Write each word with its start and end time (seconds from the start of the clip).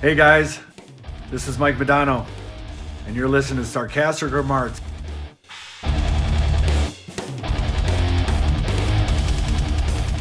Hey 0.00 0.14
guys, 0.14 0.58
this 1.30 1.46
is 1.46 1.58
Mike 1.58 1.76
Modano, 1.76 2.24
and 3.06 3.14
you're 3.14 3.28
listening 3.28 3.62
to 3.62 3.68
Sarcastic 3.68 4.32
Remarks. 4.32 4.80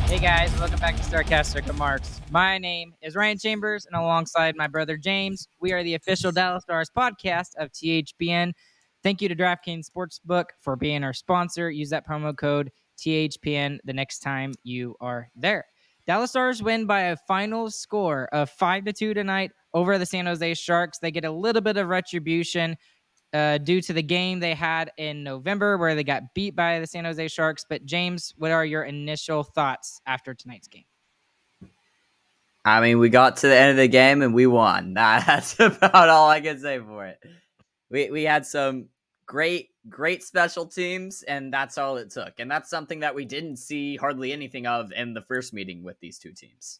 Hey 0.04 0.20
guys, 0.20 0.52
welcome 0.60 0.80
back 0.80 0.98
to 0.98 1.04
Sarcastic 1.06 1.66
Remarks. 1.66 2.20
My 2.30 2.58
name 2.58 2.94
is 3.02 3.16
Ryan 3.16 3.38
Chambers, 3.38 3.86
and 3.86 3.96
alongside 3.96 4.58
my 4.58 4.68
brother 4.68 4.98
James, 4.98 5.48
we 5.62 5.72
are 5.72 5.82
the 5.82 5.96
official 5.96 6.34
Dallas 6.34 6.64
Stars 6.64 6.90
podcast 6.94 7.52
of 7.58 7.72
THPN. 7.72 8.52
Thank 9.02 9.22
you 9.22 9.30
to 9.30 9.36
DraftKings 9.36 9.86
Sportsbook 9.90 10.48
for 10.60 10.76
being 10.76 11.06
our 11.06 11.14
sponsor. 11.14 11.72
Use 11.72 11.92
that 11.92 12.06
promo 12.06 12.36
code 12.36 12.70
THPN 12.98 13.78
the 13.86 13.94
next 13.94 14.20
time 14.20 14.52
you 14.64 14.98
are 15.00 15.30
there. 15.38 15.68
Dallas 16.08 16.32
Stars 16.32 16.64
win 16.64 16.86
by 16.86 17.02
a 17.02 17.16
final 17.16 17.70
score 17.70 18.28
of 18.32 18.50
five 18.50 18.86
to 18.86 18.94
two 18.94 19.14
tonight 19.14 19.52
over 19.74 19.98
the 19.98 20.06
San 20.06 20.26
Jose 20.26 20.54
Sharks. 20.56 21.00
They 21.00 21.12
get 21.12 21.26
a 21.26 21.32
little 21.32 21.62
bit 21.62 21.78
of 21.78 21.88
retribution 21.88 22.78
uh, 23.34 23.60
due 23.60 23.82
to 23.82 23.94
the 23.94 24.02
game 24.02 24.40
they 24.40 24.56
had 24.56 24.92
in 24.98 25.24
November 25.24 25.78
where 25.78 25.96
they 25.96 26.04
got 26.04 26.34
beat 26.34 26.56
by 26.56 26.80
the 26.80 26.88
San 26.88 27.06
Jose 27.06 27.28
Sharks. 27.28 27.66
But, 27.70 27.86
James, 27.86 28.34
what 28.38 28.52
are 28.52 28.66
your 28.66 28.84
initial 28.84 29.44
thoughts 29.44 30.02
after 30.08 30.34
tonight's 30.34 30.68
game? 30.68 30.86
I 32.66 32.82
mean, 32.82 33.00
we 33.00 33.10
got 33.10 33.38
to 33.38 33.48
the 33.48 33.56
end 33.58 33.72
of 33.72 33.78
the 33.78 33.88
game 33.88 34.22
and 34.22 34.34
we 34.34 34.48
won. 34.48 34.94
That's 34.96 35.60
about 35.60 36.10
all 36.10 36.30
I 36.30 36.42
can 36.42 36.60
say 36.60 36.80
for 36.80 37.06
it. 37.06 37.20
We 37.90 38.12
we 38.12 38.24
had 38.24 38.46
some 38.46 38.90
great 39.26 39.70
great 39.90 40.24
special 40.24 40.66
teams 40.66 41.24
and 41.24 41.54
that's 41.54 41.78
all 41.78 41.98
it 41.98 42.12
took. 42.12 42.40
And 42.40 42.50
that's 42.50 42.70
something 42.70 43.00
that 43.00 43.16
we 43.16 43.26
didn't 43.26 43.58
see 43.58 43.96
hardly 43.98 44.32
anything 44.32 44.68
of 44.68 44.92
in 44.92 45.14
the 45.14 45.22
first 45.22 45.54
meeting 45.54 45.84
with 45.84 46.00
these 46.00 46.20
two 46.20 46.32
teams. 46.32 46.80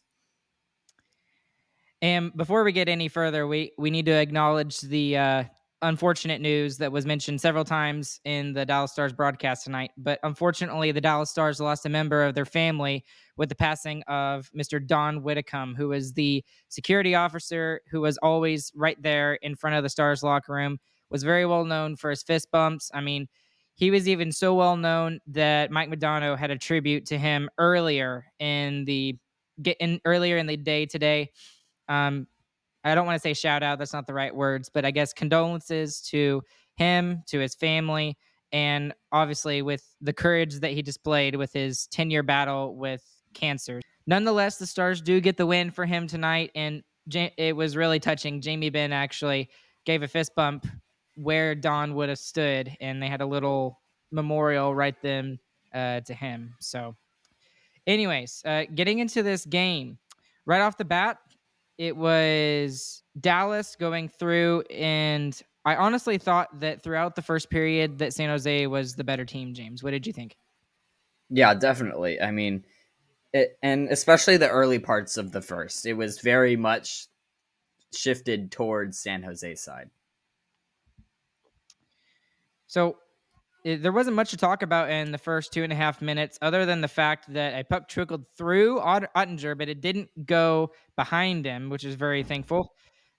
And 2.02 2.34
before 2.34 2.64
we 2.64 2.72
get 2.72 2.88
any 2.88 3.08
further, 3.08 3.46
we 3.46 3.72
we 3.76 3.90
need 3.90 4.06
to 4.06 4.12
acknowledge 4.12 4.80
the 4.80 5.16
uh, 5.18 5.44
unfortunate 5.82 6.40
news 6.40 6.76
that 6.78 6.92
was 6.92 7.06
mentioned 7.06 7.40
several 7.40 7.64
times 7.64 8.20
in 8.24 8.52
the 8.52 8.64
Dallas 8.64 8.92
Stars 8.92 9.12
broadcast 9.12 9.64
tonight. 9.64 9.90
But 9.96 10.18
unfortunately, 10.22 10.92
the 10.92 11.00
Dallas 11.00 11.30
Stars 11.30 11.60
lost 11.60 11.86
a 11.86 11.88
member 11.88 12.24
of 12.24 12.34
their 12.34 12.44
family 12.44 13.04
with 13.36 13.48
the 13.48 13.54
passing 13.54 14.02
of 14.02 14.50
Mr. 14.56 14.84
Don 14.84 15.22
Whitcomb, 15.22 15.74
who 15.74 15.88
was 15.88 16.12
the 16.12 16.44
security 16.68 17.14
officer 17.14 17.80
who 17.90 18.00
was 18.00 18.18
always 18.18 18.72
right 18.74 19.00
there 19.02 19.34
in 19.34 19.54
front 19.54 19.76
of 19.76 19.82
the 19.82 19.88
Stars 19.88 20.22
locker 20.22 20.52
room. 20.52 20.78
Was 21.10 21.22
very 21.22 21.46
well 21.46 21.64
known 21.64 21.96
for 21.96 22.10
his 22.10 22.22
fist 22.22 22.50
bumps. 22.50 22.90
I 22.94 23.00
mean, 23.00 23.28
he 23.74 23.90
was 23.90 24.08
even 24.08 24.30
so 24.30 24.54
well 24.54 24.76
known 24.76 25.20
that 25.28 25.70
Mike 25.70 25.90
Modano 25.90 26.38
had 26.38 26.50
a 26.50 26.58
tribute 26.58 27.06
to 27.06 27.18
him 27.18 27.48
earlier 27.58 28.26
in 28.38 28.84
the 28.84 29.16
get 29.62 29.76
in 29.80 30.00
earlier 30.04 30.36
in 30.36 30.46
the 30.46 30.56
day 30.56 30.86
today. 30.86 31.30
Um, 31.88 32.26
I 32.84 32.94
don't 32.94 33.06
want 33.06 33.16
to 33.16 33.20
say 33.20 33.34
shout 33.34 33.62
out, 33.62 33.78
that's 33.78 33.92
not 33.92 34.06
the 34.06 34.14
right 34.14 34.34
words, 34.34 34.70
but 34.72 34.84
I 34.84 34.90
guess 34.90 35.12
condolences 35.12 36.00
to 36.10 36.42
him, 36.76 37.22
to 37.28 37.38
his 37.38 37.54
family, 37.54 38.16
and 38.52 38.94
obviously 39.12 39.62
with 39.62 39.84
the 40.00 40.12
courage 40.12 40.60
that 40.60 40.72
he 40.72 40.82
displayed 40.82 41.36
with 41.36 41.52
his 41.52 41.86
10 41.88 42.10
year 42.10 42.22
battle 42.22 42.74
with 42.74 43.02
cancer. 43.34 43.80
Nonetheless, 44.06 44.56
the 44.56 44.66
Stars 44.66 45.00
do 45.00 45.20
get 45.20 45.36
the 45.36 45.46
win 45.46 45.70
for 45.70 45.84
him 45.84 46.06
tonight, 46.06 46.50
and 46.54 46.82
it 47.36 47.54
was 47.54 47.76
really 47.76 48.00
touching. 48.00 48.40
Jamie 48.40 48.70
Benn 48.70 48.92
actually 48.92 49.50
gave 49.84 50.02
a 50.02 50.08
fist 50.08 50.34
bump 50.34 50.66
where 51.20 51.54
Don 51.54 51.94
would 51.94 52.08
have 52.08 52.18
stood, 52.18 52.74
and 52.80 53.02
they 53.02 53.08
had 53.08 53.20
a 53.20 53.26
little 53.26 53.80
memorial 54.10 54.74
right 54.74 54.96
then 55.02 55.38
uh, 55.74 56.00
to 56.00 56.14
him. 56.14 56.54
So, 56.60 56.96
anyways, 57.86 58.42
uh, 58.44 58.64
getting 58.74 58.98
into 58.98 59.22
this 59.22 59.44
game, 59.44 59.98
right 60.46 60.60
off 60.60 60.78
the 60.78 60.84
bat, 60.84 61.18
it 61.78 61.96
was 61.96 63.02
Dallas 63.20 63.76
going 63.76 64.08
through, 64.08 64.62
and 64.70 65.40
I 65.64 65.76
honestly 65.76 66.16
thought 66.16 66.60
that 66.60 66.82
throughout 66.82 67.16
the 67.16 67.22
first 67.22 67.50
period 67.50 67.98
that 67.98 68.14
San 68.14 68.30
Jose 68.30 68.66
was 68.66 68.94
the 68.94 69.04
better 69.04 69.26
team. 69.26 69.52
James, 69.52 69.82
what 69.82 69.90
did 69.90 70.06
you 70.06 70.12
think? 70.12 70.36
Yeah, 71.28 71.54
definitely. 71.54 72.20
I 72.20 72.30
mean, 72.30 72.64
it, 73.32 73.58
and 73.62 73.88
especially 73.88 74.38
the 74.38 74.48
early 74.48 74.78
parts 74.78 75.16
of 75.16 75.32
the 75.32 75.42
first, 75.42 75.86
it 75.86 75.92
was 75.92 76.20
very 76.20 76.56
much 76.56 77.06
shifted 77.94 78.50
towards 78.50 78.98
San 78.98 79.22
Jose 79.22 79.54
side. 79.56 79.90
So 82.70 82.98
it, 83.64 83.82
there 83.82 83.90
wasn't 83.90 84.14
much 84.14 84.30
to 84.30 84.36
talk 84.36 84.62
about 84.62 84.90
in 84.90 85.10
the 85.10 85.18
first 85.18 85.52
two 85.52 85.64
and 85.64 85.72
a 85.72 85.76
half 85.76 86.00
minutes, 86.00 86.38
other 86.40 86.64
than 86.64 86.80
the 86.80 86.86
fact 86.86 87.32
that 87.32 87.58
a 87.58 87.64
puck 87.64 87.88
trickled 87.88 88.24
through 88.38 88.78
Ott- 88.78 89.12
Oettinger, 89.16 89.58
but 89.58 89.68
it 89.68 89.80
didn't 89.80 90.08
go 90.24 90.70
behind 90.94 91.44
him, 91.44 91.68
which 91.68 91.82
is 91.82 91.96
very 91.96 92.22
thankful. 92.22 92.72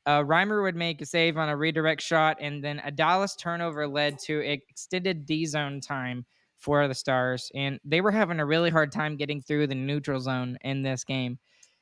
Uh, 0.06 0.22
Reimer 0.22 0.64
would 0.64 0.78
make 0.78 1.02
a 1.02 1.06
save 1.06 1.38
on 1.38 1.50
a 1.50 1.58
redirect 1.58 2.02
shot, 2.02 2.38
and 2.40 2.64
then 2.64 2.82
a 2.86 2.92
Dallas 2.92 3.36
turnover 3.36 3.90
led 3.90 4.20
to 4.20 4.40
extended 4.40 5.26
D 5.26 5.46
zone 5.46 5.82
time 5.82 6.26
for 6.58 6.88
the 6.88 6.96
Stars. 6.96 7.52
And 7.54 7.78
they 7.84 8.00
were 8.00 8.12
having 8.12 8.40
a 8.40 8.46
really 8.46 8.70
hard 8.70 8.94
time 8.94 9.18
getting 9.18 9.42
through 9.42 9.68
the 9.68 9.76
neutral 9.76 10.22
zone 10.22 10.58
in 10.62 10.82
this 10.82 11.04
game. 11.04 11.40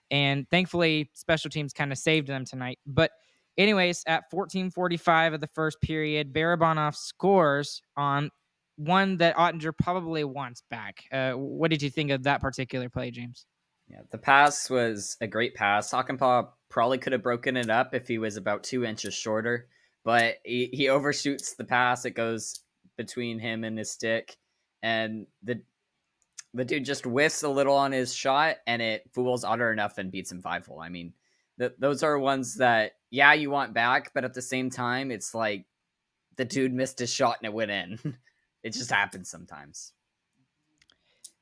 And 0.09 0.49
thankfully, 0.49 1.11
special 1.13 1.51
teams 1.51 1.71
kind 1.71 1.91
of 1.91 1.99
saved 1.99 2.27
them 2.29 2.45
tonight. 2.45 2.79
But 2.87 3.11
anyways, 3.57 4.03
at 4.07 4.29
14:45 4.31 5.33
of 5.33 5.41
the 5.41 5.47
first 5.47 5.81
period, 5.81 6.33
Barabanov 6.33 6.95
scores 6.95 7.81
on 7.97 8.29
one 8.77 9.17
that 9.17 9.35
Oettinger 9.35 9.73
probably 9.77 10.23
wants 10.23 10.63
back. 10.69 11.03
Uh, 11.11 11.33
what 11.33 11.69
did 11.69 11.81
you 11.81 11.89
think 11.89 12.11
of 12.11 12.23
that 12.23 12.41
particular 12.41 12.89
play, 12.89 13.11
James? 13.11 13.45
Yeah, 13.89 14.01
the 14.11 14.17
pass 14.17 14.69
was 14.69 15.17
a 15.19 15.27
great 15.27 15.55
pass. 15.55 15.91
Hakanpää 15.91 16.47
probably 16.69 16.97
could 16.97 17.13
have 17.13 17.23
broken 17.23 17.57
it 17.57 17.69
up 17.69 17.93
if 17.93 18.07
he 18.07 18.17
was 18.19 18.37
about 18.37 18.63
two 18.63 18.85
inches 18.85 19.13
shorter, 19.13 19.67
but 20.05 20.35
he, 20.45 20.69
he 20.71 20.89
overshoots 20.89 21.55
the 21.55 21.65
pass. 21.65 22.05
It 22.05 22.11
goes 22.11 22.61
between 22.97 23.39
him 23.39 23.63
and 23.63 23.77
his 23.77 23.91
stick, 23.91 24.37
and 24.83 25.25
the 25.43 25.61
the 26.53 26.65
dude 26.65 26.85
just 26.85 27.03
whiffs 27.03 27.43
a 27.43 27.49
little 27.49 27.75
on 27.75 27.91
his 27.91 28.13
shot, 28.13 28.57
and 28.65 28.81
it 28.81 29.03
fools 29.13 29.43
Otter 29.43 29.71
enough 29.71 29.97
and 29.97 30.11
beats 30.11 30.31
him 30.31 30.41
five 30.41 30.65
hole. 30.65 30.79
I 30.79 30.89
mean, 30.89 31.13
th- 31.59 31.73
those 31.77 32.03
are 32.03 32.17
ones 32.17 32.55
that 32.55 32.93
yeah 33.11 33.33
you 33.33 33.49
want 33.49 33.73
back, 33.73 34.11
but 34.13 34.23
at 34.23 34.33
the 34.33 34.41
same 34.41 34.69
time, 34.69 35.11
it's 35.11 35.35
like 35.35 35.65
the 36.37 36.45
dude 36.45 36.73
missed 36.73 36.99
his 36.99 37.13
shot 37.13 37.37
and 37.39 37.47
it 37.47 37.53
went 37.53 37.71
in. 37.71 38.17
It 38.61 38.73
just 38.73 38.91
happens 38.91 39.29
sometimes. 39.29 39.93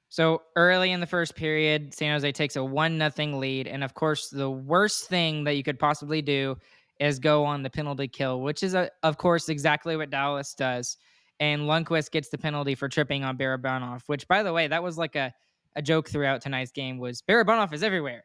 So 0.10 0.44
early 0.56 0.92
in 0.92 1.00
the 1.00 1.08
first 1.08 1.36
period, 1.36 1.94
San 1.94 2.14
Jose 2.14 2.32
takes 2.32 2.56
a 2.56 2.64
one 2.64 2.98
nothing 2.98 3.40
lead, 3.40 3.68
and 3.68 3.84
of 3.84 3.96
course, 3.96 4.30
the 4.30 4.50
worst 4.50 5.10
thing 5.10 5.44
that 5.44 5.56
you 5.56 5.64
could 5.64 5.80
possibly 5.80 6.22
do 6.22 6.56
is 7.00 7.20
go 7.20 7.44
on 7.44 7.64
the 7.64 7.70
penalty 7.70 8.08
kill, 8.08 8.42
which 8.42 8.64
is, 8.64 8.74
a, 8.74 8.80
uh, 8.80 8.88
of 9.04 9.18
course, 9.18 9.50
exactly 9.50 9.98
what 9.98 10.10
Dallas 10.10 10.54
does. 10.54 10.98
And 11.40 11.64
Lundkvist 11.64 12.12
gets 12.12 12.30
the 12.30 12.38
penalty 12.38 12.74
for 12.74 12.90
tripping 12.90 13.24
on 13.24 13.38
Barabanov, 13.38 14.02
which, 14.08 14.28
by 14.28 14.42
the 14.42 14.54
way, 14.54 14.68
that 14.68 14.82
was 14.82 14.98
like 14.98 15.16
a, 15.16 15.32
a 15.76 15.82
joke 15.82 16.10
throughout 16.10 16.42
tonight's 16.42 16.72
game. 16.72 16.98
Was 16.98 17.22
Barabanov 17.22 17.74
is 17.74 17.84
everywhere. 17.84 18.24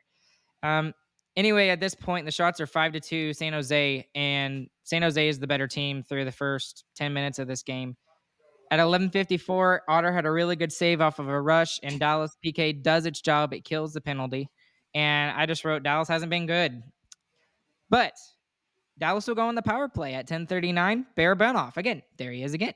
Um, 0.62 0.94
anyway, 1.36 1.68
at 1.68 1.80
this 1.80 1.94
point, 1.94 2.26
the 2.26 2.32
shots 2.32 2.60
are 2.60 2.66
five 2.66 2.92
to 2.92 3.00
two, 3.00 3.32
San 3.32 3.52
Jose, 3.52 4.08
and 4.14 4.68
San 4.84 5.02
Jose 5.02 5.28
is 5.28 5.38
the 5.38 5.46
better 5.46 5.68
team 5.68 6.02
through 6.02 6.24
the 6.24 6.32
first 6.32 6.84
ten 6.94 7.12
minutes 7.12 7.38
of 7.38 7.46
this 7.48 7.62
game. 7.62 7.96
At 8.70 8.80
11:54, 8.80 9.80
Otter 9.86 10.12
had 10.12 10.24
a 10.24 10.30
really 10.30 10.56
good 10.56 10.72
save 10.72 11.00
off 11.00 11.18
of 11.18 11.28
a 11.28 11.40
rush, 11.40 11.78
and 11.82 12.00
Dallas 12.00 12.36
PK 12.44 12.82
does 12.82 13.04
its 13.04 13.20
job. 13.20 13.52
It 13.52 13.64
kills 13.64 13.92
the 13.92 14.00
penalty, 14.00 14.48
and 14.94 15.36
I 15.36 15.46
just 15.46 15.64
wrote 15.64 15.82
Dallas 15.82 16.08
hasn't 16.08 16.30
been 16.30 16.46
good, 16.46 16.82
but 17.90 18.14
Dallas 18.98 19.26
will 19.26 19.34
go 19.34 19.46
on 19.46 19.54
the 19.54 19.62
power 19.62 19.88
play 19.88 20.14
at 20.14 20.26
10:39. 20.26 21.06
Barabanov 21.16 21.76
again. 21.76 22.02
There 22.16 22.32
he 22.32 22.42
is 22.42 22.54
again. 22.54 22.74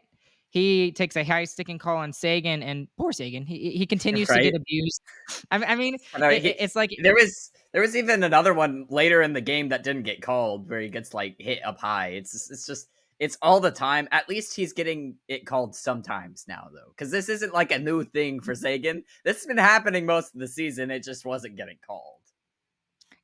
He 0.50 0.92
takes 0.92 1.16
a 1.16 1.24
high 1.24 1.44
sticking 1.44 1.78
call 1.78 1.96
on 1.98 2.12
Seguin, 2.12 2.62
and 2.62 2.88
poor 2.98 3.12
Seguin. 3.12 3.46
He 3.46 3.70
he 3.70 3.86
continues 3.86 4.28
right? 4.28 4.38
to 4.38 4.50
get 4.50 4.54
abused. 4.54 5.02
I, 5.50 5.64
I 5.64 5.74
mean, 5.74 5.96
know, 6.18 6.28
it, 6.28 6.42
he, 6.42 6.48
it's 6.50 6.76
like 6.76 6.90
there 7.02 7.14
was 7.14 7.52
there 7.76 7.82
was 7.82 7.94
even 7.94 8.22
another 8.22 8.54
one 8.54 8.86
later 8.88 9.20
in 9.20 9.34
the 9.34 9.42
game 9.42 9.68
that 9.68 9.84
didn't 9.84 10.04
get 10.04 10.22
called, 10.22 10.66
where 10.70 10.80
he 10.80 10.88
gets 10.88 11.12
like 11.12 11.36
hit 11.38 11.62
up 11.62 11.78
high. 11.78 12.06
It's 12.12 12.50
it's 12.50 12.66
just 12.66 12.88
it's 13.18 13.36
all 13.42 13.60
the 13.60 13.70
time. 13.70 14.08
At 14.12 14.30
least 14.30 14.56
he's 14.56 14.72
getting 14.72 15.16
it 15.28 15.44
called 15.44 15.76
sometimes 15.76 16.46
now, 16.48 16.68
though, 16.72 16.88
because 16.88 17.10
this 17.10 17.28
isn't 17.28 17.52
like 17.52 17.72
a 17.72 17.78
new 17.78 18.02
thing 18.02 18.40
for 18.40 18.54
Seguin. 18.54 19.04
This 19.26 19.36
has 19.36 19.46
been 19.46 19.58
happening 19.58 20.06
most 20.06 20.34
of 20.34 20.40
the 20.40 20.48
season. 20.48 20.90
It 20.90 21.02
just 21.02 21.26
wasn't 21.26 21.58
getting 21.58 21.76
called. 21.86 22.22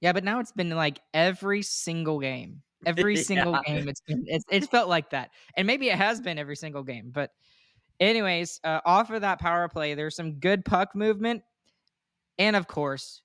Yeah, 0.03 0.13
but 0.13 0.23
now 0.23 0.39
it's 0.39 0.53
been 0.53 0.69
like 0.69 1.01
every 1.15 1.63
single 1.63 2.21
game. 2.21 2.61
Every 2.85 3.17
single 3.17 3.53
yeah. 3.53 3.77
game, 3.77 3.89
it's 3.89 4.03
been 4.03 4.25
it's, 4.27 4.45
it's 4.51 4.67
felt 4.67 4.89
like 4.89 5.11
that, 5.11 5.31
and 5.57 5.67
maybe 5.67 5.89
it 5.89 5.97
has 5.97 6.21
been 6.21 6.37
every 6.37 6.57
single 6.57 6.83
game. 6.83 7.11
But, 7.15 7.31
anyways, 8.01 8.59
uh, 8.65 8.81
off 8.85 9.09
of 9.11 9.21
that 9.21 9.39
power 9.39 9.69
play, 9.69 9.95
there's 9.95 10.17
some 10.17 10.41
good 10.41 10.65
puck 10.65 10.97
movement, 10.97 11.45
and 12.39 12.57
of 12.57 12.67
course, 12.67 13.23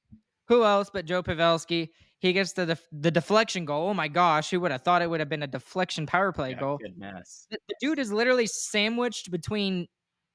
who 0.48 0.64
else 0.64 0.90
but 0.92 1.06
Joe 1.06 1.24
Pavelski? 1.24 1.90
He 2.20 2.34
gets 2.34 2.54
the 2.54 2.66
def- 2.66 2.88
the 2.92 3.12
deflection 3.12 3.66
goal. 3.66 3.90
Oh 3.90 3.94
my 3.94 4.08
gosh, 4.08 4.50
who 4.50 4.60
would 4.62 4.72
have 4.72 4.82
thought 4.82 5.02
it 5.02 5.10
would 5.10 5.20
have 5.20 5.30
been 5.30 5.44
a 5.44 5.48
deflection 5.48 6.06
power 6.06 6.32
play 6.32 6.52
yeah, 6.52 6.60
goal? 6.60 6.78
Goodness. 6.78 7.48
The, 7.52 7.60
the 7.68 7.76
dude 7.80 8.00
is 8.00 8.12
literally 8.12 8.48
sandwiched 8.48 9.30
between 9.30 9.88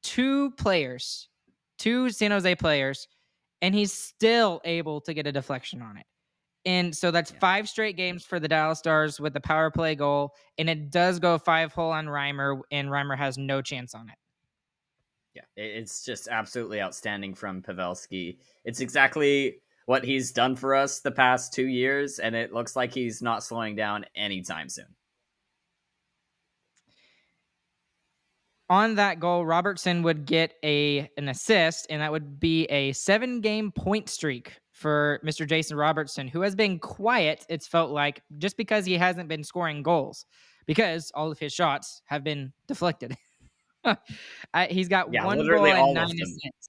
two 0.03 0.53
players, 0.53 1.29
two 1.79 2.11
San 2.11 2.31
Jose 2.31 2.55
players, 2.56 3.09
and 3.62 3.75
he's 3.75 3.93
still 3.93 4.61
able 4.64 5.00
to 5.00 5.14
get 5.14 5.26
a 5.26 5.32
deflection 5.32 5.82
on 5.82 5.97
it. 5.97 6.06
And 6.65 6.94
so 6.94 7.11
that's 7.11 7.32
yeah. 7.32 7.38
five 7.41 7.69
straight 7.69 7.97
games 7.97 8.25
for 8.25 8.38
the 8.38 8.47
Dallas 8.47 8.79
Stars 8.79 9.19
with 9.19 9.32
the 9.32 9.41
power 9.41 9.70
play 9.70 9.97
goal, 9.97 10.35
and 10.58 10.70
it 10.70 10.91
does 10.91 11.19
go 11.19 11.37
five 11.38 11.73
hole 11.73 11.91
on 11.91 12.06
Reimer, 12.06 12.61
and 12.70 12.88
Reimer 12.88 13.19
has 13.19 13.37
no 13.37 13.61
chance 13.61 13.94
on 13.94 14.08
it. 14.08 14.15
Yeah, 15.35 15.43
it's 15.56 16.05
just 16.05 16.29
absolutely 16.29 16.81
outstanding 16.81 17.35
from 17.35 17.62
Pavelski. 17.62 18.37
It's 18.65 18.81
exactly 18.81 19.56
what 19.87 20.05
he's 20.05 20.32
done 20.32 20.56
for 20.56 20.75
us 20.75 21.00
the 21.00 21.11
past 21.11 21.52
two 21.52 21.67
years, 21.67 22.19
and 22.19 22.34
it 22.34 22.52
looks 22.52 22.76
like 22.76 22.93
he's 22.93 23.23
not 23.23 23.43
slowing 23.43 23.76
down 23.76 24.05
anytime 24.14 24.69
soon. 24.69 24.87
On 28.70 28.94
that 28.94 29.20
goal, 29.20 29.44
Robertson 29.44 30.02
would 30.02 30.25
get 30.25 30.55
a 30.64 31.11
an 31.17 31.29
assist, 31.29 31.87
and 31.90 32.00
that 32.00 32.11
would 32.11 32.40
be 32.40 32.64
a 32.67 32.93
seven 32.93 33.40
game 33.40 33.70
point 33.70 34.08
streak 34.08 34.61
for 34.82 35.20
Mr. 35.25 35.46
Jason 35.46 35.76
Robertson, 35.76 36.26
who 36.26 36.40
has 36.40 36.55
been 36.55 36.79
quiet, 36.79 37.46
it's 37.49 37.67
felt 37.67 37.90
like, 37.90 38.23
just 38.38 38.56
because 38.56 38.84
he 38.84 38.94
hasn't 38.94 39.29
been 39.29 39.44
scoring 39.44 39.82
goals, 39.82 40.26
because 40.67 41.12
all 41.14 41.31
of 41.31 41.38
his 41.38 41.52
shots 41.52 42.02
have 42.06 42.25
been 42.25 42.52
deflected. 42.67 43.17
I, 43.84 43.96
uh, 44.55 44.67
he's 44.69 44.88
got 44.88 45.12
yeah, 45.12 45.25
one 45.25 45.46
goal 45.46 45.67
and 45.67 45.94
nine 45.94 46.06
assists. 46.06 46.69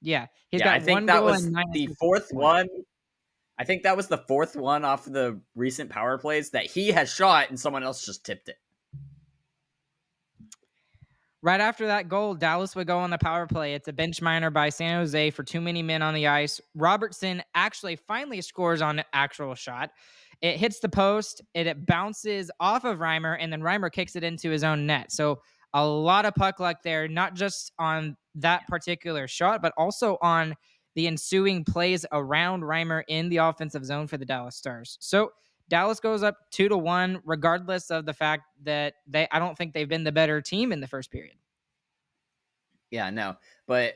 Yeah, 0.00 0.26
he's 0.48 0.60
yeah, 0.60 0.66
got 0.66 0.74
I 0.76 0.80
think 0.80 1.06
that 1.06 1.22
was 1.22 1.50
the 1.50 1.94
fourth 1.98 2.28
one. 2.30 2.68
I 3.58 3.64
think 3.64 3.82
that 3.82 3.96
was 3.96 4.08
the 4.08 4.18
fourth 4.18 4.56
one 4.56 4.84
off 4.84 5.06
of 5.06 5.12
the 5.12 5.40
recent 5.54 5.90
power 5.90 6.16
plays 6.16 6.50
that 6.50 6.64
he 6.64 6.92
has 6.92 7.12
shot 7.12 7.50
and 7.50 7.60
someone 7.60 7.82
else 7.82 8.06
just 8.06 8.24
tipped 8.24 8.48
it. 8.48 8.56
Right 11.42 11.60
after 11.60 11.86
that 11.86 12.08
goal, 12.08 12.34
Dallas 12.34 12.76
would 12.76 12.86
go 12.86 12.98
on 12.98 13.10
the 13.10 13.18
power 13.18 13.46
play. 13.46 13.74
It's 13.74 13.88
a 13.88 13.92
bench 13.92 14.20
minor 14.20 14.50
by 14.50 14.68
San 14.68 14.98
Jose 14.98 15.30
for 15.30 15.42
too 15.42 15.60
many 15.60 15.82
men 15.82 16.02
on 16.02 16.14
the 16.14 16.26
ice. 16.26 16.60
Robertson 16.74 17.42
actually 17.54 17.96
finally 17.96 18.42
scores 18.42 18.82
on 18.82 18.98
an 18.98 19.04
actual 19.12 19.54
shot. 19.54 19.90
It 20.42 20.56
hits 20.56 20.80
the 20.80 20.88
post, 20.88 21.42
it, 21.54 21.66
it 21.66 21.86
bounces 21.86 22.50
off 22.60 22.84
of 22.84 22.98
Reimer, 22.98 23.36
and 23.38 23.52
then 23.52 23.60
Reimer 23.60 23.92
kicks 23.92 24.16
it 24.16 24.24
into 24.24 24.50
his 24.50 24.64
own 24.64 24.86
net. 24.86 25.12
So 25.12 25.40
a 25.74 25.86
lot 25.86 26.24
of 26.24 26.34
puck 26.34 26.60
luck 26.60 26.82
there, 26.82 27.08
not 27.08 27.34
just 27.34 27.72
on 27.78 28.16
that 28.36 28.66
particular 28.68 29.26
shot, 29.28 29.62
but 29.62 29.72
also 29.76 30.18
on 30.22 30.54
the 30.94 31.06
ensuing 31.06 31.64
plays 31.64 32.04
around 32.12 32.62
Reimer 32.62 33.02
in 33.08 33.28
the 33.28 33.38
offensive 33.38 33.84
zone 33.84 34.06
for 34.06 34.16
the 34.16 34.24
Dallas 34.24 34.56
Stars. 34.56 34.96
So 35.00 35.32
Dallas 35.68 36.00
goes 36.00 36.22
up 36.22 36.36
two 36.50 36.68
to 36.68 36.76
one, 36.76 37.20
regardless 37.24 37.90
of 37.90 38.04
the 38.04 38.12
fact 38.12 38.42
that 38.64 38.94
they 39.06 39.28
I 39.30 39.38
don't 39.38 39.56
think 39.56 39.72
they've 39.72 39.88
been 39.88 40.04
the 40.04 40.12
better 40.12 40.40
team 40.40 40.72
in 40.72 40.80
the 40.80 40.88
first 40.88 41.10
period. 41.10 41.36
Yeah, 42.90 43.10
no. 43.10 43.36
But 43.66 43.94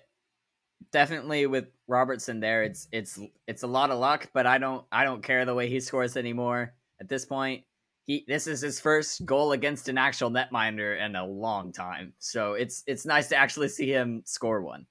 definitely 0.93 1.47
with 1.47 1.67
Robertson 1.89 2.39
there, 2.39 2.63
it's 2.63 2.87
it's 2.93 3.19
it's 3.49 3.65
a 3.65 3.67
lot 3.67 3.91
of 3.91 3.99
luck, 3.99 4.31
but 4.33 4.47
I 4.47 4.59
don't 4.59 4.85
I 4.93 5.03
don't 5.03 5.23
care 5.23 5.45
the 5.45 5.55
way 5.55 5.69
he 5.69 5.81
scores 5.81 6.17
anymore 6.17 6.75
at 7.01 7.09
this 7.09 7.25
point 7.25 7.65
he 8.07 8.25
this 8.29 8.47
is 8.47 8.61
his 8.61 8.81
first 8.81 9.25
goal 9.25 9.53
against 9.53 9.89
an 9.89 9.99
actual 9.99 10.31
netminder 10.31 11.01
in 11.05 11.17
a 11.17 11.27
long 11.27 11.73
time. 11.73 12.13
So 12.19 12.55
it's 12.55 12.83
it's 12.87 13.07
nice 13.07 13.29
to 13.29 13.37
actually 13.37 13.69
see 13.69 13.91
him 13.91 14.23
score 14.25 14.63
one. 14.63 14.87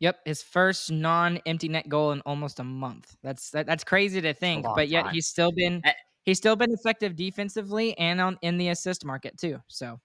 Yep, 0.00 0.20
his 0.24 0.42
first 0.42 0.92
non-empty 0.92 1.68
net 1.68 1.88
goal 1.88 2.12
in 2.12 2.20
almost 2.20 2.60
a 2.60 2.64
month. 2.64 3.16
That's 3.22 3.50
that, 3.50 3.66
that's 3.66 3.82
crazy 3.82 4.20
to 4.20 4.32
think, 4.32 4.64
but 4.76 4.88
yet 4.88 5.06
time. 5.06 5.14
he's 5.14 5.26
still 5.26 5.50
been 5.50 5.80
eh 5.84 5.92
he's 6.24 6.38
still 6.38 6.56
been 6.56 6.72
effective 6.72 7.16
defensively 7.16 7.98
and 7.98 8.20
on 8.20 8.38
in 8.42 8.58
the 8.58 8.68
assist 8.68 9.04
market 9.04 9.36
too. 9.38 9.58
So 9.66 9.98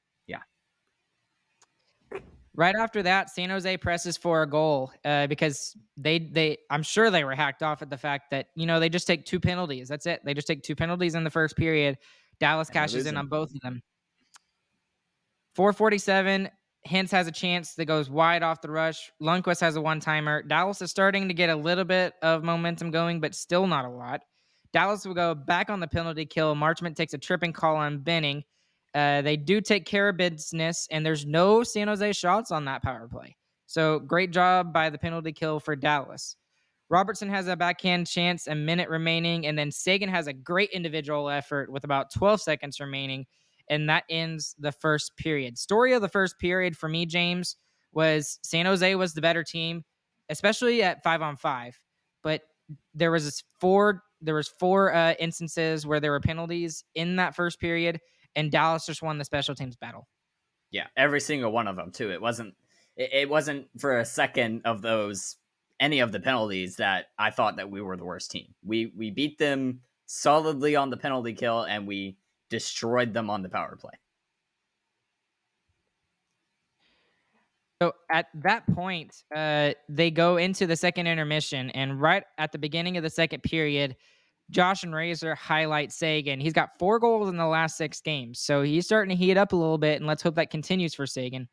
Right 2.56 2.76
after 2.76 3.02
that, 3.04 3.32
San 3.32 3.50
Jose 3.50 3.78
presses 3.78 4.16
for 4.16 4.44
a 4.44 4.48
goal 4.48 4.92
uh, 5.04 5.26
because 5.26 5.76
they 5.98 6.20
they 6.20 6.58
I'm 6.70 6.84
sure 6.84 7.10
they 7.10 7.24
were 7.24 7.34
hacked 7.34 7.64
off 7.64 7.82
at 7.82 7.90
the 7.90 7.98
fact 7.98 8.30
that 8.30 8.48
you 8.56 8.68
know 8.68 8.80
they 8.80 8.90
just 8.90 9.08
take 9.08 9.26
two 9.26 9.40
penalties. 9.40 9.88
That's 9.88 10.06
it. 10.06 10.22
They 10.24 10.36
just 10.36 10.46
take 10.48 10.62
two 10.62 10.76
penalties 10.76 11.16
in 11.16 11.24
the 11.24 11.32
first 11.32 11.58
period. 11.58 11.98
Dallas 12.40 12.70
cashes 12.70 13.08
in 13.08 13.18
on 13.18 13.28
both 13.28 13.54
of 13.54 13.62
them. 13.62 13.82
447. 15.56 16.50
Hintz 16.88 17.12
has 17.12 17.28
a 17.28 17.32
chance 17.32 17.76
that 17.76 17.86
goes 17.86 18.10
wide 18.10 18.44
off 18.44 18.62
the 18.62 18.70
rush. 18.70 19.12
Lundkvist 19.22 19.62
has 19.62 19.76
a 19.76 19.82
one 19.82 20.00
timer. 20.00 20.44
Dallas 20.44 20.82
is 20.82 20.92
starting 20.92 21.30
to 21.30 21.34
get 21.34 21.50
a 21.50 21.56
little 21.56 21.86
bit 21.86 22.14
of 22.22 22.44
momentum 22.44 22.92
going, 22.92 23.22
but 23.22 23.34
still 23.34 23.68
not 23.68 23.86
a 23.86 23.90
lot. 23.90 24.22
Dallas 24.74 25.06
will 25.06 25.14
go 25.14 25.34
back 25.34 25.70
on 25.70 25.80
the 25.80 25.88
penalty 25.88 26.26
kill. 26.26 26.56
Marchment 26.56 26.96
takes 26.96 27.14
a 27.14 27.18
tripping 27.18 27.54
call 27.54 27.78
on 27.78 28.00
Benning. 28.00 28.44
Uh, 28.94 29.22
they 29.22 29.38
do 29.38 29.60
take 29.60 29.86
care 29.86 30.10
of 30.10 30.18
business, 30.18 30.88
and 30.92 31.06
there's 31.06 31.26
no 31.26 31.64
San 31.64 31.88
Jose 31.88 32.14
shots 32.14 32.52
on 32.52 32.66
that 32.66 32.84
power 32.84 33.08
play. 33.08 33.36
So 33.66 34.00
great 34.00 34.32
job 34.32 34.72
by 34.72 34.90
the 34.90 35.00
penalty 35.00 35.32
kill 35.32 35.60
for 35.60 35.76
Dallas. 35.76 36.36
Robertson 36.90 37.30
has 37.30 37.48
a 37.48 37.56
backhand 37.56 38.06
chance, 38.06 38.46
a 38.46 38.54
minute 38.54 38.88
remaining, 38.90 39.48
and 39.48 39.58
then 39.58 39.72
Seguin 39.72 40.10
has 40.10 40.28
a 40.28 40.34
great 40.34 40.70
individual 40.70 41.30
effort 41.30 41.72
with 41.72 41.84
about 41.84 42.14
12 42.14 42.42
seconds 42.42 42.80
remaining, 42.80 43.26
and 43.68 43.90
that 43.90 44.04
ends 44.10 44.56
the 44.60 44.72
first 44.72 45.18
period. 45.18 45.58
Story 45.58 45.94
of 45.94 46.02
the 46.02 46.10
first 46.10 46.38
period 46.38 46.78
for 46.78 46.88
me, 46.88 47.08
James, 47.08 47.56
was 47.94 48.40
San 48.44 48.66
Jose 48.66 48.96
was 48.96 49.14
the 49.14 49.22
better 49.22 49.44
team, 49.44 49.84
especially 50.30 50.84
at 50.84 51.04
five 51.04 51.22
on 51.22 51.36
five. 51.36 51.80
But 52.22 52.42
there 52.94 53.12
was 53.12 53.44
four 53.60 54.04
there 54.22 54.36
was 54.36 54.48
four 54.48 54.94
uh, 54.94 55.16
instances 55.20 55.86
where 55.86 56.00
there 56.00 56.12
were 56.12 56.22
penalties 56.22 56.84
in 56.96 57.18
that 57.18 57.36
first 57.36 57.60
period, 57.60 58.00
and 58.36 58.52
Dallas 58.52 58.86
just 58.86 59.02
won 59.02 59.18
the 59.18 59.26
special 59.26 59.56
teams 59.56 59.76
battle. 59.76 60.08
Yeah, 60.72 60.88
every 60.98 61.22
single 61.22 61.52
one 61.52 61.68
of 61.68 61.76
them 61.76 61.92
too. 61.92 62.12
It 62.12 62.22
wasn't 62.22 62.56
it, 62.96 63.10
it 63.14 63.30
wasn't 63.30 63.68
for 63.80 64.00
a 64.00 64.06
second 64.06 64.62
of 64.66 64.82
those 64.82 65.38
any 65.80 66.00
of 66.00 66.12
the 66.12 66.20
penalties 66.20 66.78
that 66.78 67.08
I 67.18 67.30
thought 67.32 67.58
that 67.58 67.70
we 67.70 67.82
were 67.82 67.98
the 67.98 68.06
worst 68.06 68.32
team. 68.32 68.54
We 68.64 68.92
we 68.96 69.12
beat 69.12 69.38
them 69.38 69.82
solidly 70.06 70.76
on 70.76 70.90
the 70.90 70.98
penalty 70.98 71.34
kill 71.34 71.64
and 71.64 71.88
we 71.88 72.18
destroyed 72.50 73.14
them 73.14 73.30
on 73.30 73.42
the 73.42 73.50
power 73.50 73.78
play. 73.80 73.94
So 77.82 77.92
at 78.10 78.28
that 78.36 78.64
point, 78.74 79.24
uh, 79.36 79.74
they 79.90 80.10
go 80.10 80.38
into 80.38 80.66
the 80.66 80.78
second 80.78 81.06
intermission, 81.06 81.70
and 81.72 82.00
right 82.00 82.24
at 82.38 82.54
the 82.54 82.58
beginning 82.58 82.96
of 82.96 83.04
the 83.04 83.10
second 83.10 83.44
period, 83.44 83.98
Josh 84.54 84.84
and 84.84 84.94
Razor 84.94 85.36
highlight 85.36 85.92
Seguin. 85.92 86.40
He's 86.40 86.54
got 86.54 86.78
four 86.78 87.00
goals 87.00 87.28
in 87.28 87.38
the 87.38 87.48
last 87.48 87.76
six 87.76 88.00
games. 88.00 88.40
So 88.40 88.62
he's 88.62 88.86
starting 88.86 89.10
to 89.10 89.22
heat 89.22 89.36
up 89.36 89.52
a 89.52 89.56
little 89.56 89.80
bit, 89.80 89.98
and 89.98 90.08
let's 90.08 90.22
hope 90.22 90.36
that 90.36 90.52
continues 90.52 90.94
for 90.94 91.08
Seguin. 91.08 91.48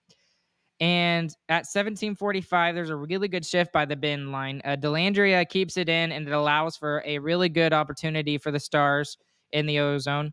And 0.80 1.30
at 1.48 1.66
1745, 1.66 2.74
there's 2.74 2.90
a 2.90 2.96
really 2.96 3.28
good 3.28 3.44
shift 3.44 3.72
by 3.72 3.84
the 3.84 3.96
Benn 3.96 4.30
line. 4.32 4.62
Uh, 4.64 4.76
Dellandrea 4.76 5.48
keeps 5.48 5.76
it 5.76 5.88
in, 5.88 6.12
and 6.12 6.28
it 6.28 6.32
allows 6.32 6.76
for 6.76 7.02
a 7.04 7.18
really 7.18 7.48
good 7.48 7.72
opportunity 7.72 8.38
for 8.38 8.50
the 8.50 8.60
Stars 8.60 9.18
in 9.52 9.66
the 9.66 9.78
ozone. 9.78 10.32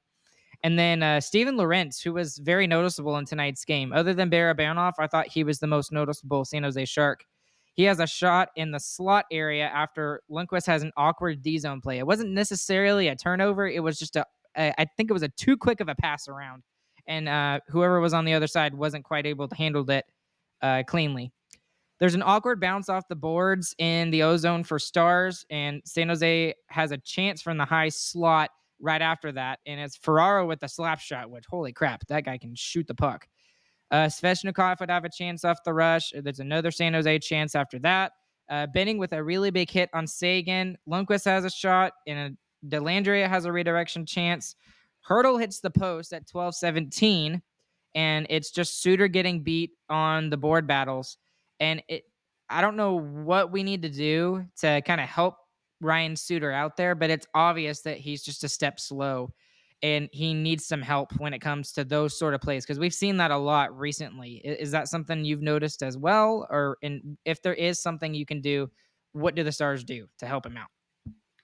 And 0.63 0.77
then 0.77 1.03
uh, 1.03 1.21
Steven 1.21 1.55
Lorentz, 1.55 2.01
who 2.01 2.13
was 2.13 2.37
very 2.37 2.67
noticeable 2.67 3.17
in 3.17 3.25
tonight's 3.25 3.63
game. 3.63 3.93
Other 3.93 4.13
than 4.13 4.29
Barabanov, 4.29 4.93
I 4.99 5.07
thought 5.07 5.27
he 5.27 5.43
was 5.43 5.59
the 5.59 5.67
most 5.67 5.91
noticeable 5.91 6.45
San 6.45 6.63
Jose 6.63 6.85
Shark. 6.85 7.23
He 7.77 7.83
has 7.83 7.99
a 7.99 8.07
shot 8.07 8.49
in 8.55 8.71
the 8.71 8.79
slot 8.79 9.25
area 9.31 9.67
after 9.67 10.21
Lundkvist 10.31 10.65
has 10.65 10.81
an 10.81 10.91
awkward 10.97 11.43
D 11.43 11.59
zone 11.59 11.79
play. 11.79 11.99
It 11.99 12.07
wasn't 12.07 12.31
necessarily 12.31 13.07
a 13.07 13.15
turnover. 13.15 13.67
It 13.67 13.83
was 13.83 13.99
just 13.99 14.15
a, 14.15 14.25
a 14.57 14.73
I 14.81 14.85
think 14.97 15.11
it 15.11 15.13
was 15.13 15.21
a 15.21 15.29
too 15.29 15.55
quick 15.55 15.79
of 15.79 15.87
a 15.87 15.93
pass 15.93 16.27
around. 16.27 16.63
And 17.07 17.29
uh, 17.29 17.59
whoever 17.69 17.99
was 17.99 18.15
on 18.15 18.25
the 18.25 18.33
other 18.33 18.47
side 18.47 18.73
wasn't 18.73 19.05
quite 19.05 19.27
able 19.27 19.47
to 19.47 19.55
handle 19.55 19.89
it 19.91 20.05
uh, 20.63 20.83
cleanly. 20.87 21.31
There's 21.99 22.15
an 22.15 22.23
awkward 22.23 22.59
bounce 22.59 22.89
off 22.89 23.07
the 23.07 23.15
boards 23.15 23.75
in 23.77 24.09
the 24.09 24.23
ozone 24.23 24.63
for 24.63 24.77
stars, 24.79 25.45
and 25.49 25.81
San 25.85 26.09
Jose 26.09 26.53
has 26.67 26.91
a 26.91 26.97
chance 26.97 27.41
from 27.41 27.57
the 27.57 27.65
high 27.65 27.89
slot 27.89 28.49
right 28.79 29.01
after 29.01 29.31
that. 29.31 29.59
And 29.65 29.79
it's 29.79 29.97
Ferraro 29.97 30.47
with 30.47 30.59
the 30.59 30.67
slap 30.67 30.99
shot, 30.99 31.29
which, 31.29 31.45
holy 31.47 31.73
crap, 31.73 32.05
that 32.07 32.25
guy 32.25 32.37
can 32.37 32.55
shoot 32.55 32.87
the 32.87 32.95
puck. 32.95 33.27
Uh, 33.91 34.05
Svechnikov 34.05 34.79
would 34.79 34.89
have 34.89 35.05
a 35.05 35.09
chance 35.09 35.45
off 35.45 35.63
the 35.63 35.73
rush. 35.73 36.11
There's 36.15 36.39
another 36.39 36.71
San 36.71 36.93
Jose 36.93 37.19
chance 37.19 37.55
after 37.55 37.79
that. 37.79 38.13
Uh, 38.49 38.67
Benning 38.67 38.97
with 38.97 39.13
a 39.13 39.23
really 39.23 39.49
big 39.49 39.69
hit 39.69 39.89
on 39.93 40.07
Seguin. 40.07 40.77
Lundkvist 40.87 41.25
has 41.25 41.45
a 41.45 41.49
shot, 41.49 41.93
and 42.05 42.19
a 42.19 42.67
Dellandrea 42.67 43.27
has 43.27 43.45
a 43.45 43.51
redirection 43.51 44.05
chance. 44.05 44.55
Hertl 45.07 45.39
hits 45.39 45.59
the 45.59 45.69
post 45.69 46.13
at 46.13 46.27
12 46.27 46.55
17, 46.55 47.41
and 47.95 48.27
it's 48.29 48.51
just 48.51 48.81
Suter 48.81 49.07
getting 49.07 49.41
beat 49.43 49.71
on 49.89 50.29
the 50.29 50.37
board 50.37 50.67
battles. 50.67 51.17
And 51.59 51.81
it, 51.87 52.03
I 52.49 52.61
don't 52.61 52.75
know 52.75 52.99
what 52.99 53.51
we 53.51 53.63
need 53.63 53.81
to 53.83 53.89
do 53.89 54.45
to 54.59 54.81
kind 54.81 55.01
of 55.01 55.07
help 55.07 55.35
Ryan 55.81 56.15
Suter 56.15 56.51
out 56.51 56.77
there, 56.77 56.95
but 56.95 57.09
it's 57.09 57.27
obvious 57.33 57.81
that 57.81 57.97
he's 57.97 58.23
just 58.23 58.43
a 58.43 58.49
step 58.49 58.79
slow 58.79 59.33
and 59.83 60.09
he 60.11 60.33
needs 60.33 60.65
some 60.65 60.81
help 60.81 61.11
when 61.19 61.33
it 61.33 61.39
comes 61.39 61.71
to 61.73 61.83
those 61.83 62.17
sort 62.17 62.33
of 62.33 62.41
plays 62.41 62.65
because 62.65 62.79
we've 62.79 62.93
seen 62.93 63.17
that 63.17 63.31
a 63.31 63.37
lot 63.37 63.77
recently. 63.77 64.41
Is 64.43 64.71
that 64.71 64.87
something 64.87 65.23
you've 65.23 65.41
noticed 65.41 65.83
as 65.83 65.97
well? 65.97 66.47
Or 66.49 66.77
if 67.25 67.41
there 67.41 67.53
is 67.53 67.79
something 67.79 68.13
you 68.13 68.25
can 68.25 68.41
do, 68.41 68.69
what 69.11 69.35
do 69.35 69.43
the 69.43 69.51
Stars 69.51 69.83
do 69.83 70.07
to 70.19 70.25
help 70.25 70.45
him 70.45 70.57
out? 70.57 70.69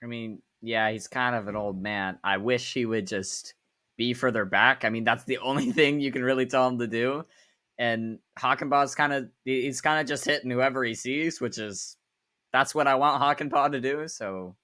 I 0.02 0.06
mean, 0.06 0.42
yeah, 0.60 0.90
he's 0.90 1.06
kind 1.06 1.36
of 1.36 1.46
an 1.46 1.56
old 1.56 1.80
man. 1.80 2.18
I 2.24 2.38
wish 2.38 2.74
he 2.74 2.86
would 2.86 3.06
just 3.06 3.54
be 3.96 4.14
further 4.14 4.44
back. 4.44 4.84
I 4.84 4.90
mean, 4.90 5.04
that's 5.04 5.24
the 5.24 5.38
only 5.42 5.70
thing 5.72 6.00
you 6.00 6.10
can 6.10 6.24
really 6.24 6.46
tell 6.46 6.68
him 6.68 6.78
to 6.78 6.86
do. 6.86 7.24
And 7.78 8.18
Hakanpää's 8.38 8.94
kind 8.94 9.12
of 9.12 9.28
he's 9.44 9.80
kind 9.80 10.00
of 10.00 10.06
just 10.06 10.24
hitting 10.24 10.50
whoever 10.50 10.84
he 10.84 10.94
sees, 10.94 11.40
which 11.40 11.58
is 11.58 11.96
that's 12.52 12.74
what 12.74 12.86
I 12.86 12.94
want 12.94 13.20
Hakanpää 13.20 13.72
to 13.72 13.80
do. 13.80 14.06
So, 14.06 14.56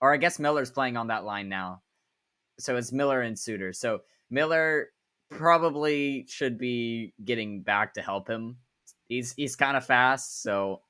or 0.00 0.12
I 0.12 0.16
guess 0.16 0.38
Miller's 0.38 0.70
playing 0.70 0.96
on 0.96 1.08
that 1.08 1.24
line 1.24 1.48
now. 1.50 1.82
So 2.60 2.76
it's 2.76 2.92
Miller 2.92 3.22
and 3.22 3.38
Suter. 3.38 3.72
So 3.72 4.00
Miller 4.30 4.88
probably 5.30 6.26
should 6.28 6.58
be 6.58 7.14
getting 7.24 7.62
back 7.62 7.94
to 7.94 8.02
help 8.02 8.28
him. 8.28 8.56
He's 9.08 9.32
he's 9.32 9.56
kind 9.56 9.76
of 9.76 9.84
fast, 9.84 10.42
so 10.42 10.82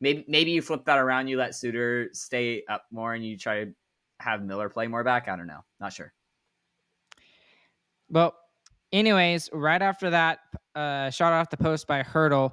maybe 0.00 0.24
maybe 0.28 0.50
you 0.50 0.60
flip 0.60 0.84
that 0.84 0.98
around. 0.98 1.28
You 1.28 1.38
let 1.38 1.54
Suter 1.54 2.10
stay 2.12 2.62
up 2.68 2.84
more, 2.90 3.14
and 3.14 3.24
you 3.24 3.38
try 3.38 3.64
to 3.64 3.72
have 4.20 4.42
Miller 4.42 4.68
play 4.68 4.86
more 4.86 5.04
back. 5.04 5.28
I 5.28 5.36
don't 5.36 5.46
know. 5.46 5.64
Not 5.80 5.92
sure. 5.92 6.12
Well, 8.10 8.34
anyways, 8.92 9.48
right 9.52 9.80
after 9.80 10.10
that 10.10 10.40
uh, 10.74 11.10
shot 11.10 11.32
off 11.32 11.50
the 11.50 11.56
post 11.56 11.86
by 11.86 12.02
Hertl, 12.02 12.52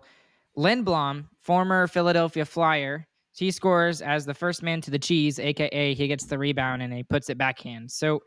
Lindblom, 0.57 1.27
former 1.41 1.87
Philadelphia 1.87 2.45
Flyer, 2.45 3.05
he 3.35 3.51
scores 3.51 4.01
as 4.01 4.25
the 4.25 4.33
first 4.33 4.63
man 4.63 4.81
to 4.81 4.91
the 4.91 4.99
cheese, 4.99 5.39
aka 5.39 5.93
he 5.93 6.07
gets 6.07 6.25
the 6.25 6.37
rebound 6.37 6.81
and 6.81 6.93
he 6.93 7.03
puts 7.03 7.29
it 7.29 7.37
backhand. 7.37 7.91
So 7.91 8.21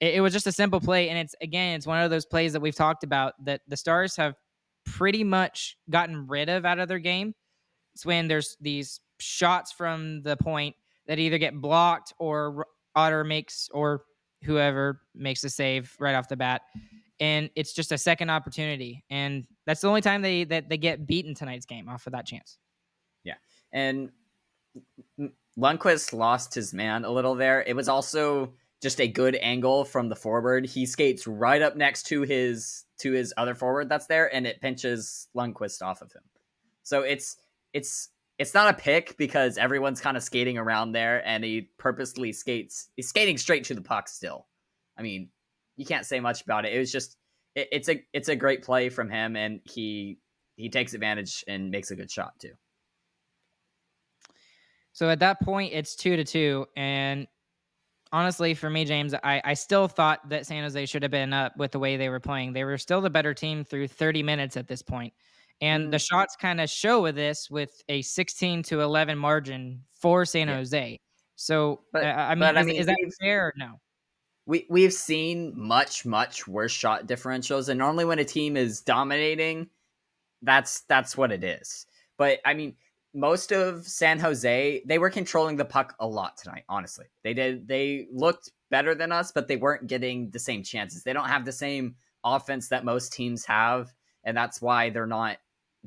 it, 0.00 0.14
it 0.14 0.20
was 0.20 0.32
just 0.32 0.46
a 0.46 0.52
simple 0.52 0.80
play, 0.80 1.08
and 1.08 1.18
it's 1.18 1.34
again, 1.40 1.76
it's 1.76 1.86
one 1.86 2.02
of 2.02 2.10
those 2.10 2.26
plays 2.26 2.52
that 2.52 2.60
we've 2.60 2.74
talked 2.74 3.04
about 3.04 3.34
that 3.44 3.60
the 3.68 3.76
Stars 3.76 4.16
have 4.16 4.34
pretty 4.84 5.22
much 5.24 5.76
gotten 5.88 6.26
rid 6.26 6.48
of 6.48 6.64
out 6.64 6.78
of 6.78 6.88
their 6.88 6.98
game. 6.98 7.34
It's 7.94 8.06
when 8.06 8.28
there's 8.28 8.56
these 8.60 9.00
shots 9.18 9.72
from 9.72 10.22
the 10.22 10.36
point 10.36 10.74
that 11.06 11.18
either 11.18 11.38
get 11.38 11.60
blocked 11.60 12.14
or 12.18 12.66
Otter 12.94 13.24
makes 13.24 13.68
or 13.72 14.04
whoever 14.42 15.02
makes 15.14 15.42
the 15.42 15.50
save 15.50 15.94
right 15.98 16.14
off 16.14 16.28
the 16.28 16.36
bat 16.36 16.62
and 17.20 17.50
it's 17.54 17.72
just 17.72 17.92
a 17.92 17.98
second 17.98 18.30
opportunity 18.30 19.04
and 19.10 19.46
that's 19.66 19.82
the 19.82 19.88
only 19.88 20.00
time 20.00 20.22
they 20.22 20.44
that 20.44 20.68
they 20.68 20.78
get 20.78 21.06
beaten 21.06 21.34
tonight's 21.34 21.66
game 21.66 21.88
off 21.88 22.06
of 22.06 22.12
that 22.12 22.26
chance 22.26 22.58
yeah 23.24 23.34
and 23.72 24.10
lundkvist 25.58 26.12
lost 26.12 26.54
his 26.54 26.72
man 26.72 27.04
a 27.04 27.10
little 27.10 27.34
there 27.34 27.62
it 27.66 27.76
was 27.76 27.88
also 27.88 28.52
just 28.80 29.00
a 29.00 29.08
good 29.08 29.36
angle 29.36 29.84
from 29.84 30.08
the 30.08 30.16
forward. 30.16 30.66
He 30.66 30.86
skates 30.86 31.26
right 31.26 31.60
up 31.60 31.76
next 31.76 32.04
to 32.04 32.22
his 32.22 32.84
to 32.98 33.12
his 33.12 33.32
other 33.36 33.54
forward 33.54 33.88
that's 33.88 34.06
there 34.06 34.32
and 34.34 34.46
it 34.46 34.60
pinches 34.60 35.28
lundkvist 35.36 35.82
off 35.82 36.02
of 36.02 36.12
him. 36.12 36.22
So 36.82 37.02
it's 37.02 37.36
it's 37.72 38.08
it's 38.38 38.54
not 38.54 38.72
a 38.72 38.76
pick 38.76 39.16
because 39.18 39.58
everyone's 39.58 40.00
kind 40.00 40.16
of 40.16 40.22
skating 40.22 40.56
around 40.56 40.92
there 40.92 41.26
and 41.26 41.44
he 41.44 41.70
purposely 41.78 42.32
skates 42.32 42.88
he's 42.96 43.08
skating 43.08 43.36
straight 43.36 43.64
to 43.64 43.74
the 43.74 43.82
puck 43.82 44.08
still. 44.08 44.46
I 44.98 45.02
mean 45.02 45.28
you 45.76 45.84
can't 45.84 46.06
say 46.06 46.20
much 46.20 46.42
about 46.42 46.64
it. 46.64 46.72
It 46.72 46.78
was 46.78 46.90
just 46.90 47.16
it, 47.54 47.68
it's 47.72 47.88
a 47.88 48.02
it's 48.12 48.28
a 48.28 48.36
great 48.36 48.62
play 48.62 48.88
from 48.88 49.10
him 49.10 49.36
and 49.36 49.60
he 49.64 50.18
he 50.56 50.70
takes 50.70 50.94
advantage 50.94 51.44
and 51.48 51.70
makes 51.70 51.90
a 51.90 51.96
good 51.96 52.10
shot 52.10 52.38
too. 52.38 52.52
So 54.92 55.08
at 55.10 55.20
that 55.20 55.40
point 55.40 55.74
it's 55.74 55.94
two 55.94 56.16
to 56.16 56.24
two 56.24 56.66
and 56.76 57.26
honestly 58.12 58.54
for 58.54 58.68
me 58.68 58.84
james 58.84 59.14
i 59.22 59.40
i 59.44 59.54
still 59.54 59.88
thought 59.88 60.28
that 60.28 60.46
san 60.46 60.62
jose 60.62 60.86
should 60.86 61.02
have 61.02 61.10
been 61.10 61.32
up 61.32 61.56
with 61.56 61.72
the 61.72 61.78
way 61.78 61.96
they 61.96 62.08
were 62.08 62.20
playing 62.20 62.52
they 62.52 62.64
were 62.64 62.78
still 62.78 63.00
the 63.00 63.10
better 63.10 63.34
team 63.34 63.64
through 63.64 63.86
30 63.86 64.22
minutes 64.22 64.56
at 64.56 64.68
this 64.68 64.82
point 64.82 65.12
and 65.60 65.92
the 65.92 65.96
mm-hmm. 65.96 66.16
shots 66.16 66.36
kind 66.36 66.60
of 66.60 66.70
show 66.70 67.02
with 67.02 67.14
this 67.14 67.50
with 67.50 67.82
a 67.88 68.02
16 68.02 68.62
to 68.64 68.80
11 68.80 69.18
margin 69.18 69.82
for 69.92 70.24
San 70.24 70.48
yeah. 70.48 70.56
Jose. 70.56 71.00
So, 71.36 71.80
but, 71.92 72.04
uh, 72.04 72.06
I, 72.06 72.34
mean, 72.34 72.50
is, 72.50 72.56
I 72.56 72.62
mean, 72.62 72.76
is 72.76 72.86
that 72.86 73.12
fair 73.20 73.46
or 73.46 73.52
no? 73.56 73.80
We, 74.46 74.66
we've 74.68 74.92
seen 74.92 75.52
much, 75.54 76.04
much 76.04 76.48
worse 76.48 76.72
shot 76.72 77.06
differentials. 77.06 77.68
And 77.68 77.78
normally 77.78 78.04
when 78.04 78.18
a 78.18 78.24
team 78.24 78.56
is 78.56 78.80
dominating, 78.80 79.68
that's 80.42 80.80
that's 80.82 81.16
what 81.16 81.30
it 81.30 81.44
is. 81.44 81.86
But 82.16 82.40
I 82.44 82.54
mean, 82.54 82.74
most 83.12 83.52
of 83.52 83.86
San 83.86 84.18
Jose, 84.18 84.82
they 84.86 84.98
were 84.98 85.10
controlling 85.10 85.56
the 85.56 85.64
puck 85.64 85.94
a 86.00 86.06
lot 86.06 86.36
tonight, 86.36 86.64
honestly. 86.68 87.06
They 87.24 87.34
did 87.34 87.66
they 87.66 88.06
looked 88.12 88.50
better 88.70 88.94
than 88.94 89.12
us, 89.12 89.32
but 89.32 89.48
they 89.48 89.56
weren't 89.56 89.86
getting 89.86 90.30
the 90.30 90.38
same 90.38 90.62
chances. 90.62 91.02
They 91.02 91.12
don't 91.12 91.28
have 91.28 91.44
the 91.44 91.52
same 91.52 91.96
offense 92.24 92.68
that 92.68 92.84
most 92.84 93.12
teams 93.12 93.44
have, 93.46 93.92
and 94.24 94.36
that's 94.36 94.62
why 94.62 94.90
they're 94.90 95.06
not 95.06 95.38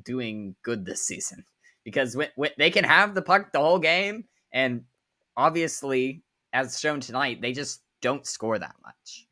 doing 0.02 0.54
good 0.62 0.84
this 0.84 1.02
season 1.02 1.44
because 1.84 2.16
when, 2.16 2.28
when 2.34 2.50
they 2.58 2.70
can 2.70 2.84
have 2.84 3.14
the 3.14 3.22
puck 3.22 3.52
the 3.52 3.60
whole 3.60 3.78
game, 3.78 4.24
and 4.52 4.84
obviously, 5.36 6.22
as 6.52 6.80
shown 6.80 7.00
tonight, 7.00 7.40
they 7.40 7.52
just 7.52 7.82
don't 8.00 8.26
score 8.26 8.58
that 8.58 8.74
much. 8.82 9.26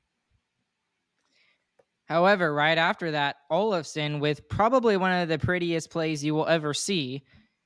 However, 2.04 2.52
right 2.52 2.76
after 2.76 3.12
that, 3.12 3.36
Olofsson 3.50 4.20
with 4.20 4.46
probably 4.48 4.96
one 4.98 5.12
of 5.12 5.28
the 5.28 5.38
prettiest 5.38 5.90
plays 5.90 6.22
you 6.22 6.34
will 6.34 6.46
ever 6.46 6.74
see, 6.74 7.22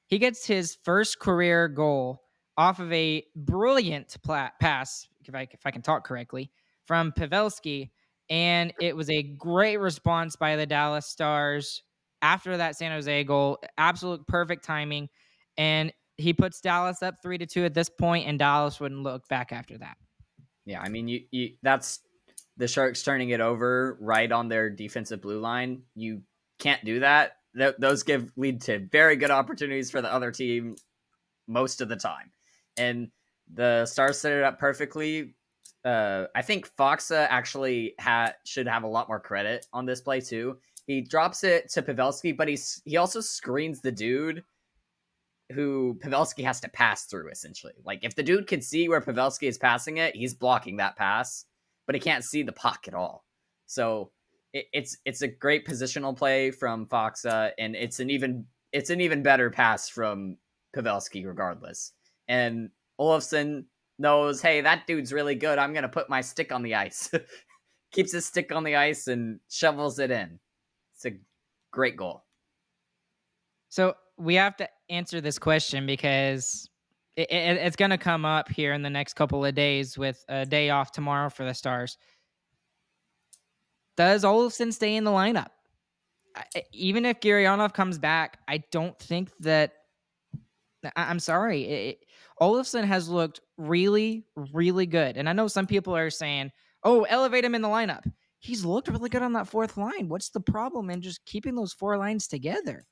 he 0.07 0.19
gets 0.19 0.47
his 0.47 0.77
first 0.85 1.19
career 1.19 1.69
goal 1.69 2.23
off 2.57 2.79
of 2.79 2.93
a 2.93 3.25
brilliant 3.35 4.17
pass, 4.61 5.09
if 5.25 5.35
I, 5.35 5.49
if 5.51 5.61
I 5.65 5.71
can 5.71 5.83
talk 5.83 6.07
correctly, 6.07 6.51
from 6.87 7.13
Pavelski. 7.13 7.91
And 8.29 8.73
it 8.81 8.97
was 8.97 9.11
a 9.11 9.23
great 9.23 9.79
response 9.79 10.37
by 10.37 10.57
the 10.57 10.67
Dallas 10.67 11.07
Stars 11.07 11.83
after 12.23 12.57
that 12.57 12.77
San 12.77 12.93
Jose 12.93 13.25
goal. 13.25 13.59
Absolute 13.79 14.27
perfect 14.27 14.65
timing. 14.65 15.09
And 15.57 15.93
he 16.17 16.33
puts 16.33 16.61
Dallas 16.61 17.03
up 17.03 17.17
three 17.23 17.39
to 17.39 17.47
two 17.47 17.65
at 17.65 17.75
this 17.75 17.89
point, 17.89 18.27
and 18.27 18.39
Dallas 18.39 18.81
wouldn't 18.81 19.03
look 19.03 19.29
back 19.29 19.53
after 19.53 19.79
that. 19.79 19.97
Yeah, 20.65 20.81
I 20.81 20.89
mean, 20.89 21.09
you, 21.09 21.21
you 21.31 21.51
that's 21.63 22.01
the 22.57 22.67
Sharks 22.67 23.03
turning 23.03 23.31
it 23.31 23.41
over 23.41 23.99
right 24.01 24.31
on 24.31 24.49
their 24.49 24.71
defensive 24.71 25.21
blue 25.21 25.41
line. 25.41 25.83
You 25.95 26.23
can't 26.59 26.85
do 26.85 27.01
that. 27.01 27.37
Th- 27.57 27.75
those 27.79 28.03
give 28.03 28.33
lead 28.37 28.61
to 28.63 28.81
very 28.91 29.17
good 29.17 29.31
opportunities 29.31 29.91
for 29.91 30.03
the 30.03 30.13
other 30.13 30.31
team 30.31 30.77
most 31.47 31.81
of 31.81 31.89
the 31.89 31.97
time, 31.97 32.33
and 32.77 33.11
the 33.53 33.87
Stars 33.87 34.19
set 34.19 34.33
it 34.33 34.43
up 34.43 34.59
perfectly. 34.59 35.35
Uh, 35.85 36.27
I 36.35 36.43
think 36.43 36.69
Faksa 36.77 37.27
actually 37.31 37.95
ha- 38.01 38.35
should 38.45 38.67
have 38.67 38.83
a 38.83 38.89
lot 38.89 39.09
more 39.09 39.21
credit 39.21 39.67
on 39.73 39.87
this 39.87 40.01
play 40.01 40.21
too. 40.21 40.59
He 40.87 41.01
drops 41.01 41.45
it 41.45 41.71
to 41.71 41.83
Pavelski, 41.83 42.37
but 42.37 42.49
he's 42.49 42.83
he 42.85 42.97
also 42.97 43.21
screens 43.21 43.81
the 43.81 43.93
dude 43.93 44.43
who 45.53 45.97
Pavelski 46.03 46.45
has 46.45 46.61
to 46.61 46.69
pass 46.69 47.05
through 47.05 47.31
essentially. 47.31 47.75
Like 47.85 48.01
if 48.03 48.17
the 48.17 48.23
dude 48.23 48.47
can 48.47 48.61
see 48.61 48.89
where 48.89 49.01
Pavelski 49.01 49.49
is 49.49 49.59
passing 49.59 49.99
it, 49.99 50.17
he's 50.17 50.35
blocking 50.35 50.77
that 50.79 50.97
pass, 50.97 51.45
but 51.87 51.95
he 51.95 52.01
can't 52.01 52.25
see 52.25 52.43
the 52.43 52.53
puck 52.53 52.87
at 52.89 52.95
all. 52.95 53.25
So 53.67 54.11
it, 54.57 54.67
it's 54.73 54.97
it's 55.05 55.23
a 55.23 55.29
great 55.29 55.67
positional 55.67 56.17
play 56.17 56.51
from 56.51 56.87
Faksa, 56.87 57.53
and 57.59 57.77
it's 57.77 58.01
an 58.01 58.11
even 58.11 58.47
it's 58.73 58.91
an 58.91 59.01
even 59.01 59.23
better 59.23 59.51
pass 59.51 59.89
from 59.89 60.39
Pavelski 60.75 61.27
regardless. 61.27 61.93
And 62.29 62.71
Olofsson 63.01 63.65
knows, 63.99 64.43
hey, 64.43 64.63
that 64.63 64.87
dude's 64.87 65.13
really 65.13 65.35
good. 65.35 65.59
I'm 65.59 65.75
gonna 65.75 65.89
put 65.89 66.09
my 66.09 66.23
stick 66.23 66.53
on 66.53 66.63
the 66.63 66.75
ice. 66.75 67.11
Keeps 67.93 68.13
his 68.13 68.27
stick 68.27 68.51
on 68.53 68.65
the 68.65 68.77
ice 68.77 69.09
and 69.09 69.41
shovels 69.49 69.99
it 69.99 70.11
in. 70.11 70.39
It's 70.95 71.07
a 71.07 71.19
great 71.71 71.97
goal. 71.97 72.25
So 73.69 73.95
we 74.17 74.35
have 74.37 74.57
to 74.57 74.69
answer 74.89 75.21
this 75.21 75.39
question 75.39 75.87
because 75.87 76.69
it, 77.17 77.31
it, 77.31 77.59
it's 77.59 77.77
going 77.77 77.91
to 77.91 77.99
come 77.99 78.25
up 78.25 78.49
here 78.49 78.73
in 78.73 78.83
the 78.83 78.91
next 78.91 79.15
couple 79.15 79.45
of 79.45 79.55
days 79.55 79.97
with 79.97 80.25
a 80.29 80.45
day 80.45 80.71
off 80.71 80.93
tomorrow 80.93 81.31
for 81.31 81.45
the 81.45 81.55
Stars. 81.55 81.97
Does 83.97 84.25
Olofsson 84.25 84.73
stay 84.73 84.97
in 84.97 85.05
the 85.05 85.11
lineup? 85.11 85.49
I, 86.35 86.63
even 86.73 87.07
if 87.07 87.21
Gurianov 87.21 87.73
comes 87.73 87.99
back, 87.99 88.39
I 88.49 88.63
don't 88.71 88.99
think 88.99 89.31
that. 89.41 89.73
I, 90.95 91.11
am 91.11 91.19
sorry. 91.19 91.65
It, 91.65 92.05
Olofsson 92.41 92.85
has 92.85 93.09
looked 93.09 93.41
really, 93.57 94.25
really 94.53 94.87
good. 94.87 95.17
And 95.17 95.29
I 95.29 95.33
know 95.33 95.49
some 95.49 95.67
people 95.67 95.97
are 95.97 96.11
saying, 96.11 96.53
oh, 96.85 97.05
elevate 97.05 97.45
him 97.45 97.55
in 97.55 97.63
the 97.63 97.69
lineup 97.69 98.05
he's 98.47 98.65
looked 98.65 98.89
really 98.89 99.09
good 99.09 99.23
on 99.23 99.33
that 99.35 99.49
fourth 99.49 99.77
line. 99.77 100.09
What's 100.09 100.31
the 100.31 100.41
problem 100.41 100.91
in 100.91 101.03
just 101.03 101.25
keeping 101.25 101.55
those 101.55 101.73
four 101.73 101.99
lines 101.99 102.29
together? 102.29 102.87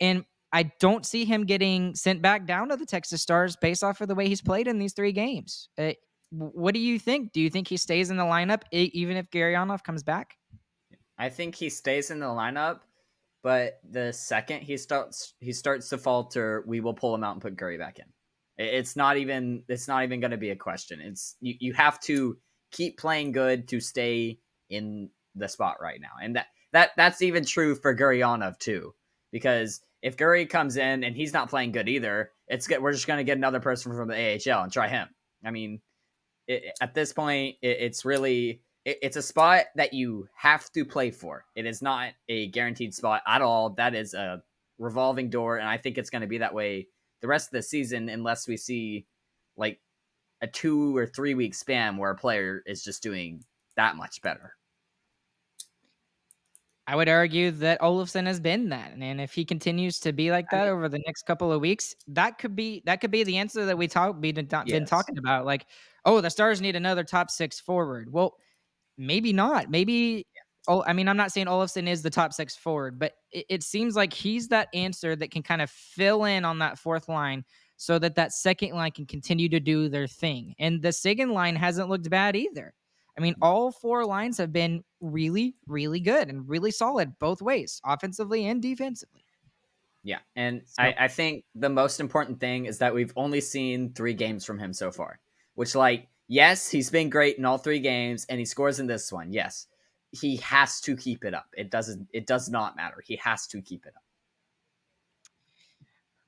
And 0.00 0.24
I 0.52 0.64
don't 0.80 1.06
see 1.06 1.24
him 1.24 1.44
getting 1.44 1.94
sent 1.94 2.22
back 2.22 2.46
down 2.46 2.68
to 2.68 2.76
the 2.76 2.86
Texas 2.86 3.22
Stars 3.22 3.56
based 3.56 3.84
off 3.84 4.00
of 4.00 4.08
the 4.08 4.14
way 4.14 4.28
he's 4.28 4.42
played 4.42 4.68
in 4.68 4.78
these 4.78 4.92
three 4.92 5.12
games. 5.12 5.68
Uh, 5.78 5.92
what 6.30 6.74
do 6.74 6.80
you 6.80 6.98
think? 6.98 7.32
Do 7.32 7.40
you 7.40 7.50
think 7.50 7.68
he 7.68 7.76
stays 7.76 8.10
in 8.10 8.16
the 8.16 8.24
lineup 8.24 8.62
even 8.72 9.16
if 9.16 9.30
Gurianov 9.30 9.84
comes 9.84 10.02
back? 10.02 10.36
I 11.18 11.28
think 11.28 11.54
he 11.54 11.70
stays 11.70 12.10
in 12.10 12.20
the 12.20 12.26
lineup, 12.26 12.80
but 13.42 13.80
the 13.88 14.12
second 14.12 14.62
he 14.62 14.76
starts 14.76 15.34
he 15.40 15.52
starts 15.52 15.88
to 15.90 15.98
falter, 15.98 16.64
we 16.66 16.80
will 16.80 16.94
pull 16.94 17.14
him 17.14 17.24
out 17.24 17.32
and 17.32 17.42
put 17.42 17.56
Gary 17.56 17.78
back 17.78 17.98
in. 17.98 18.06
It's 18.58 18.96
not 18.96 19.16
even 19.16 19.62
it's 19.68 19.88
not 19.88 20.04
even 20.04 20.20
going 20.20 20.30
to 20.30 20.36
be 20.36 20.50
a 20.50 20.56
question. 20.56 21.00
It's 21.00 21.36
you, 21.40 21.54
you 21.58 21.72
have 21.74 22.00
to 22.00 22.38
keep 22.72 22.98
playing 22.98 23.32
good 23.32 23.68
to 23.68 23.80
stay 23.80 24.38
in 24.68 25.10
the 25.34 25.48
spot 25.48 25.76
right 25.80 26.00
now, 26.00 26.22
and 26.22 26.36
that 26.36 26.46
that 26.72 26.90
that's 26.96 27.22
even 27.22 27.44
true 27.44 27.74
for 27.74 27.94
Gurianov 27.94 28.58
too, 28.58 28.94
because 29.32 29.80
if 30.02 30.16
Guri 30.16 30.48
comes 30.48 30.76
in 30.76 31.04
and 31.04 31.16
he's 31.16 31.32
not 31.32 31.50
playing 31.50 31.72
good 31.72 31.88
either, 31.88 32.30
it's. 32.48 32.68
We're 32.68 32.92
just 32.92 33.06
going 33.06 33.18
to 33.18 33.24
get 33.24 33.36
another 33.36 33.60
person 33.60 33.94
from 33.94 34.08
the 34.08 34.14
AHL 34.14 34.62
and 34.62 34.72
try 34.72 34.88
him. 34.88 35.08
I 35.44 35.50
mean, 35.50 35.80
it, 36.46 36.74
at 36.80 36.94
this 36.94 37.12
point, 37.12 37.56
it, 37.62 37.78
it's 37.80 38.04
really 38.04 38.62
it, 38.86 38.98
it's 39.02 39.16
a 39.16 39.22
spot 39.22 39.64
that 39.74 39.92
you 39.92 40.26
have 40.34 40.70
to 40.72 40.86
play 40.86 41.10
for. 41.10 41.44
It 41.54 41.66
is 41.66 41.82
not 41.82 42.12
a 42.30 42.46
guaranteed 42.46 42.94
spot 42.94 43.20
at 43.26 43.42
all. 43.42 43.70
That 43.70 43.94
is 43.94 44.14
a 44.14 44.42
revolving 44.78 45.28
door, 45.28 45.58
and 45.58 45.68
I 45.68 45.76
think 45.76 45.98
it's 45.98 46.08
going 46.08 46.22
to 46.22 46.28
be 46.28 46.38
that 46.38 46.54
way 46.54 46.88
the 47.20 47.28
rest 47.28 47.48
of 47.48 47.52
the 47.52 47.62
season 47.62 48.08
unless 48.08 48.48
we 48.48 48.56
see 48.56 49.04
like 49.56 49.80
a 50.40 50.46
two 50.46 50.96
or 50.96 51.06
three 51.06 51.34
week 51.34 51.54
span 51.54 51.96
where 51.96 52.10
a 52.10 52.16
player 52.16 52.62
is 52.66 52.84
just 52.84 53.02
doing 53.02 53.44
that 53.76 53.96
much 53.96 54.22
better. 54.22 54.54
I 56.88 56.94
would 56.94 57.08
argue 57.08 57.50
that 57.50 57.80
Olofsson 57.80 58.26
has 58.26 58.38
been 58.38 58.68
that, 58.68 58.92
and 58.92 59.20
if 59.20 59.32
he 59.32 59.44
continues 59.44 59.98
to 60.00 60.12
be 60.12 60.30
like 60.30 60.48
that 60.50 60.62
I 60.62 60.64
mean, 60.66 60.74
over 60.74 60.88
the 60.88 61.00
next 61.04 61.26
couple 61.26 61.50
of 61.50 61.60
weeks, 61.60 61.96
that 62.06 62.38
could 62.38 62.54
be 62.54 62.82
that 62.86 63.00
could 63.00 63.10
be 63.10 63.24
the 63.24 63.38
answer 63.38 63.66
that 63.66 63.76
we 63.76 63.88
talk 63.88 64.20
been, 64.20 64.34
been 64.34 64.62
yes. 64.66 64.88
talking 64.88 65.18
about. 65.18 65.44
Like, 65.44 65.66
oh, 66.04 66.20
the 66.20 66.30
Stars 66.30 66.60
need 66.60 66.76
another 66.76 67.02
top 67.02 67.28
six 67.28 67.58
forward. 67.58 68.12
Well, 68.12 68.36
maybe 68.98 69.32
not. 69.32 69.70
Maybe. 69.70 70.26
Oh, 70.68 70.82
I 70.84 70.92
mean, 70.92 71.08
I'm 71.08 71.16
not 71.16 71.30
saying 71.30 71.46
Olofsson 71.46 71.88
is 71.88 72.02
the 72.02 72.10
top 72.10 72.32
six 72.32 72.56
forward, 72.56 72.98
but 72.98 73.12
it, 73.30 73.46
it 73.48 73.62
seems 73.62 73.94
like 73.94 74.12
he's 74.12 74.48
that 74.48 74.68
answer 74.74 75.14
that 75.14 75.30
can 75.30 75.42
kind 75.42 75.62
of 75.62 75.70
fill 75.70 76.24
in 76.24 76.44
on 76.44 76.58
that 76.58 76.78
fourth 76.78 77.08
line 77.08 77.44
so 77.76 77.98
that 77.98 78.16
that 78.16 78.32
second 78.32 78.72
line 78.72 78.90
can 78.90 79.06
continue 79.06 79.48
to 79.50 79.60
do 79.60 79.88
their 79.88 80.08
thing. 80.08 80.54
And 80.58 80.82
the 80.82 80.92
second 80.92 81.30
line 81.30 81.54
hasn't 81.54 81.88
looked 81.88 82.10
bad 82.10 82.34
either. 82.34 82.74
I 83.16 83.20
mean, 83.20 83.34
mm-hmm. 83.34 83.44
all 83.44 83.70
four 83.70 84.04
lines 84.04 84.38
have 84.38 84.52
been 84.52 84.82
really, 85.00 85.54
really 85.66 86.00
good 86.00 86.28
and 86.28 86.48
really 86.48 86.70
solid 86.70 87.18
both 87.18 87.40
ways, 87.40 87.80
offensively 87.84 88.46
and 88.46 88.60
defensively. 88.60 89.24
Yeah. 90.02 90.18
And 90.36 90.62
so, 90.66 90.82
I, 90.82 90.94
I 91.00 91.08
think 91.08 91.44
the 91.54 91.68
most 91.68 92.00
important 92.00 92.40
thing 92.40 92.66
is 92.66 92.78
that 92.78 92.94
we've 92.94 93.12
only 93.16 93.40
seen 93.40 93.92
three 93.92 94.14
games 94.14 94.44
from 94.44 94.58
him 94.58 94.72
so 94.72 94.90
far, 94.90 95.18
which, 95.54 95.74
like, 95.74 96.08
yes, 96.28 96.70
he's 96.70 96.90
been 96.90 97.10
great 97.10 97.38
in 97.38 97.44
all 97.44 97.58
three 97.58 97.80
games 97.80 98.26
and 98.28 98.38
he 98.38 98.44
scores 98.44 98.80
in 98.80 98.86
this 98.86 99.12
one. 99.12 99.32
Yes. 99.32 99.66
He 100.12 100.36
has 100.36 100.80
to 100.82 100.96
keep 100.96 101.24
it 101.24 101.34
up. 101.34 101.46
It 101.56 101.70
doesn't, 101.70 102.08
it 102.12 102.26
does 102.26 102.48
not 102.48 102.76
matter. 102.76 103.02
He 103.04 103.16
has 103.16 103.46
to 103.48 103.60
keep 103.60 103.86
it 103.86 103.92
up. 103.96 104.02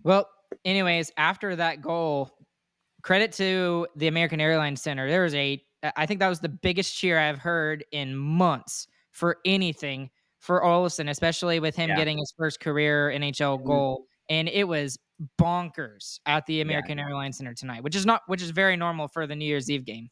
Well, 0.03 0.29
anyways, 0.65 1.13
after 1.17 1.57
that 1.57 1.81
goal, 1.81 2.31
credit 3.03 3.33
to 3.33 3.87
the 3.97 4.09
American 4.09 4.41
Airlines 4.41 4.83
Center. 4.83 5.09
There 5.09 5.23
was 5.23 5.35
a 5.35 5.63
I 5.97 6.07
think 6.07 6.21
that 6.21 6.29
was 6.29 6.41
the 6.41 6.49
biggest 6.49 6.97
cheer 6.97 7.19
I've 7.19 7.39
heard 7.39 7.85
in 7.93 8.17
months 8.17 8.89
for 9.13 9.39
anything 9.45 10.11
for 10.41 10.63
Olofsson, 10.63 11.09
especially 11.09 11.61
with 11.61 11.77
him 11.77 11.91
yeah. 11.91 11.97
getting 11.97 12.19
his 12.19 12.35
first 12.37 12.61
career 12.61 13.13
NHL 13.15 13.59
mm-hmm. 13.59 13.67
goal. 13.67 14.07
And 14.29 14.49
it 14.49 14.67
was 14.67 14.99
bonkers 15.41 16.21
at 16.27 16.47
the 16.47 16.61
American 16.61 16.99
yeah. 16.99 17.05
Airlines 17.05 17.39
Center 17.39 17.55
tonight, 17.55 17.83
which 17.83 17.97
is 17.97 18.07
not 18.07 18.23
which 18.27 18.43
is 18.43 18.51
very 18.51 18.77
normal 18.77 19.09
for 19.09 19.27
the 19.27 19.37
New 19.37 19.45
Year's 19.45 19.71
Eve 19.71 19.85
game. 19.85 20.09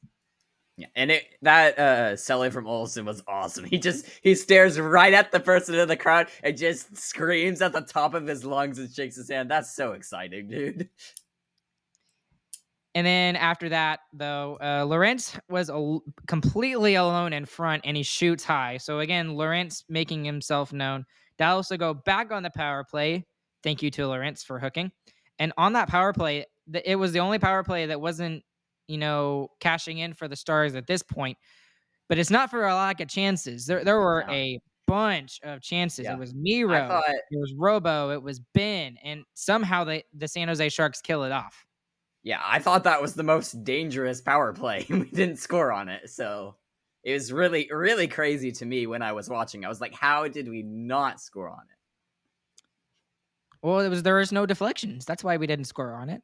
Yeah, 0.77 0.89
and 0.95 1.11
it 1.11 1.25
that 1.43 1.79
uh 1.79 2.17
selling 2.17 2.51
from 2.51 2.67
Olsen 2.67 3.05
was 3.07 3.23
awesome. 3.27 3.65
He 3.65 3.79
just 3.79 4.07
he 4.23 4.35
stares 4.35 4.79
right 4.79 5.15
at 5.15 5.33
the 5.33 5.41
person 5.41 5.75
in 5.75 5.89
the 5.89 5.97
crowd 5.97 6.29
and 6.43 6.57
just 6.57 6.97
screams 6.97 7.63
at 7.63 7.73
the 7.73 7.81
top 7.81 8.15
of 8.15 8.27
his 8.27 8.45
lungs 8.45 8.79
and 8.79 8.91
shakes 8.91 9.17
his 9.17 9.31
hand. 9.31 9.51
That's 9.51 9.75
so 9.75 9.93
exciting, 9.93 10.49
dude. 10.49 10.89
And 12.97 13.07
then 13.07 13.37
after 13.37 13.69
that, 13.69 14.01
though, 14.15 14.57
uh, 14.59 14.87
Lorentz 14.88 15.38
was 15.51 15.69
a, 15.69 15.99
completely 16.27 16.95
alone 16.95 17.35
in 17.35 17.45
front 17.45 17.83
and 17.85 17.95
he 17.95 18.03
shoots 18.03 18.42
high. 18.42 18.79
So 18.79 19.01
again, 19.01 19.35
Lorentz 19.35 19.85
making 19.90 20.25
himself 20.25 20.73
known. 20.73 21.05
Dallas 21.37 21.69
will 21.69 21.77
go 21.77 21.92
back 21.92 22.33
on 22.33 22.42
the 22.42 22.49
power 22.49 22.85
play. 22.85 23.27
Thank 23.66 23.83
you 23.83 23.90
to 23.90 24.07
Lorentz 24.07 24.44
for 24.44 24.61
hooking. 24.61 24.92
And 25.40 25.52
on 25.59 25.72
that 25.72 25.88
power 25.88 26.12
play, 26.12 26.46
it 26.85 26.94
was 26.94 27.11
the 27.11 27.18
only 27.18 27.40
power 27.40 27.64
play 27.64 27.87
that 27.87 28.00
wasn't, 28.00 28.44
you 28.87 28.96
know, 28.96 29.48
cashing 29.59 29.98
in 29.98 30.14
for 30.14 30.29
the 30.29 30.37
Stars 30.37 30.76
at 30.76 30.87
this 30.87 31.02
point. 31.02 31.37
But 32.09 32.18
it's 32.18 32.31
not 32.31 32.48
for 32.48 32.64
a 32.64 32.72
lack 32.76 33.00
of 33.00 33.09
chances. 33.09 33.66
There, 33.66 33.83
there 33.83 33.98
were 33.98 34.24
a 34.29 34.61
bunch 34.87 35.40
of 35.42 35.62
chances. 35.62 36.05
Yeah. 36.05 36.12
It 36.12 36.18
was 36.20 36.33
Miro, 36.33 36.87
thought... 36.87 37.02
it 37.09 37.40
was 37.40 37.55
Robo, 37.59 38.11
it 38.11 38.22
was 38.22 38.38
Benn, 38.55 38.98
and 39.02 39.24
somehow 39.35 39.83
the 39.83 40.05
the 40.14 40.29
San 40.29 40.46
Jose 40.46 40.68
Sharks 40.68 41.00
kill 41.00 41.24
it 41.24 41.33
off. 41.33 41.66
Yeah, 42.22 42.40
I 42.44 42.61
thought 42.61 42.85
that 42.85 43.02
was 43.02 43.14
the 43.14 43.24
most 43.24 43.64
dangerous 43.64 44.20
power 44.20 44.52
play. 44.52 44.87
we 44.90 45.11
didn't 45.11 45.40
score 45.40 45.72
on 45.72 45.88
it, 45.88 46.09
so 46.09 46.55
it 47.02 47.14
was 47.14 47.33
really, 47.33 47.68
really 47.72 48.07
crazy 48.07 48.52
to 48.52 48.64
me 48.64 48.87
when 48.87 49.02
I 49.02 49.11
was 49.11 49.29
watching. 49.29 49.64
I 49.64 49.68
was 49.68 49.81
like, 49.81 49.92
how 49.92 50.29
did 50.29 50.48
we 50.48 50.62
not 50.62 51.20
score 51.20 51.50
on 51.50 51.62
it? 51.68 51.76
Well, 53.66 53.81
it 53.81 53.88
was 53.88 54.05
there 54.05 54.14
was 54.14 54.31
no 54.31 54.46
deflections. 54.46 55.05
That's 55.05 55.24
why 55.24 55.38
we 55.38 55.48
didn't 55.48 55.64
score 55.64 55.92
on 55.92 56.09
it. 56.09 56.22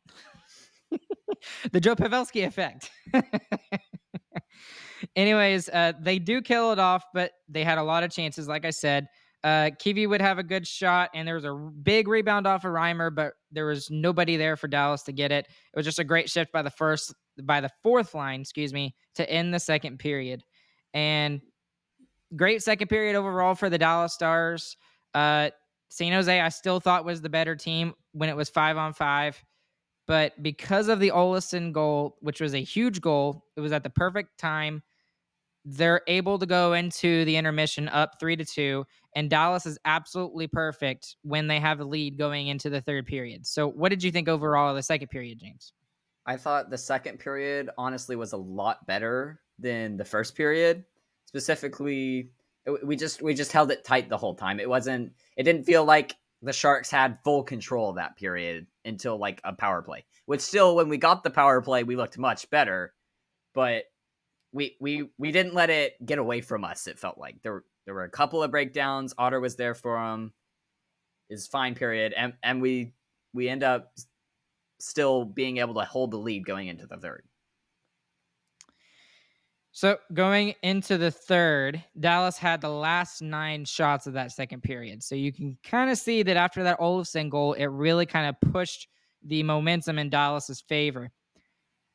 the 1.72 1.80
Joe 1.80 1.96
Pavelski 1.96 2.46
effect. 2.46 2.88
Anyways, 5.16 5.68
uh, 5.68 5.94
they 6.00 6.20
do 6.20 6.40
kill 6.40 6.70
it 6.70 6.78
off, 6.78 7.02
but 7.12 7.32
they 7.48 7.64
had 7.64 7.78
a 7.78 7.82
lot 7.82 8.04
of 8.04 8.12
chances. 8.12 8.46
Like 8.46 8.64
I 8.64 8.70
said, 8.70 9.08
uh, 9.42 9.70
Kiwi 9.76 10.06
would 10.06 10.20
have 10.20 10.38
a 10.38 10.44
good 10.44 10.68
shot, 10.68 11.10
and 11.14 11.26
there 11.26 11.34
was 11.34 11.44
a 11.44 11.52
big 11.52 12.06
rebound 12.06 12.46
off 12.46 12.64
of 12.64 12.70
Reimer, 12.70 13.12
but 13.12 13.32
there 13.50 13.66
was 13.66 13.90
nobody 13.90 14.36
there 14.36 14.56
for 14.56 14.68
Dallas 14.68 15.02
to 15.02 15.12
get 15.12 15.32
it. 15.32 15.48
It 15.48 15.76
was 15.76 15.84
just 15.84 15.98
a 15.98 16.04
great 16.04 16.30
shift 16.30 16.52
by 16.52 16.62
the 16.62 16.70
first, 16.70 17.12
by 17.42 17.60
the 17.60 17.70
fourth 17.82 18.14
line, 18.14 18.42
excuse 18.42 18.72
me, 18.72 18.94
to 19.16 19.28
end 19.28 19.52
the 19.52 19.58
second 19.58 19.98
period, 19.98 20.44
and 20.94 21.40
great 22.36 22.62
second 22.62 22.86
period 22.86 23.16
overall 23.16 23.56
for 23.56 23.68
the 23.68 23.78
Dallas 23.78 24.14
Stars. 24.14 24.76
Uh, 25.12 25.50
San 25.92 26.10
Jose, 26.10 26.40
I 26.40 26.48
still 26.48 26.80
thought 26.80 27.04
was 27.04 27.20
the 27.20 27.28
better 27.28 27.54
team 27.54 27.92
when 28.12 28.30
it 28.30 28.36
was 28.36 28.48
five 28.48 28.78
on 28.78 28.94
five, 28.94 29.44
but 30.06 30.42
because 30.42 30.88
of 30.88 31.00
the 31.00 31.10
Olofsson 31.10 31.70
goal, 31.70 32.16
which 32.22 32.40
was 32.40 32.54
a 32.54 32.62
huge 32.62 33.02
goal, 33.02 33.44
it 33.56 33.60
was 33.60 33.72
at 33.72 33.82
the 33.82 33.90
perfect 33.90 34.38
time 34.38 34.82
they're 35.66 36.00
able 36.06 36.38
to 36.38 36.46
go 36.46 36.72
into 36.72 37.26
the 37.26 37.36
intermission 37.36 37.90
up 37.90 38.18
three 38.18 38.36
to 38.36 38.44
two, 38.44 38.86
and 39.14 39.28
Dallas 39.28 39.66
is 39.66 39.78
absolutely 39.84 40.46
perfect 40.46 41.16
when 41.24 41.46
they 41.46 41.60
have 41.60 41.78
a 41.80 41.84
lead 41.84 42.16
going 42.16 42.46
into 42.46 42.70
the 42.70 42.80
third 42.80 43.04
period. 43.04 43.46
So, 43.46 43.68
what 43.68 43.90
did 43.90 44.02
you 44.02 44.10
think 44.10 44.28
overall 44.28 44.70
of 44.70 44.76
the 44.76 44.82
second 44.82 45.08
period, 45.08 45.40
James? 45.40 45.74
I 46.24 46.38
thought 46.38 46.70
the 46.70 46.78
second 46.78 47.18
period 47.18 47.68
honestly 47.76 48.16
was 48.16 48.32
a 48.32 48.38
lot 48.38 48.86
better 48.86 49.40
than 49.58 49.98
the 49.98 50.06
first 50.06 50.34
period. 50.34 50.86
Specifically, 51.26 52.30
we 52.84 52.96
just 52.96 53.22
we 53.22 53.34
just 53.34 53.52
held 53.52 53.70
it 53.70 53.84
tight 53.84 54.08
the 54.08 54.16
whole 54.16 54.34
time. 54.34 54.60
It 54.60 54.68
wasn't. 54.68 55.12
It 55.36 55.42
didn't 55.44 55.64
feel 55.64 55.84
like 55.84 56.16
the 56.42 56.52
Sharks 56.52 56.90
had 56.90 57.18
full 57.24 57.42
control 57.42 57.90
of 57.90 57.96
that 57.96 58.16
period 58.16 58.66
until 58.84 59.16
like 59.16 59.40
a 59.44 59.52
power 59.52 59.82
play. 59.82 60.04
Which 60.26 60.40
still, 60.40 60.76
when 60.76 60.88
we 60.88 60.98
got 60.98 61.22
the 61.22 61.30
power 61.30 61.60
play, 61.60 61.84
we 61.84 61.96
looked 61.96 62.18
much 62.18 62.50
better. 62.50 62.94
But 63.54 63.84
we 64.52 64.76
we 64.80 65.10
we 65.18 65.32
didn't 65.32 65.54
let 65.54 65.70
it 65.70 65.94
get 66.04 66.18
away 66.18 66.40
from 66.40 66.64
us. 66.64 66.86
It 66.86 66.98
felt 66.98 67.18
like 67.18 67.42
there 67.42 67.64
there 67.84 67.94
were 67.94 68.04
a 68.04 68.10
couple 68.10 68.42
of 68.42 68.50
breakdowns. 68.50 69.14
Otter 69.18 69.40
was 69.40 69.56
there 69.56 69.74
for 69.74 69.98
him. 69.98 70.32
Is 71.28 71.46
fine 71.46 71.74
period, 71.74 72.12
and 72.16 72.34
and 72.42 72.60
we 72.60 72.92
we 73.32 73.48
end 73.48 73.62
up 73.62 73.92
still 74.80 75.24
being 75.24 75.58
able 75.58 75.74
to 75.74 75.84
hold 75.84 76.10
the 76.10 76.18
lead 76.18 76.44
going 76.44 76.68
into 76.68 76.86
the 76.86 76.96
third. 76.96 77.24
So 79.74 79.96
going 80.12 80.54
into 80.62 80.98
the 80.98 81.10
third, 81.10 81.82
Dallas 81.98 82.36
had 82.36 82.60
the 82.60 82.68
last 82.68 83.22
nine 83.22 83.64
shots 83.64 84.06
of 84.06 84.12
that 84.12 84.30
second 84.30 84.62
period. 84.62 85.02
So 85.02 85.14
you 85.14 85.32
can 85.32 85.56
kind 85.64 85.90
of 85.90 85.96
see 85.96 86.22
that 86.24 86.36
after 86.36 86.62
that 86.62 86.78
Olofsson 86.78 87.30
goal, 87.30 87.54
it 87.54 87.66
really 87.66 88.04
kind 88.04 88.28
of 88.28 88.52
pushed 88.52 88.86
the 89.24 89.42
momentum 89.42 89.98
in 89.98 90.10
Dallas's 90.10 90.60
favor. 90.60 91.10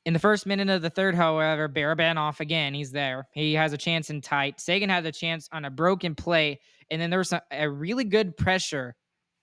In 0.05 0.13
the 0.13 0.19
first 0.19 0.47
minute 0.47 0.69
of 0.69 0.81
the 0.81 0.89
third, 0.89 1.13
however, 1.13 1.69
Barabanov 1.69 2.39
again, 2.39 2.73
he's 2.73 2.91
there. 2.91 3.27
He 3.33 3.53
has 3.53 3.73
a 3.73 3.77
chance 3.77 4.09
in 4.09 4.21
tight. 4.21 4.59
Seguin 4.59 4.89
had 4.89 5.05
a 5.05 5.11
chance 5.11 5.47
on 5.51 5.65
a 5.65 5.69
broken 5.69 6.15
play, 6.15 6.59
and 6.89 6.99
then 6.99 7.09
there 7.11 7.19
was 7.19 7.33
a, 7.51 7.69
really 7.69 8.05
good 8.05 8.35
pressure 8.37 8.95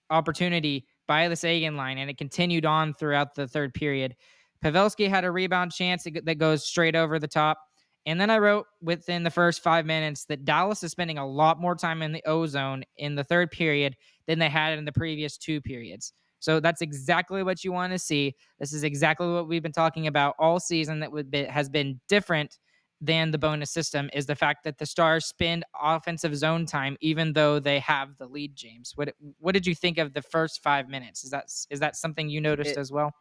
opportunity 0.09 0.87
by 1.07 1.29
the 1.29 1.35
Seguin 1.35 1.77
line, 1.77 1.99
and 1.99 2.09
it 2.09 2.17
continued 2.17 2.65
on 2.65 2.95
throughout 2.95 3.35
the 3.35 3.47
third 3.47 3.73
period. 3.73 4.15
Pavelski 4.63 5.07
had 5.07 5.23
a 5.23 5.31
rebound 5.31 5.71
chance 5.71 6.05
that 6.23 6.37
goes 6.39 6.65
straight 6.65 6.95
over 6.95 7.19
the 7.19 7.27
top. 7.27 7.59
And 8.05 8.21
then 8.21 8.29
I 8.29 8.37
wrote 8.37 8.67
within 8.81 9.23
the 9.23 9.31
first 9.31 9.63
five 9.63 9.85
minutes 9.85 10.25
that 10.25 10.45
Dallas 10.45 10.83
is 10.83 10.91
spending 10.91 11.17
a 11.17 11.27
lot 11.27 11.59
more 11.59 11.75
time 11.75 12.01
in 12.01 12.11
the 12.11 12.23
O 12.25 12.45
zone 12.45 12.83
in 12.97 13.15
the 13.15 13.23
third 13.23 13.51
period 13.51 13.95
than 14.27 14.39
they 14.39 14.49
had 14.49 14.77
in 14.77 14.85
the 14.85 14.91
previous 14.91 15.37
two 15.37 15.59
periods. 15.61 16.13
So 16.39 16.59
that's 16.59 16.81
exactly 16.81 17.41
what 17.41 17.63
you 17.63 17.71
want 17.71 17.93
to 17.93 17.99
see. 17.99 18.35
This 18.59 18.73
is 18.73 18.83
exactly 18.83 19.27
what 19.27 19.47
we've 19.47 19.63
been 19.63 19.71
talking 19.71 20.05
about 20.05 20.35
all 20.37 20.59
season 20.59 20.99
that 20.99 21.11
would 21.11 21.31
be, 21.31 21.45
has 21.45 21.69
been 21.69 21.99
different 22.07 22.59
than 23.01 23.31
the 23.31 23.37
Bowness 23.37 23.71
system 23.71 24.09
is 24.13 24.25
the 24.25 24.35
fact 24.35 24.63
that 24.63 24.77
the 24.77 24.85
Stars 24.85 25.25
spend 25.25 25.65
offensive 25.81 26.35
zone 26.35 26.65
time 26.65 26.97
even 27.01 27.33
though 27.33 27.59
they 27.59 27.79
have 27.79 28.17
the 28.17 28.27
lead. 28.27 28.55
James, 28.55 28.93
what 28.95 29.13
what 29.39 29.53
did 29.53 29.67
you 29.67 29.75
think 29.75 29.97
of 29.97 30.13
the 30.13 30.21
first 30.21 30.61
five 30.63 30.87
minutes? 30.87 31.23
Is 31.23 31.31
that 31.31 31.45
is 31.69 31.79
that 31.79 31.95
something 31.95 32.29
you 32.29 32.41
noticed 32.41 32.71
it, 32.71 32.77
as 32.77 32.91
well? 32.91 33.11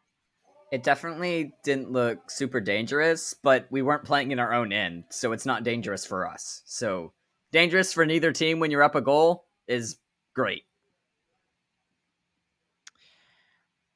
It 0.73 0.83
definitely 0.83 1.53
didn't 1.63 1.93
look 1.93 2.31
super 2.31 2.61
dangerous, 2.61 3.35
but 3.35 3.67
we 3.71 3.83
weren't 3.83 4.05
playing 4.05 4.33
in 4.33 4.39
our 4.39 4.53
own 4.53 4.73
end, 4.73 5.05
so 5.11 5.33
it's 5.33 5.47
not 5.47 5.63
dangerous 5.63 6.05
for 6.05 6.29
us. 6.29 6.63
So 6.65 7.13
dangerous 7.53 7.93
for 7.93 8.05
neither 8.05 8.33
team 8.33 8.59
when 8.59 8.71
you're 8.71 8.83
up 8.83 8.97
a 8.97 9.01
goal 9.01 9.47
is 9.69 9.99
great. 10.35 10.65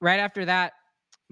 Right 0.00 0.20
after 0.20 0.44
that, 0.44 0.74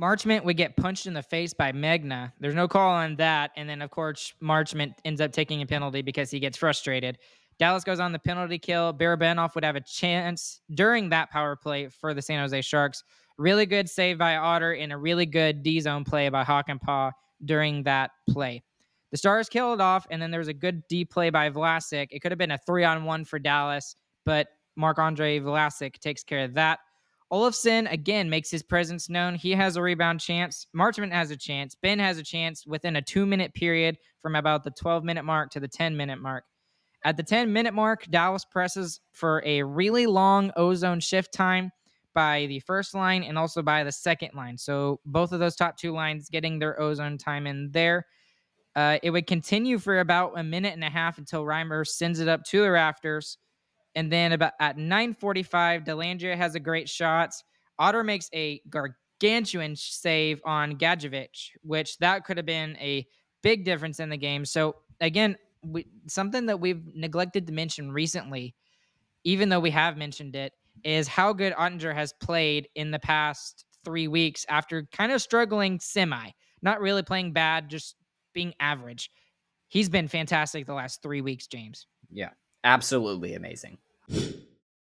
Marchment 0.00 0.44
would 0.44 0.56
get 0.56 0.76
punched 0.76 1.06
in 1.06 1.14
the 1.14 1.22
face 1.22 1.54
by 1.54 1.72
Megna. 1.72 2.32
There's 2.40 2.54
no 2.54 2.68
call 2.68 2.90
on 2.90 3.16
that. 3.16 3.52
And 3.56 3.68
then, 3.68 3.80
of 3.80 3.90
course, 3.90 4.34
Marchment 4.42 4.94
ends 5.04 5.20
up 5.20 5.32
taking 5.32 5.62
a 5.62 5.66
penalty 5.66 6.02
because 6.02 6.30
he 6.30 6.40
gets 6.40 6.58
frustrated. 6.58 7.18
Dallas 7.58 7.84
goes 7.84 8.00
on 8.00 8.12
the 8.12 8.18
penalty 8.18 8.58
kill. 8.58 8.92
Barabanov 8.92 9.54
would 9.54 9.64
have 9.64 9.76
a 9.76 9.80
chance 9.80 10.60
during 10.74 11.08
that 11.10 11.30
power 11.30 11.56
play 11.56 11.88
for 11.88 12.12
the 12.12 12.20
San 12.20 12.40
Jose 12.40 12.60
Sharks. 12.60 13.04
Really 13.38 13.66
good 13.66 13.88
save 13.88 14.18
by 14.18 14.36
Otter 14.36 14.72
and 14.72 14.92
a 14.92 14.96
really 14.96 15.26
good 15.26 15.62
D 15.62 15.80
zone 15.80 16.04
play 16.04 16.28
by 16.28 16.44
Hakanpää 16.44 17.12
during 17.44 17.82
that 17.82 18.12
play. 18.28 18.62
The 19.10 19.18
Stars 19.18 19.48
killed 19.48 19.80
off, 19.80 20.06
and 20.10 20.20
then 20.20 20.30
there 20.30 20.40
was 20.40 20.48
a 20.48 20.54
good 20.54 20.82
D 20.88 21.04
play 21.04 21.30
by 21.30 21.50
Vlasic. 21.50 22.08
It 22.10 22.20
could 22.20 22.32
have 22.32 22.38
been 22.38 22.50
a 22.50 22.58
three 22.58 22.84
on 22.84 23.04
one 23.04 23.24
for 23.24 23.38
Dallas, 23.38 23.94
but 24.24 24.48
Marc 24.76 24.98
Andre 24.98 25.38
Vlasic 25.38 25.98
takes 26.00 26.22
care 26.22 26.44
of 26.44 26.54
that. 26.54 26.80
Olofsson 27.32 27.90
again 27.90 28.30
makes 28.30 28.50
his 28.50 28.62
presence 28.62 29.08
known. 29.08 29.34
He 29.34 29.50
has 29.52 29.76
a 29.76 29.82
rebound 29.82 30.20
chance. 30.20 30.66
Marchment 30.74 31.12
has 31.12 31.30
a 31.30 31.36
chance. 31.36 31.74
Benn 31.74 31.98
has 31.98 32.18
a 32.18 32.22
chance 32.22 32.66
within 32.66 32.96
a 32.96 33.02
two 33.02 33.26
minute 33.26 33.52
period 33.52 33.98
from 34.22 34.36
about 34.36 34.62
the 34.62 34.70
12 34.70 35.02
minute 35.02 35.24
mark 35.24 35.50
to 35.50 35.60
the 35.60 35.68
10 35.68 35.96
minute 35.96 36.20
mark. 36.20 36.44
At 37.04 37.16
the 37.16 37.22
10 37.22 37.52
minute 37.52 37.74
mark, 37.74 38.06
Dallas 38.10 38.44
presses 38.44 39.00
for 39.12 39.42
a 39.44 39.62
really 39.62 40.06
long 40.06 40.52
ozone 40.56 41.00
shift 41.00 41.32
time 41.32 41.72
by 42.16 42.46
the 42.46 42.60
first 42.60 42.94
line 42.94 43.22
and 43.22 43.36
also 43.36 43.60
by 43.60 43.84
the 43.84 43.92
second 43.92 44.30
line. 44.34 44.56
So 44.56 45.00
both 45.04 45.32
of 45.32 45.38
those 45.38 45.54
top 45.54 45.76
two 45.76 45.92
lines 45.92 46.30
getting 46.30 46.58
their 46.58 46.80
ozone 46.80 47.18
time 47.18 47.46
in 47.46 47.70
there. 47.72 48.06
Uh, 48.74 48.98
it 49.02 49.10
would 49.10 49.26
continue 49.26 49.78
for 49.78 50.00
about 50.00 50.32
a 50.38 50.42
minute 50.42 50.72
and 50.72 50.82
a 50.82 50.88
half 50.88 51.18
until 51.18 51.44
Reimer 51.44 51.86
sends 51.86 52.18
it 52.18 52.26
up 52.26 52.42
to 52.44 52.62
the 52.62 52.70
rafters. 52.70 53.36
And 53.94 54.10
then 54.10 54.32
about 54.32 54.54
at 54.58 54.78
9:45, 54.78 55.84
Dellandrea 55.84 56.36
has 56.36 56.54
a 56.54 56.60
great 56.60 56.88
shot. 56.88 57.34
Otter 57.78 58.02
makes 58.02 58.30
a 58.34 58.62
gargantuan 58.70 59.76
save 59.76 60.40
on 60.46 60.78
Gadjovich, 60.78 61.50
which 61.62 61.98
that 61.98 62.24
could 62.24 62.38
have 62.38 62.46
been 62.46 62.78
a 62.78 63.06
big 63.42 63.64
difference 63.66 64.00
in 64.00 64.08
the 64.08 64.16
game. 64.16 64.46
So 64.46 64.76
again, 65.02 65.36
we, 65.62 65.86
something 66.08 66.46
that 66.46 66.60
we've 66.60 66.82
neglected 66.94 67.46
to 67.46 67.52
mention 67.52 67.92
recently, 67.92 68.54
even 69.24 69.50
though 69.50 69.60
we 69.60 69.70
have 69.70 69.98
mentioned 69.98 70.34
it, 70.34 70.54
is 70.84 71.08
how 71.08 71.32
good 71.32 71.52
Oettinger 71.54 71.94
has 71.94 72.12
played 72.20 72.68
in 72.74 72.90
the 72.90 72.98
past 72.98 73.64
three 73.84 74.08
weeks 74.08 74.44
after 74.48 74.86
kind 74.92 75.12
of 75.12 75.22
struggling 75.22 75.80
semi, 75.80 76.30
not 76.62 76.80
really 76.80 77.02
playing 77.02 77.32
bad, 77.32 77.68
just 77.68 77.94
being 78.34 78.54
average. 78.60 79.10
He's 79.68 79.88
been 79.88 80.08
fantastic 80.08 80.66
the 80.66 80.74
last 80.74 81.02
three 81.02 81.20
weeks, 81.20 81.46
James. 81.46 81.86
Yeah, 82.10 82.30
absolutely 82.64 83.34
amazing. 83.34 83.78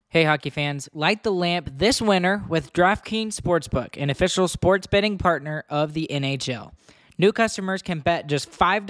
Hey, 0.10 0.24
hockey 0.24 0.50
fans, 0.50 0.88
light 0.94 1.24
the 1.24 1.32
lamp 1.32 1.70
this 1.78 2.02
winter 2.02 2.44
with 2.48 2.72
DraftKings 2.72 3.36
Sportsbook, 3.36 4.02
an 4.02 4.10
official 4.10 4.48
sports 4.48 4.88
betting 4.88 5.18
partner 5.18 5.66
of 5.70 5.94
the 5.94 6.08
NHL. 6.10 6.72
New 7.18 7.32
customers 7.32 7.82
can 7.82 8.00
bet 8.00 8.28
just 8.28 8.52
$5 8.52 8.86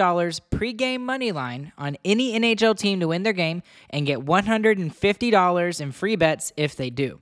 pregame 0.51 1.01
money 1.01 1.31
line 1.31 1.71
on 1.77 1.97
any 2.03 2.37
NHL 2.39 2.77
team 2.77 2.99
to 2.99 3.07
win 3.07 3.23
their 3.23 3.33
game 3.33 3.61
and 3.89 4.05
get 4.05 4.19
$150 4.19 5.81
in 5.81 5.91
free 5.91 6.15
bets 6.15 6.51
if 6.57 6.75
they 6.75 6.89
do. 6.89 7.19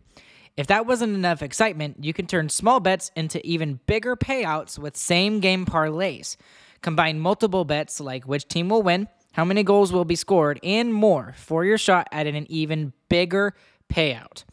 If 0.55 0.67
that 0.67 0.85
wasn't 0.85 1.15
enough 1.15 1.41
excitement, 1.41 2.03
you 2.03 2.13
can 2.13 2.27
turn 2.27 2.47
small 2.49 2.79
bets 2.79 3.11
into 3.15 3.45
even 3.45 3.79
bigger 3.85 4.15
payouts 4.15 4.77
with 4.77 4.95
same 4.95 5.39
game 5.39 5.65
parlays. 5.65 6.37
Combine 6.81 7.19
multiple 7.19 7.65
bets 7.65 7.99
like 7.99 8.25
which 8.25 8.47
team 8.47 8.69
will 8.69 8.83
win 8.83 9.07
how 9.33 9.43
many 9.43 9.63
goals 9.63 9.91
will 9.91 10.05
be 10.05 10.15
scored, 10.15 10.59
and 10.63 10.93
more 10.93 11.33
for 11.35 11.65
your 11.65 11.77
shot 11.77 12.07
at 12.11 12.27
an 12.27 12.49
even 12.51 12.93
bigger 13.09 13.53
payout. 13.91 14.43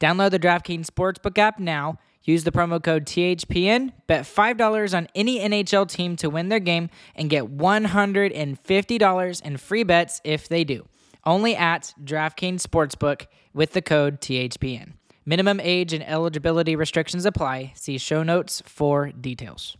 Download 0.00 0.30
the 0.30 0.38
DraftKings 0.38 0.86
Sportsbook 0.86 1.36
app 1.36 1.58
now. 1.58 1.98
Use 2.22 2.44
the 2.44 2.52
promo 2.52 2.82
code 2.82 3.06
THPN. 3.06 3.92
Bet 4.06 4.24
$5 4.24 4.96
on 4.96 5.08
any 5.14 5.38
NHL 5.38 5.88
team 5.88 6.16
to 6.16 6.28
win 6.30 6.48
their 6.48 6.60
game 6.60 6.90
and 7.14 7.30
get 7.30 7.56
$150 7.56 9.42
in 9.42 9.56
free 9.56 9.82
bets 9.82 10.20
if 10.24 10.48
they 10.48 10.64
do. 10.64 10.86
Only 11.24 11.56
at 11.56 11.94
DraftKings 12.02 12.62
Sportsbook 12.62 13.26
with 13.52 13.72
the 13.72 13.82
code 13.82 14.20
THPN. 14.20 14.94
Minimum 15.26 15.60
age 15.60 15.92
and 15.92 16.02
eligibility 16.06 16.76
restrictions 16.76 17.26
apply. 17.26 17.72
See 17.76 17.98
show 17.98 18.22
notes 18.22 18.62
for 18.66 19.12
details. 19.12 19.76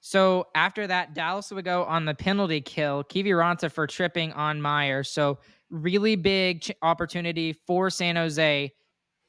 So 0.00 0.48
after 0.54 0.86
that, 0.86 1.14
Dallas 1.14 1.50
would 1.52 1.64
go 1.64 1.84
on 1.84 2.04
the 2.04 2.14
penalty 2.14 2.60
kill, 2.60 3.04
Kiviranta 3.04 3.70
for 3.70 3.86
tripping 3.86 4.32
on 4.32 4.60
Meier. 4.60 5.04
So 5.04 5.38
really 5.70 6.16
big 6.16 6.64
opportunity 6.82 7.52
for 7.52 7.88
San 7.88 8.16
Jose, 8.16 8.72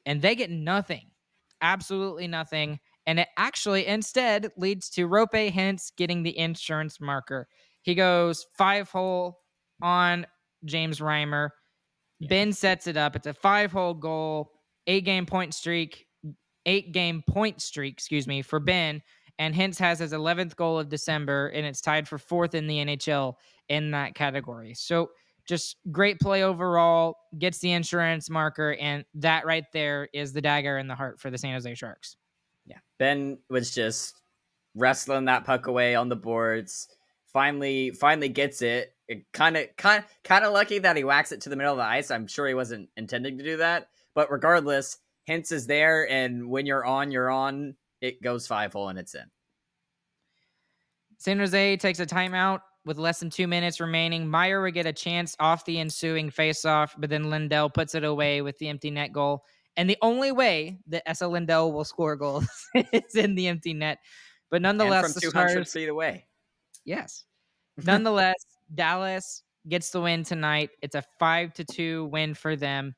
and 0.05 0.21
they 0.21 0.35
get 0.35 0.49
nothing, 0.49 1.05
absolutely 1.63 2.27
nothing. 2.27 2.79
And 3.07 3.19
it 3.19 3.27
actually 3.37 3.87
instead 3.87 4.51
leads 4.55 4.89
to 4.91 5.07
Roope 5.09 5.51
Hintz 5.51 5.91
getting 5.97 6.21
the 6.21 6.37
insurance 6.37 7.01
marker. 7.01 7.47
He 7.81 7.95
goes 7.95 8.45
five 8.55 8.89
hole 8.91 9.39
on 9.81 10.27
James 10.65 10.99
Reimer. 10.99 11.49
Yeah. 12.19 12.27
Benn 12.29 12.53
sets 12.53 12.87
it 12.87 12.95
up. 12.95 13.15
It's 13.15 13.27
a 13.27 13.33
five 13.33 13.71
hole 13.71 13.93
goal, 13.95 14.51
eight 14.87 15.03
game 15.03 15.25
point 15.25 15.53
streak, 15.53 16.05
eight 16.65 16.93
game 16.93 17.23
point 17.27 17.61
streak, 17.61 17.93
excuse 17.93 18.27
me, 18.27 18.41
for 18.41 18.59
Benn. 18.59 19.01
and 19.39 19.53
Hintz 19.55 19.79
has 19.79 19.99
his 19.99 20.13
11th 20.13 20.55
goal 20.55 20.79
of 20.79 20.89
December, 20.89 21.47
and 21.47 21.65
it's 21.65 21.81
tied 21.81 22.07
for 22.07 22.17
fourth 22.17 22.53
in 22.55 22.67
the 22.67 22.77
NHL 22.77 23.35
in 23.67 23.91
that 23.91 24.15
category. 24.15 24.73
So 24.75 25.09
just 25.45 25.77
great 25.91 26.19
play 26.19 26.43
overall, 26.43 27.17
gets 27.37 27.59
the 27.59 27.71
insurance 27.71 28.29
marker, 28.29 28.75
and 28.79 29.05
that 29.15 29.45
right 29.45 29.65
there 29.73 30.09
is 30.13 30.33
the 30.33 30.41
dagger 30.41 30.77
in 30.77 30.87
the 30.87 30.95
heart 30.95 31.19
for 31.19 31.29
the 31.29 31.37
San 31.37 31.53
Jose 31.53 31.75
Sharks. 31.75 32.15
Yeah, 32.65 32.77
Benn 32.97 33.39
was 33.49 33.73
just 33.73 34.21
wrestling 34.75 35.25
that 35.25 35.45
puck 35.45 35.67
away 35.67 35.95
on 35.95 36.09
the 36.09 36.15
boards. 36.15 36.87
Finally, 37.27 37.91
finally 37.91 38.29
gets 38.29 38.61
it. 38.61 38.95
Kind 39.33 39.57
of, 39.57 39.67
kind, 39.75 40.03
kind 40.23 40.45
of 40.45 40.53
lucky 40.53 40.79
that 40.79 40.95
he 40.95 41.03
whacks 41.03 41.31
it 41.31 41.41
to 41.41 41.49
the 41.49 41.55
middle 41.55 41.73
of 41.73 41.77
the 41.77 41.83
ice. 41.83 42.09
I'm 42.09 42.25
sure 42.25 42.47
he 42.47 42.53
wasn't 42.53 42.89
intending 42.95 43.37
to 43.37 43.43
do 43.43 43.57
that, 43.57 43.89
but 44.13 44.31
regardless, 44.31 44.97
Hintz 45.27 45.51
is 45.51 45.67
there, 45.67 46.09
and 46.09 46.49
when 46.49 46.65
you're 46.65 46.85
on, 46.85 47.11
you're 47.11 47.29
on 47.29 47.75
it 48.03 48.21
goes 48.21 48.45
five 48.45 48.73
hole 48.73 48.89
and 48.89 48.99
it's 48.99 49.15
in. 49.15 49.23
San 51.17 51.39
Jose 51.39 51.77
takes 51.77 52.01
a 52.01 52.05
timeout 52.05 52.59
with 52.85 52.97
less 52.97 53.19
than 53.19 53.29
two 53.29 53.47
minutes 53.47 53.79
remaining. 53.79 54.29
Meier 54.29 54.61
would 54.61 54.73
get 54.73 54.85
a 54.85 54.93
chance 54.93 55.35
off 55.39 55.65
the 55.65 55.79
ensuing 55.79 56.29
faceoff, 56.29 56.91
but 56.97 57.09
then 57.09 57.29
Lindell 57.29 57.69
puts 57.69 57.95
it 57.95 58.03
away 58.03 58.41
with 58.41 58.57
the 58.57 58.67
empty 58.69 58.91
net 58.91 59.13
goal. 59.13 59.43
And 59.75 59.89
the 59.89 59.97
only 60.01 60.31
way 60.31 60.79
that 60.87 61.07
Esa 61.09 61.27
Lindell 61.27 61.71
will 61.71 61.85
score 61.85 62.15
goals 62.15 62.47
is 62.75 63.15
in 63.15 63.35
the 63.35 63.47
empty 63.47 63.73
net. 63.73 63.99
But 64.51 64.61
nonetheless, 64.61 65.05
and 65.05 65.13
from 65.13 65.31
200 65.31 65.49
Stars, 65.49 65.73
feet 65.73 65.89
away. 65.89 66.27
Yes. 66.85 67.25
Nonetheless, 67.83 68.35
Dallas 68.75 69.41
gets 69.67 69.89
the 69.89 70.01
win 70.01 70.23
tonight. 70.23 70.69
It's 70.83 70.93
a 70.93 71.03
five 71.17 71.53
to 71.55 71.63
two 71.63 72.05
win 72.05 72.35
for 72.35 72.55
them. 72.55 72.93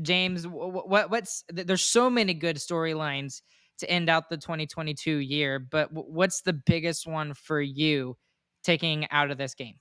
James, 0.00 0.48
what, 0.48 1.10
what's 1.10 1.44
there's 1.50 1.82
so 1.82 2.10
many 2.10 2.34
good 2.34 2.56
storylines 2.56 3.42
to 3.78 3.88
end 3.88 4.08
out 4.08 4.28
the 4.28 4.38
2022 4.38 5.18
year. 5.18 5.60
But 5.60 5.92
what's 5.92 6.40
the 6.42 6.52
biggest 6.52 7.06
one 7.06 7.34
for 7.34 7.60
you 7.60 8.16
taking 8.62 9.10
out 9.10 9.30
of 9.30 9.38
this 9.38 9.54
game? 9.54 9.76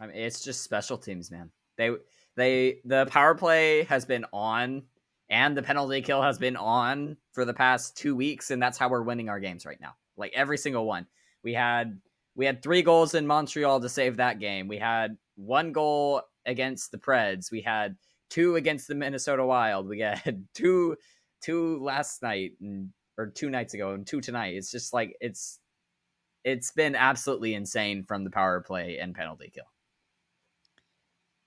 I 0.00 0.06
mean, 0.06 0.16
it's 0.16 0.40
just 0.40 0.62
special 0.62 0.98
teams, 0.98 1.30
man. 1.30 1.50
They 1.76 1.90
they 2.36 2.78
the 2.84 3.06
power 3.06 3.34
play 3.34 3.84
has 3.84 4.04
been 4.04 4.24
on 4.32 4.84
and 5.28 5.56
the 5.56 5.62
penalty 5.62 6.00
kill 6.00 6.22
has 6.22 6.38
been 6.38 6.56
on 6.56 7.16
for 7.32 7.44
the 7.44 7.52
past 7.52 7.96
2 7.98 8.16
weeks 8.16 8.50
and 8.50 8.62
that's 8.62 8.78
how 8.78 8.88
we're 8.88 9.02
winning 9.02 9.28
our 9.28 9.40
games 9.40 9.66
right 9.66 9.80
now. 9.80 9.94
Like 10.16 10.32
every 10.34 10.58
single 10.58 10.86
one. 10.86 11.06
We 11.42 11.54
had 11.54 12.00
we 12.34 12.46
had 12.46 12.62
3 12.62 12.82
goals 12.82 13.14
in 13.14 13.26
Montreal 13.26 13.80
to 13.80 13.88
save 13.88 14.16
that 14.16 14.38
game. 14.38 14.68
We 14.68 14.78
had 14.78 15.16
one 15.36 15.72
goal 15.72 16.22
against 16.46 16.90
the 16.90 16.98
Preds. 16.98 17.50
We 17.50 17.60
had 17.60 17.96
two 18.30 18.56
against 18.56 18.88
the 18.88 18.94
Minnesota 18.94 19.44
Wild. 19.44 19.88
We 19.88 20.00
had 20.00 20.44
two 20.54 20.96
two 21.40 21.82
last 21.82 22.22
night 22.22 22.52
and 22.60 22.90
or 23.16 23.26
two 23.26 23.50
nights 23.50 23.74
ago 23.74 23.92
and 23.92 24.06
two 24.06 24.20
tonight. 24.20 24.54
It's 24.54 24.70
just 24.70 24.92
like 24.92 25.16
it's 25.20 25.58
it's 26.48 26.72
been 26.72 26.94
absolutely 26.94 27.54
insane 27.54 28.04
from 28.04 28.24
the 28.24 28.30
power 28.30 28.60
play 28.60 28.98
and 28.98 29.14
penalty 29.14 29.50
kill. 29.54 29.64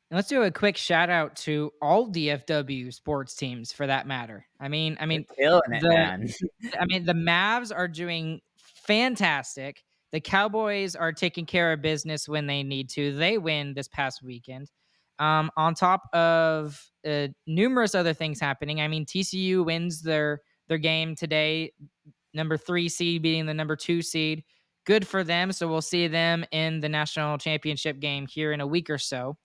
And 0.10 0.18
let's 0.18 0.28
do 0.28 0.44
a 0.44 0.52
quick 0.52 0.76
shout 0.76 1.10
out 1.10 1.36
to 1.38 1.72
all 1.82 2.08
DFW 2.12 2.94
sports 2.94 3.34
teams 3.34 3.72
for 3.72 3.88
that 3.88 4.06
matter. 4.06 4.46
I 4.60 4.68
mean, 4.68 4.98
I 5.00 5.06
mean, 5.06 5.26
killing 5.40 5.72
it, 5.72 5.82
the- 5.82 5.90
man. 5.90 6.30
I 6.80 6.86
mean, 6.86 7.06
the 7.06 7.14
Mavs 7.14 7.76
are 7.76 7.88
doing 7.88 8.42
fantastic. 8.58 9.84
The 10.12 10.20
Cowboys 10.20 10.96
are 10.96 11.14
taking 11.14 11.46
care 11.46 11.72
of 11.72 11.82
business 11.82 12.28
when 12.28 12.46
they 12.46 12.62
need 12.62 12.90
to. 12.92 13.16
They 13.16 13.38
win 13.38 13.74
this 13.74 13.88
past 13.88 14.22
weekend. 14.22 14.70
Um, 15.18 15.50
on 15.56 15.76
top 15.76 16.14
of 16.14 16.84
uh, 17.08 17.28
numerous 17.48 17.96
other 17.96 18.14
things 18.14 18.40
happening. 18.40 18.82
I 18.82 18.88
mean, 18.88 19.06
TCU 19.06 19.64
wins 19.64 20.02
their 20.02 20.42
their 20.68 20.78
game 20.78 21.16
today. 21.16 21.72
Number 22.34 22.58
three 22.58 22.90
seed 22.90 23.22
beating 23.22 23.46
the 23.46 23.54
number 23.54 23.76
two 23.76 24.02
seed. 24.02 24.44
Good 24.86 25.08
for 25.08 25.24
them. 25.24 25.52
So 25.52 25.68
we'll 25.68 25.82
see 25.82 26.08
them 26.08 26.46
in 26.52 26.80
the 26.80 26.90
national 26.90 27.38
championship 27.38 28.00
game 28.00 28.28
here 28.28 28.52
in 28.52 28.62
a 28.62 28.68
week 28.68 28.90
or 28.90 28.98
so. 28.98 29.38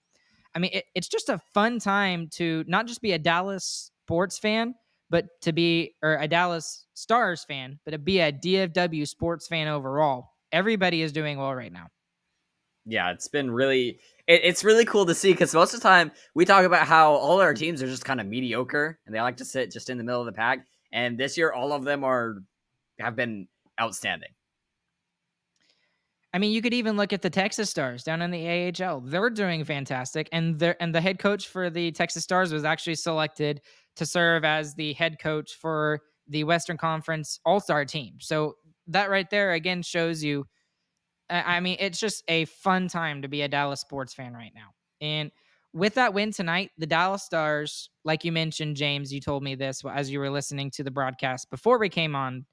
I 0.55 0.59
mean, 0.59 0.71
it, 0.73 0.85
it's 0.95 1.07
just 1.07 1.29
a 1.29 1.39
fun 1.53 1.79
time 1.79 2.29
to 2.33 2.63
not 2.67 2.87
just 2.87 3.01
be 3.01 3.11
a 3.11 3.19
Dallas 3.19 3.91
sports 4.05 4.39
fan, 4.39 4.73
but 5.09 5.25
to 5.41 5.53
be 5.53 5.95
or 6.01 6.17
a 6.17 6.27
Dallas 6.27 6.85
Stars 6.95 7.43
fan, 7.43 7.79
but 7.85 7.91
to 7.91 7.99
be 7.99 8.19
a 8.19 8.31
DFW 8.31 9.07
sports 9.07 9.47
fan 9.47 9.67
overall. 9.67 10.31
Everybody 10.51 11.01
is 11.01 11.11
doing 11.11 11.37
well 11.37 11.53
right 11.53 11.71
now. 11.71 11.87
yeah, 12.85 13.11
it's 13.11 13.27
been 13.27 13.51
really 13.51 13.99
it, 14.27 14.41
it's 14.43 14.63
really 14.63 14.85
cool 14.85 15.05
to 15.05 15.13
see 15.13 15.31
because 15.31 15.53
most 15.53 15.73
of 15.73 15.81
the 15.81 15.87
time 15.87 16.11
we 16.33 16.45
talk 16.45 16.65
about 16.65 16.87
how 16.87 17.13
all 17.13 17.41
our 17.41 17.53
teams 17.53 17.83
are 17.83 17.87
just 17.87 18.05
kind 18.05 18.21
of 18.21 18.27
mediocre 18.27 18.99
and 19.05 19.13
they 19.13 19.21
like 19.21 19.37
to 19.37 19.45
sit 19.45 19.71
just 19.71 19.89
in 19.89 19.97
the 19.97 20.03
middle 20.03 20.21
of 20.21 20.25
the 20.25 20.31
pack. 20.31 20.65
And 20.91 21.17
this 21.17 21.37
year, 21.37 21.51
all 21.51 21.73
of 21.73 21.83
them 21.83 22.03
are 22.03 22.37
have 22.99 23.15
been 23.15 23.47
outstanding. 23.79 24.29
I 26.37 26.39
mean, 26.39 26.51
you 26.51 26.61
could 26.61 26.75
even 26.75 26.97
look 26.97 27.13
at 27.13 27.23
the 27.23 27.31
Texas 27.31 27.67
Stars 27.67 28.03
down 28.03 28.21
in 28.21 28.29
the 28.29 28.47
AHL. 28.47 29.01
They're 29.01 29.31
doing 29.31 29.63
fantastic, 29.63 30.29
and 30.31 30.59
they 30.59 30.75
and 30.79 30.93
the 30.93 31.01
head 31.01 31.17
coach 31.17 31.47
for 31.47 31.71
the 31.71 31.91
Texas 31.91 32.23
Stars 32.23 32.53
was 32.53 32.63
actually 32.63 32.93
selected 32.93 33.59
to 33.95 34.05
serve 34.05 34.45
as 34.45 34.75
the 34.75 34.93
head 34.93 35.17
coach 35.19 35.55
for 35.59 35.99
the 36.27 36.43
Western 36.43 36.77
Conference 36.77 37.39
All 37.43 37.59
Star 37.59 37.85
team. 37.85 38.17
So 38.19 38.53
that 38.85 39.09
right 39.09 39.27
there 39.31 39.53
again 39.53 39.81
shows 39.81 40.23
you. 40.23 40.45
I 41.27 41.59
mean, 41.59 41.77
it's 41.79 41.99
just 41.99 42.23
a 42.27 42.45
fun 42.45 42.87
time 42.87 43.23
to 43.23 43.27
be 43.27 43.41
a 43.41 43.47
Dallas 43.47 43.81
sports 43.81 44.13
fan 44.13 44.35
right 44.35 44.53
now. 44.53 44.75
And 45.01 45.31
with 45.73 45.95
that 45.95 46.13
win 46.13 46.31
tonight, 46.31 46.69
the 46.77 46.85
Dallas 46.85 47.23
Stars, 47.23 47.89
like 48.05 48.23
you 48.23 48.31
mentioned, 48.31 48.75
James, 48.75 49.11
you 49.11 49.21
told 49.21 49.41
me 49.41 49.55
this 49.55 49.81
as 49.91 50.11
you 50.11 50.19
were 50.19 50.29
listening 50.29 50.69
to 50.75 50.83
the 50.83 50.91
broadcast 50.91 51.49
before 51.49 51.79
we 51.79 51.89
came 51.89 52.15
on. 52.15 52.45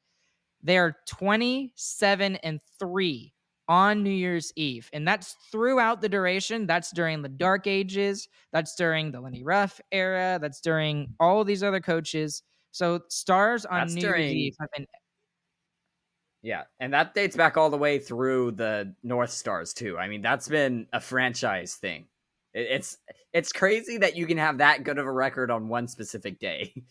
They 0.62 0.78
are 0.78 0.96
27 1.06 2.36
and 2.36 2.60
3 2.78 3.33
on 3.68 4.02
New 4.02 4.10
Year's 4.10 4.52
Eve. 4.56 4.88
And 4.92 5.06
that's 5.06 5.36
throughout 5.50 6.00
the 6.00 6.08
duration. 6.08 6.66
That's 6.66 6.90
during 6.90 7.22
the 7.22 7.28
dark 7.28 7.66
ages. 7.66 8.28
That's 8.52 8.74
during 8.74 9.10
the 9.10 9.20
Lindy 9.20 9.42
Ruff 9.42 9.80
era. 9.92 10.38
That's 10.40 10.60
during 10.60 11.14
all 11.20 11.44
these 11.44 11.62
other 11.62 11.80
coaches. 11.80 12.42
So 12.72 13.00
stars 13.08 13.64
on 13.64 13.80
That's 13.80 13.94
New 13.94 14.00
during- 14.02 14.22
Year's 14.22 14.34
Eve 14.34 14.56
have 14.60 14.68
been 14.76 14.86
Yeah, 16.42 16.64
and 16.80 16.92
that 16.92 17.14
dates 17.14 17.36
back 17.36 17.56
all 17.56 17.70
the 17.70 17.78
way 17.78 17.98
through 17.98 18.50
the 18.52 18.94
North 19.02 19.30
Stars 19.30 19.72
too. 19.72 19.96
I 19.96 20.08
mean, 20.08 20.20
that's 20.22 20.48
been 20.48 20.86
a 20.92 21.00
franchise 21.00 21.76
thing. 21.76 22.06
It's 22.52 22.98
it's 23.32 23.52
crazy 23.52 23.96
that 23.98 24.14
you 24.16 24.26
can 24.26 24.38
have 24.38 24.58
that 24.58 24.84
good 24.84 24.98
of 24.98 25.06
a 25.06 25.10
record 25.12 25.50
on 25.50 25.68
one 25.68 25.88
specific 25.88 26.38
day. 26.38 26.72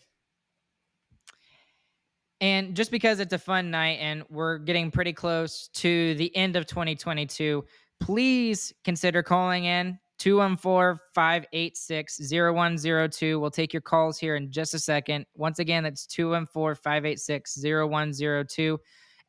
And 2.40 2.74
just 2.74 2.90
because 2.90 3.20
it's 3.20 3.32
a 3.32 3.38
fun 3.38 3.70
night 3.70 3.98
and 4.00 4.24
we're 4.28 4.58
getting 4.58 4.90
pretty 4.90 5.12
close 5.12 5.68
to 5.74 6.14
the 6.14 6.34
end 6.36 6.56
of 6.56 6.66
2022, 6.66 7.64
please 8.00 8.72
consider 8.84 9.22
calling 9.22 9.64
in 9.64 9.98
214 10.18 10.98
586 11.14 12.32
0102. 12.32 13.40
We'll 13.40 13.50
take 13.50 13.72
your 13.72 13.82
calls 13.82 14.18
here 14.18 14.36
in 14.36 14.50
just 14.50 14.74
a 14.74 14.78
second. 14.78 15.26
Once 15.34 15.58
again, 15.58 15.84
that's 15.84 16.06
214 16.06 16.80
586 16.82 17.58
0102. 17.62 18.78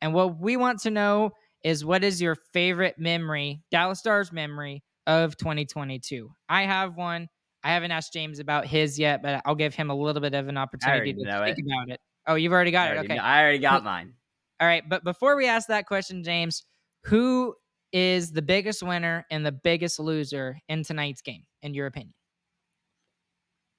And 0.02 0.12
what 0.12 0.38
we 0.38 0.56
want 0.56 0.80
to 0.80 0.90
know 0.90 1.30
is 1.64 1.84
what 1.84 2.04
is 2.04 2.20
your 2.20 2.36
favorite 2.52 2.96
memory, 2.98 3.62
Dallas 3.70 3.98
Stars 3.98 4.32
memory 4.32 4.82
of 5.06 5.36
2022? 5.36 6.30
I 6.48 6.62
have 6.62 6.96
one. 6.96 7.28
I 7.64 7.70
haven't 7.70 7.90
asked 7.90 8.12
James 8.12 8.38
about 8.38 8.66
his 8.66 8.98
yet, 8.98 9.22
but 9.22 9.42
I'll 9.44 9.56
give 9.56 9.74
him 9.74 9.90
a 9.90 9.94
little 9.94 10.22
bit 10.22 10.34
of 10.34 10.48
an 10.48 10.56
opportunity 10.56 11.12
to 11.12 11.18
think 11.18 11.58
it. 11.58 11.64
about 11.66 11.88
it. 11.90 12.00
Oh, 12.26 12.34
you've 12.34 12.52
already 12.52 12.70
got 12.70 12.88
I 12.88 12.94
it. 12.94 12.98
Okay. 12.98 13.18
I 13.18 13.42
already 13.42 13.58
got 13.58 13.84
mine. 13.84 14.12
All 14.60 14.66
right, 14.66 14.82
but 14.88 15.04
before 15.04 15.36
we 15.36 15.46
ask 15.46 15.68
that 15.68 15.86
question, 15.86 16.24
James, 16.24 16.64
who 17.04 17.54
is 17.92 18.32
the 18.32 18.42
biggest 18.42 18.82
winner 18.82 19.26
and 19.30 19.44
the 19.44 19.52
biggest 19.52 20.00
loser 20.00 20.58
in 20.68 20.82
tonight's 20.82 21.20
game, 21.22 21.42
in 21.62 21.74
your 21.74 21.86
opinion? 21.86 22.14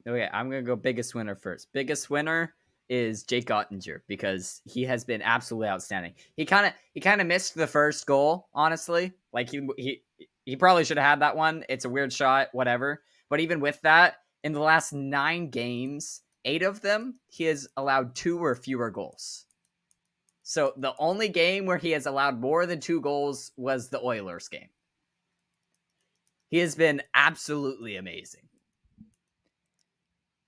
Okay, 0.07 0.29
I'm 0.31 0.49
gonna 0.49 0.61
go 0.61 0.75
biggest 0.75 1.15
winner 1.15 1.35
first. 1.35 1.67
Biggest 1.73 2.09
winner 2.09 2.53
is 2.89 3.23
Jake 3.23 3.47
Oettinger 3.47 3.99
because 4.07 4.61
he 4.65 4.83
has 4.83 5.03
been 5.03 5.21
absolutely 5.21 5.67
outstanding. 5.67 6.13
He 6.35 6.45
kind 6.45 6.67
of 6.67 6.73
he 6.93 7.01
kind 7.01 7.19
of 7.19 7.27
missed 7.27 7.55
the 7.55 7.67
first 7.67 8.05
goal, 8.05 8.47
honestly. 8.53 9.11
Like 9.33 9.49
he 9.49 9.67
he 9.77 10.03
he 10.45 10.55
probably 10.55 10.85
should 10.85 10.97
have 10.97 11.05
had 11.05 11.21
that 11.21 11.35
one. 11.35 11.65
It's 11.67 11.85
a 11.85 11.89
weird 11.89 12.13
shot, 12.13 12.47
whatever. 12.53 13.03
But 13.29 13.41
even 13.41 13.59
with 13.59 13.81
that, 13.81 14.17
in 14.43 14.53
the 14.53 14.61
last 14.61 14.93
nine 14.93 15.49
games, 15.49 16.21
eight 16.47 16.63
of 16.63 16.81
them 16.81 17.19
he 17.27 17.43
has 17.43 17.67
allowed 17.77 18.15
two 18.15 18.43
or 18.43 18.55
fewer 18.55 18.89
goals. 18.89 19.45
So 20.41 20.73
the 20.77 20.93
only 20.97 21.27
game 21.27 21.65
where 21.65 21.77
he 21.77 21.91
has 21.91 22.05
allowed 22.05 22.39
more 22.39 22.65
than 22.65 22.79
two 22.79 23.01
goals 23.01 23.51
was 23.57 23.89
the 23.89 24.01
Oilers 24.01 24.47
game. 24.47 24.69
He 26.49 26.59
has 26.59 26.73
been 26.73 27.01
absolutely 27.13 27.97
amazing. 27.97 28.47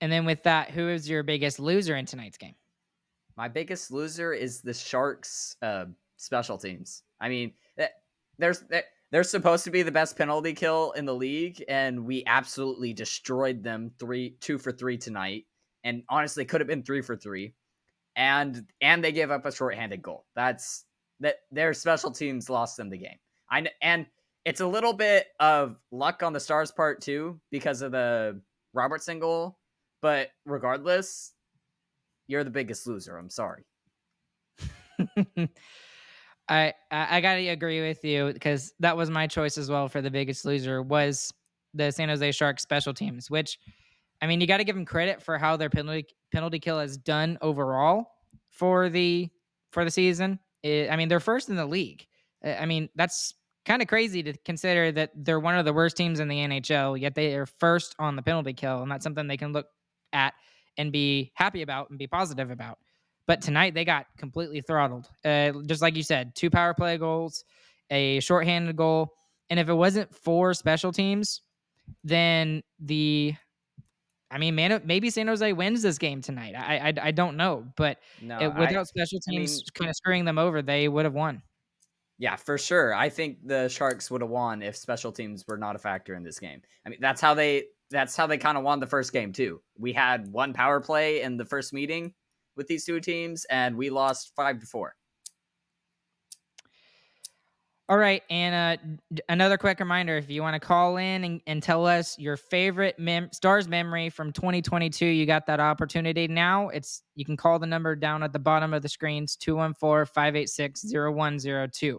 And 0.00 0.10
then 0.10 0.24
with 0.24 0.42
that, 0.44 0.70
who 0.70 0.88
is 0.88 1.08
your 1.08 1.22
biggest 1.22 1.60
loser 1.60 1.94
in 1.94 2.06
tonight's 2.06 2.38
game? 2.38 2.54
My 3.36 3.48
biggest 3.48 3.90
loser 3.90 4.32
is 4.32 4.62
the 4.62 4.72
Sharks' 4.72 5.56
uh, 5.60 5.84
special 6.16 6.56
teams. 6.56 7.02
I 7.20 7.28
mean, 7.28 7.52
there's 8.38 8.60
they're, 8.70 8.84
they're 9.10 9.24
supposed 9.24 9.64
to 9.64 9.70
be 9.70 9.82
the 9.82 9.92
best 9.92 10.16
penalty 10.16 10.54
kill 10.54 10.92
in 10.92 11.04
the 11.04 11.14
league, 11.14 11.62
and 11.68 12.06
we 12.06 12.24
absolutely 12.26 12.92
destroyed 12.92 13.62
them 13.62 13.90
three, 13.98 14.36
two 14.40 14.56
for 14.56 14.72
three 14.72 14.96
tonight. 14.96 15.44
And 15.84 16.02
honestly, 16.08 16.44
could 16.44 16.60
have 16.60 16.68
been 16.68 16.82
three 16.82 17.02
for 17.02 17.16
three. 17.16 17.54
And 18.16 18.66
and 18.80 19.02
they 19.02 19.12
gave 19.12 19.30
up 19.30 19.46
a 19.46 19.52
shorthanded 19.52 20.02
goal. 20.02 20.26
That's 20.34 20.84
that 21.20 21.36
their 21.50 21.72
special 21.74 22.10
teams 22.10 22.50
lost 22.50 22.76
them 22.76 22.90
the 22.90 22.98
game. 22.98 23.18
I 23.50 23.66
and 23.80 24.06
it's 24.44 24.60
a 24.60 24.66
little 24.66 24.92
bit 24.92 25.26
of 25.38 25.76
luck 25.90 26.22
on 26.22 26.32
the 26.32 26.40
Stars' 26.40 26.72
part 26.72 27.00
too 27.00 27.40
because 27.50 27.82
of 27.82 27.92
the 27.92 28.40
Robertson 28.72 29.20
goal. 29.20 29.58
But 30.02 30.30
regardless, 30.44 31.32
you're 32.26 32.44
the 32.44 32.50
biggest 32.50 32.86
loser. 32.86 33.16
I'm 33.16 33.30
sorry. 33.30 33.64
I 36.48 36.74
I, 36.90 37.16
I 37.16 37.20
gotta 37.20 37.48
agree 37.48 37.86
with 37.86 38.04
you 38.04 38.32
because 38.32 38.72
that 38.80 38.96
was 38.96 39.10
my 39.10 39.26
choice 39.26 39.56
as 39.56 39.70
well 39.70 39.88
for 39.88 40.00
the 40.02 40.10
biggest 40.10 40.44
loser 40.44 40.82
was 40.82 41.32
the 41.74 41.90
San 41.90 42.08
Jose 42.08 42.32
Sharks 42.32 42.62
special 42.62 42.92
teams, 42.94 43.30
which 43.30 43.58
I 44.22 44.26
mean 44.26 44.40
you 44.40 44.46
got 44.46 44.58
to 44.58 44.64
give 44.64 44.76
them 44.76 44.84
credit 44.84 45.22
for 45.22 45.38
how 45.38 45.56
their 45.56 45.70
penalty 45.70 46.06
penalty 46.32 46.58
kill 46.58 46.78
has 46.78 46.96
done 46.96 47.38
overall 47.40 48.06
for 48.50 48.88
the 48.88 49.28
for 49.70 49.84
the 49.84 49.90
season. 49.90 50.38
I 50.64 50.88
I 50.90 50.96
mean 50.96 51.08
they're 51.08 51.20
first 51.20 51.48
in 51.48 51.56
the 51.56 51.66
league. 51.66 52.06
I 52.44 52.66
mean 52.66 52.88
that's 52.94 53.34
kind 53.66 53.82
of 53.82 53.88
crazy 53.88 54.22
to 54.22 54.32
consider 54.44 54.90
that 54.92 55.10
they're 55.14 55.40
one 55.40 55.56
of 55.56 55.64
the 55.64 55.72
worst 55.72 55.96
teams 55.96 56.20
in 56.20 56.28
the 56.28 56.36
NHL, 56.36 56.98
yet 56.98 57.14
they 57.14 57.34
are 57.34 57.46
first 57.46 57.94
on 57.98 58.16
the 58.16 58.22
penalty 58.22 58.52
kill, 58.52 58.82
and 58.82 58.90
that's 58.90 59.04
something 59.04 59.26
they 59.26 59.36
can 59.36 59.52
look 59.52 59.66
at 60.12 60.34
and 60.78 60.92
be 60.92 61.30
happy 61.34 61.62
about 61.62 61.90
and 61.90 61.98
be 61.98 62.06
positive 62.06 62.50
about. 62.50 62.78
But 63.26 63.42
tonight 63.42 63.74
they 63.74 63.84
got 63.84 64.06
completely 64.16 64.60
throttled. 64.60 65.08
Uh, 65.24 65.52
just 65.66 65.82
like 65.82 65.94
you 65.94 66.02
said, 66.02 66.34
two 66.34 66.50
power 66.50 66.74
play 66.74 66.96
goals, 66.98 67.44
a 67.90 68.18
shorthanded 68.20 68.76
goal, 68.76 69.14
and 69.50 69.60
if 69.60 69.68
it 69.68 69.74
wasn't 69.74 70.12
for 70.14 70.54
special 70.54 70.90
teams, 70.90 71.42
then 72.02 72.62
the, 72.78 73.34
I 74.30 74.38
mean, 74.38 74.54
man, 74.54 74.80
maybe 74.84 75.10
San 75.10 75.26
Jose 75.26 75.52
wins 75.52 75.82
this 75.82 75.98
game 75.98 76.20
tonight. 76.22 76.54
I 76.56 76.88
I, 76.90 76.94
I 77.08 77.10
don't 77.10 77.36
know, 77.36 77.66
but 77.76 77.98
No, 78.22 78.38
it, 78.38 78.46
I- 78.48 78.60
without 78.60 78.86
special 78.86 79.18
I 79.28 79.30
teams 79.32 79.56
mean- 79.56 79.62
kind 79.74 79.90
of 79.90 79.96
screwing 79.96 80.24
them 80.24 80.38
over, 80.38 80.62
they 80.62 80.88
would 80.88 81.04
have 81.04 81.14
won. 81.14 81.42
yeah, 82.18 82.36
for 82.36 82.56
sure. 82.58 82.94
I 82.94 83.08
think 83.08 83.38
the 83.46 83.68
Sharks 83.68 84.10
would 84.10 84.20
have 84.20 84.30
won 84.30 84.62
if 84.62 84.76
special 84.76 85.10
teams 85.12 85.44
were 85.48 85.56
not 85.56 85.74
a 85.74 85.78
factor 85.78 86.14
in 86.14 86.22
this 86.22 86.38
game. 86.38 86.60
I 86.86 86.90
mean, 86.90 86.98
that's 87.00 87.20
how 87.20 87.34
they 87.34 87.64
that's 87.90 88.14
how 88.16 88.26
they 88.28 88.38
kind 88.38 88.56
of 88.56 88.62
won 88.62 88.78
the 88.78 88.86
first 88.86 89.12
game 89.12 89.32
too. 89.32 89.60
We 89.78 89.92
had 89.92 90.28
one 90.28 90.52
power 90.52 90.80
play 90.80 91.22
in 91.22 91.36
the 91.36 91.44
first 91.44 91.72
meeting 91.72 92.14
with 92.56 92.68
these 92.68 92.84
two 92.84 93.00
teams, 93.00 93.44
and 93.50 93.76
we 93.76 93.90
lost 93.90 94.32
five 94.36 94.60
to 94.60 94.66
four. 94.66 94.94
All 97.90 97.98
right, 97.98 98.22
and 98.30 98.54
uh, 98.54 98.76
another 99.28 99.58
quick 99.58 99.80
reminder: 99.80 100.16
if 100.16 100.30
you 100.30 100.42
want 100.42 100.54
to 100.54 100.60
call 100.60 100.96
in 100.96 101.24
and, 101.24 101.40
and 101.46 101.60
tell 101.62 101.86
us 101.86 102.18
your 102.18 102.36
favorite 102.36 102.98
mem- 102.98 103.32
stars 103.32 103.68
memory 103.68 104.10
from 104.10 104.32
2022, 104.32 105.04
you 105.04 105.26
got 105.26 105.46
that 105.46 105.58
opportunity 105.58 106.28
now. 106.28 106.68
It's 106.68 107.02
you 107.16 107.24
can 107.24 107.36
call 107.36 107.58
the 107.58 107.66
number 107.66 107.96
down 107.96 108.22
at 108.22 108.32
the 108.32 108.38
bottom 108.38 108.72
of 108.72 108.82
the 108.82 108.88
screens 108.88 109.36
214-586-0102. 109.36 111.98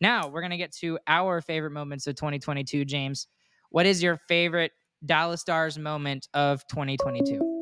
Now 0.00 0.28
we're 0.28 0.40
gonna 0.40 0.56
get 0.56 0.72
to 0.76 0.98
our 1.06 1.42
favorite 1.42 1.72
moments 1.72 2.06
of 2.06 2.16
2022. 2.16 2.86
James, 2.86 3.26
what 3.68 3.84
is 3.84 4.02
your 4.02 4.16
favorite 4.28 4.72
Dallas 5.04 5.40
Stars 5.40 5.78
moment 5.78 6.28
of 6.34 6.66
2022. 6.68 7.60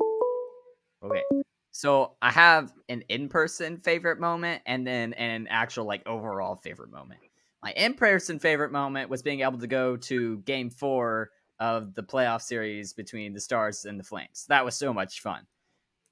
Okay. 1.03 1.23
So 1.71 2.13
I 2.21 2.31
have 2.31 2.73
an 2.89 3.03
in-person 3.09 3.77
favorite 3.77 4.19
moment 4.19 4.63
and 4.65 4.85
then 4.85 5.13
an 5.13 5.47
actual 5.49 5.85
like 5.85 6.07
overall 6.07 6.55
favorite 6.55 6.91
moment. 6.91 7.19
My 7.67 7.73
in-person 7.73 8.39
favorite 8.39 8.71
moment 8.71 9.09
was 9.09 9.21
being 9.21 9.41
able 9.41 9.57
to 9.57 9.67
go 9.67 9.97
to 9.97 10.37
game 10.45 10.69
4 10.69 11.29
of 11.59 11.95
the 11.95 12.01
playoff 12.01 12.41
series 12.41 12.93
between 12.93 13.33
the 13.33 13.41
Stars 13.41 13.83
and 13.83 13.99
the 13.99 14.05
Flames. 14.05 14.45
That 14.47 14.63
was 14.63 14.73
so 14.73 14.93
much 14.93 15.19
fun. 15.19 15.45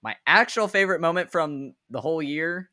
My 0.04 0.18
actual 0.28 0.68
favorite 0.68 1.00
moment 1.00 1.32
from 1.32 1.76
the 1.90 2.02
whole 2.02 2.22
year 2.22 2.72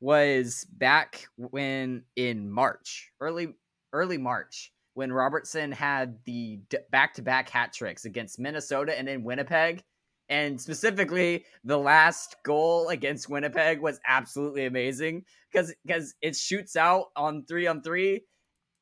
was 0.00 0.66
back 0.68 1.28
when 1.36 2.02
in 2.16 2.50
March, 2.50 3.12
early 3.20 3.54
early 3.92 4.18
March, 4.18 4.72
when 4.94 5.12
Robertson 5.12 5.70
had 5.70 6.18
the 6.24 6.58
back-to-back 6.90 7.48
hat 7.48 7.72
tricks 7.72 8.04
against 8.04 8.40
Minnesota 8.40 8.98
and 8.98 9.06
then 9.06 9.22
Winnipeg. 9.22 9.84
And 10.28 10.60
specifically, 10.60 11.44
the 11.64 11.78
last 11.78 12.36
goal 12.44 12.88
against 12.88 13.28
Winnipeg 13.28 13.80
was 13.80 14.00
absolutely 14.06 14.64
amazing 14.64 15.24
because 15.52 15.74
because 15.84 16.14
it 16.22 16.34
shoots 16.34 16.76
out 16.76 17.06
on 17.14 17.44
three 17.44 17.66
on 17.66 17.82
three, 17.82 18.22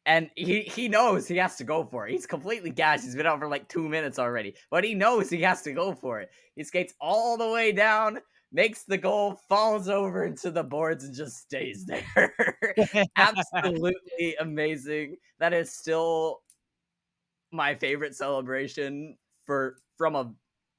and 0.07 0.31
he 0.37 0.63
he 0.63 0.89
knows 0.89 1.27
he 1.27 1.37
has 1.39 1.57
to 1.57 1.65
go 1.65 1.85
for 1.85 2.07
it. 2.07 2.13
He's 2.13 2.27
completely 2.27 2.71
gassed. 2.71 3.05
He's 3.05 3.17
been 3.17 3.27
out 3.27 3.41
for 3.41 3.49
like 3.49 3.69
two 3.69 3.89
minutes 3.89 4.19
already, 4.19 4.55
but 4.71 4.85
he 4.85 4.95
knows 4.95 5.31
he 5.31 5.43
has 5.43 5.63
to 5.63 5.73
go 5.73 5.95
for 5.95 6.21
it. 6.21 6.31
He 6.55 6.63
skates 6.65 6.95
all 7.01 7.37
the 7.37 7.51
way 7.51 7.73
down, 7.73 8.21
makes 8.53 8.85
the 8.85 8.99
goal, 8.99 9.41
falls 9.49 9.89
over 9.89 10.25
into 10.25 10.51
the 10.53 10.63
boards, 10.63 11.05
and 11.05 11.15
just 11.15 11.39
stays 11.39 11.87
there. 11.89 12.55
Absolutely 13.17 14.37
amazing. 14.41 15.17
That 15.41 15.53
is 15.53 15.75
still 15.75 16.41
my 17.51 17.75
favorite 17.75 18.15
celebration 18.15 19.17
for 19.45 19.77
from 19.99 20.17
a 20.17 20.33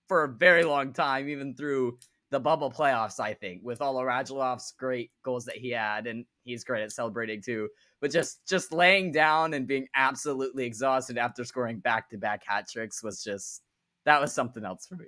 for 0.08 0.24
a 0.24 0.30
very 0.30 0.64
long 0.64 0.94
time, 0.94 1.30
even 1.30 1.56
through 1.56 1.98
the 2.32 2.40
bubble 2.40 2.72
playoffs, 2.72 3.20
I 3.20 3.34
think, 3.34 3.62
with 3.64 3.82
all 3.82 3.98
of 4.00 4.06
Radulov's 4.06 4.74
great 4.78 5.12
goals 5.24 5.46
that 5.46 5.58
he 5.58 5.70
had, 5.70 6.08
and 6.08 6.26
he's 6.44 6.64
great 6.64 6.84
at 6.84 6.92
celebrating 6.92 7.42
too. 7.42 7.70
But 8.02 8.12
just 8.12 8.48
just 8.48 8.74
laying 8.74 9.12
down 9.12 9.54
and 9.54 9.68
being 9.68 9.88
absolutely 9.96 10.66
exhausted 10.66 11.18
after 11.18 11.44
scoring 11.46 11.80
back 11.80 12.10
to 12.10 12.18
back 12.18 12.42
hat 12.46 12.66
tricks 12.72 13.04
was 13.04 13.24
just 13.24 13.62
that 14.06 14.20
was 14.20 14.34
something 14.34 14.66
else 14.66 14.88
for 14.88 14.96
me. 14.96 15.06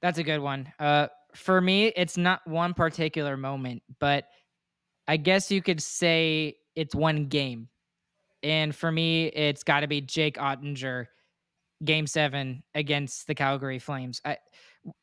That's 0.00 0.18
a 0.18 0.22
good 0.22 0.40
one. 0.40 0.72
Uh, 0.78 1.08
for 1.34 1.60
me, 1.60 1.88
it's 1.88 2.16
not 2.16 2.40
one 2.46 2.74
particular 2.74 3.36
moment, 3.36 3.82
but 3.98 4.24
I 5.08 5.16
guess 5.16 5.50
you 5.50 5.62
could 5.62 5.82
say 5.82 6.56
it's 6.74 6.94
one 6.94 7.26
game. 7.26 7.68
And 8.42 8.74
for 8.74 8.90
me, 8.90 9.26
it's 9.26 9.62
got 9.62 9.80
to 9.80 9.86
be 9.86 10.00
Jake 10.00 10.36
Oettinger, 10.36 11.06
Game 11.84 12.06
Seven 12.06 12.62
against 12.74 13.26
the 13.26 13.34
Calgary 13.34 13.78
Flames. 13.78 14.20
I 14.24 14.36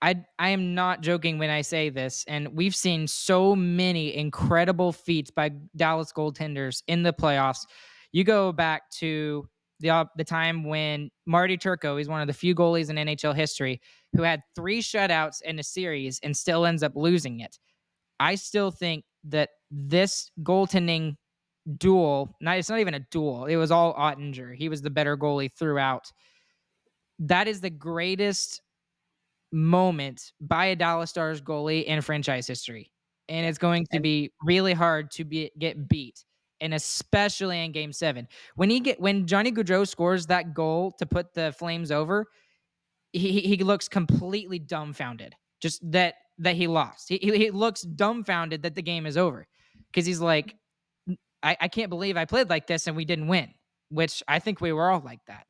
I 0.01 0.23
I 0.37 0.49
am 0.49 0.75
not 0.75 1.01
joking 1.01 1.37
when 1.37 1.49
I 1.49 1.61
say 1.61 1.89
this, 1.89 2.25
and 2.27 2.49
we've 2.49 2.75
seen 2.75 3.07
so 3.07 3.55
many 3.55 4.15
incredible 4.15 4.91
feats 4.91 5.31
by 5.31 5.51
Dallas 5.75 6.11
goaltenders 6.11 6.83
in 6.87 7.03
the 7.03 7.13
playoffs. 7.13 7.65
You 8.11 8.23
go 8.23 8.51
back 8.51 8.89
to 8.99 9.47
the 9.79 9.89
uh, 9.89 10.05
the 10.17 10.23
time 10.23 10.63
when 10.63 11.09
Marty 11.25 11.57
Turco, 11.57 11.97
he's 11.97 12.09
one 12.09 12.21
of 12.21 12.27
the 12.27 12.33
few 12.33 12.53
goalies 12.53 12.89
in 12.89 12.95
NHL 12.95 13.35
history 13.35 13.81
who 14.15 14.23
had 14.23 14.41
three 14.55 14.81
shutouts 14.81 15.41
in 15.41 15.59
a 15.59 15.63
series 15.63 16.19
and 16.23 16.35
still 16.35 16.65
ends 16.65 16.83
up 16.83 16.93
losing 16.95 17.39
it. 17.39 17.57
I 18.19 18.35
still 18.35 18.71
think 18.71 19.05
that 19.25 19.49
this 19.71 20.31
goaltending 20.43 21.15
duel, 21.77 22.35
not 22.41 22.57
it's 22.57 22.69
not 22.69 22.79
even 22.79 22.93
a 22.93 22.99
duel. 23.11 23.45
It 23.45 23.55
was 23.55 23.71
all 23.71 23.93
Oettinger. 23.93 24.55
He 24.55 24.69
was 24.69 24.81
the 24.81 24.89
better 24.89 25.17
goalie 25.17 25.51
throughout. 25.57 26.11
That 27.19 27.47
is 27.47 27.61
the 27.61 27.69
greatest 27.69 28.61
moment 29.51 30.31
by 30.39 30.67
a 30.67 30.75
Dallas 30.75 31.09
Stars 31.09 31.41
goalie 31.41 31.83
in 31.85 32.01
franchise 32.01 32.47
history. 32.47 32.91
And 33.27 33.45
it's 33.45 33.57
going 33.57 33.85
to 33.93 33.99
be 33.99 34.31
really 34.43 34.73
hard 34.73 35.11
to 35.11 35.25
be 35.25 35.51
get 35.59 35.87
beat. 35.87 36.23
And 36.61 36.73
especially 36.73 37.63
in 37.63 37.71
game 37.71 37.93
seven. 37.93 38.27
When 38.55 38.69
he 38.69 38.79
get 38.79 38.99
when 38.99 39.27
Johnny 39.27 39.51
Gaudreau 39.51 39.87
scores 39.87 40.25
that 40.27 40.53
goal 40.53 40.91
to 40.99 41.05
put 41.05 41.33
the 41.33 41.53
Flames 41.57 41.91
over, 41.91 42.27
he 43.13 43.41
he 43.41 43.57
looks 43.63 43.87
completely 43.87 44.59
dumbfounded. 44.59 45.35
Just 45.61 45.79
that 45.91 46.15
that 46.39 46.55
he 46.55 46.67
lost. 46.67 47.09
He 47.09 47.17
he 47.17 47.51
looks 47.51 47.81
dumbfounded 47.81 48.63
that 48.63 48.75
the 48.75 48.81
game 48.81 49.05
is 49.05 49.15
over. 49.17 49.47
Because 49.87 50.05
he's 50.05 50.19
like, 50.19 50.55
I, 51.41 51.55
I 51.61 51.67
can't 51.67 51.89
believe 51.89 52.17
I 52.17 52.25
played 52.25 52.49
like 52.49 52.67
this 52.67 52.87
and 52.87 52.95
we 52.95 53.05
didn't 53.05 53.27
win. 53.27 53.53
Which 53.89 54.21
I 54.27 54.39
think 54.39 54.59
we 54.61 54.73
were 54.73 54.89
all 54.89 55.01
like 55.03 55.21
that. 55.27 55.45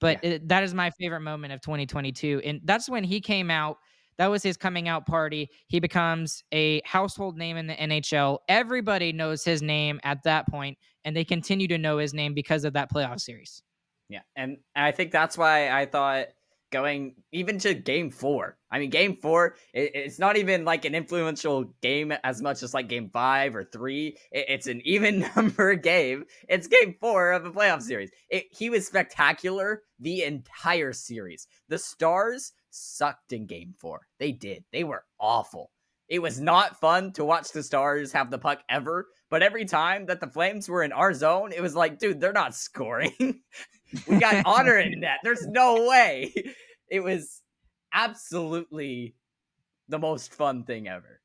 But 0.00 0.20
yeah. 0.22 0.30
it, 0.30 0.48
that 0.48 0.62
is 0.62 0.74
my 0.74 0.90
favorite 0.90 1.20
moment 1.20 1.52
of 1.52 1.60
2022. 1.60 2.42
And 2.44 2.60
that's 2.64 2.88
when 2.88 3.04
he 3.04 3.20
came 3.20 3.50
out. 3.50 3.78
That 4.18 4.28
was 4.28 4.42
his 4.42 4.56
coming 4.56 4.88
out 4.88 5.06
party. 5.06 5.50
He 5.66 5.78
becomes 5.78 6.42
a 6.52 6.80
household 6.84 7.36
name 7.36 7.56
in 7.56 7.66
the 7.66 7.74
NHL. 7.74 8.38
Everybody 8.48 9.12
knows 9.12 9.44
his 9.44 9.60
name 9.60 10.00
at 10.04 10.22
that 10.24 10.48
point, 10.48 10.78
and 11.04 11.14
they 11.14 11.24
continue 11.24 11.68
to 11.68 11.76
know 11.76 11.98
his 11.98 12.14
name 12.14 12.32
because 12.32 12.64
of 12.64 12.72
that 12.72 12.90
playoff 12.90 13.20
series. 13.20 13.62
Yeah. 14.08 14.22
And 14.34 14.58
I 14.74 14.92
think 14.92 15.10
that's 15.10 15.36
why 15.36 15.70
I 15.70 15.84
thought 15.84 16.28
going 16.70 17.14
even 17.32 17.58
to 17.60 17.74
game 17.74 18.10
four. 18.10 18.58
I 18.70 18.78
mean, 18.78 18.90
game 18.90 19.16
four, 19.20 19.56
it, 19.72 19.92
it's 19.94 20.18
not 20.18 20.36
even 20.36 20.64
like 20.64 20.84
an 20.84 20.94
influential 20.94 21.64
game 21.82 22.12
as 22.24 22.42
much 22.42 22.62
as 22.62 22.74
like 22.74 22.88
game 22.88 23.10
five 23.12 23.54
or 23.54 23.64
three. 23.64 24.16
It, 24.32 24.46
it's 24.48 24.66
an 24.66 24.82
even 24.84 25.26
number 25.36 25.74
game. 25.74 26.24
It's 26.48 26.66
game 26.66 26.96
four 27.00 27.32
of 27.32 27.44
a 27.44 27.50
playoff 27.50 27.82
series. 27.82 28.10
It, 28.28 28.46
he 28.50 28.70
was 28.70 28.86
spectacular 28.86 29.82
the 29.98 30.24
entire 30.24 30.92
series. 30.92 31.46
The 31.68 31.78
Stars 31.78 32.52
sucked 32.70 33.32
in 33.32 33.46
game 33.46 33.74
four. 33.78 34.06
They 34.18 34.32
did. 34.32 34.64
They 34.72 34.84
were 34.84 35.04
awful. 35.20 35.70
It 36.08 36.20
was 36.20 36.40
not 36.40 36.78
fun 36.78 37.12
to 37.14 37.24
watch 37.24 37.50
the 37.50 37.64
Stars 37.64 38.12
have 38.12 38.30
the 38.30 38.38
puck 38.38 38.62
ever, 38.68 39.08
but 39.28 39.42
every 39.42 39.64
time 39.64 40.06
that 40.06 40.20
the 40.20 40.28
Flames 40.28 40.68
were 40.68 40.84
in 40.84 40.92
our 40.92 41.12
zone, 41.12 41.52
it 41.52 41.60
was 41.60 41.74
like, 41.74 41.98
dude, 41.98 42.20
they're 42.20 42.32
not 42.32 42.54
scoring. 42.54 43.40
We 44.08 44.18
got 44.18 44.42
honor 44.46 44.78
in 44.78 45.00
that. 45.00 45.18
There's 45.22 45.46
no 45.46 45.86
way. 45.86 46.32
It 46.88 47.00
was 47.00 47.42
absolutely 47.92 49.16
the 49.88 49.98
most 49.98 50.32
fun 50.32 50.62
thing 50.62 50.86
ever. 50.86 51.20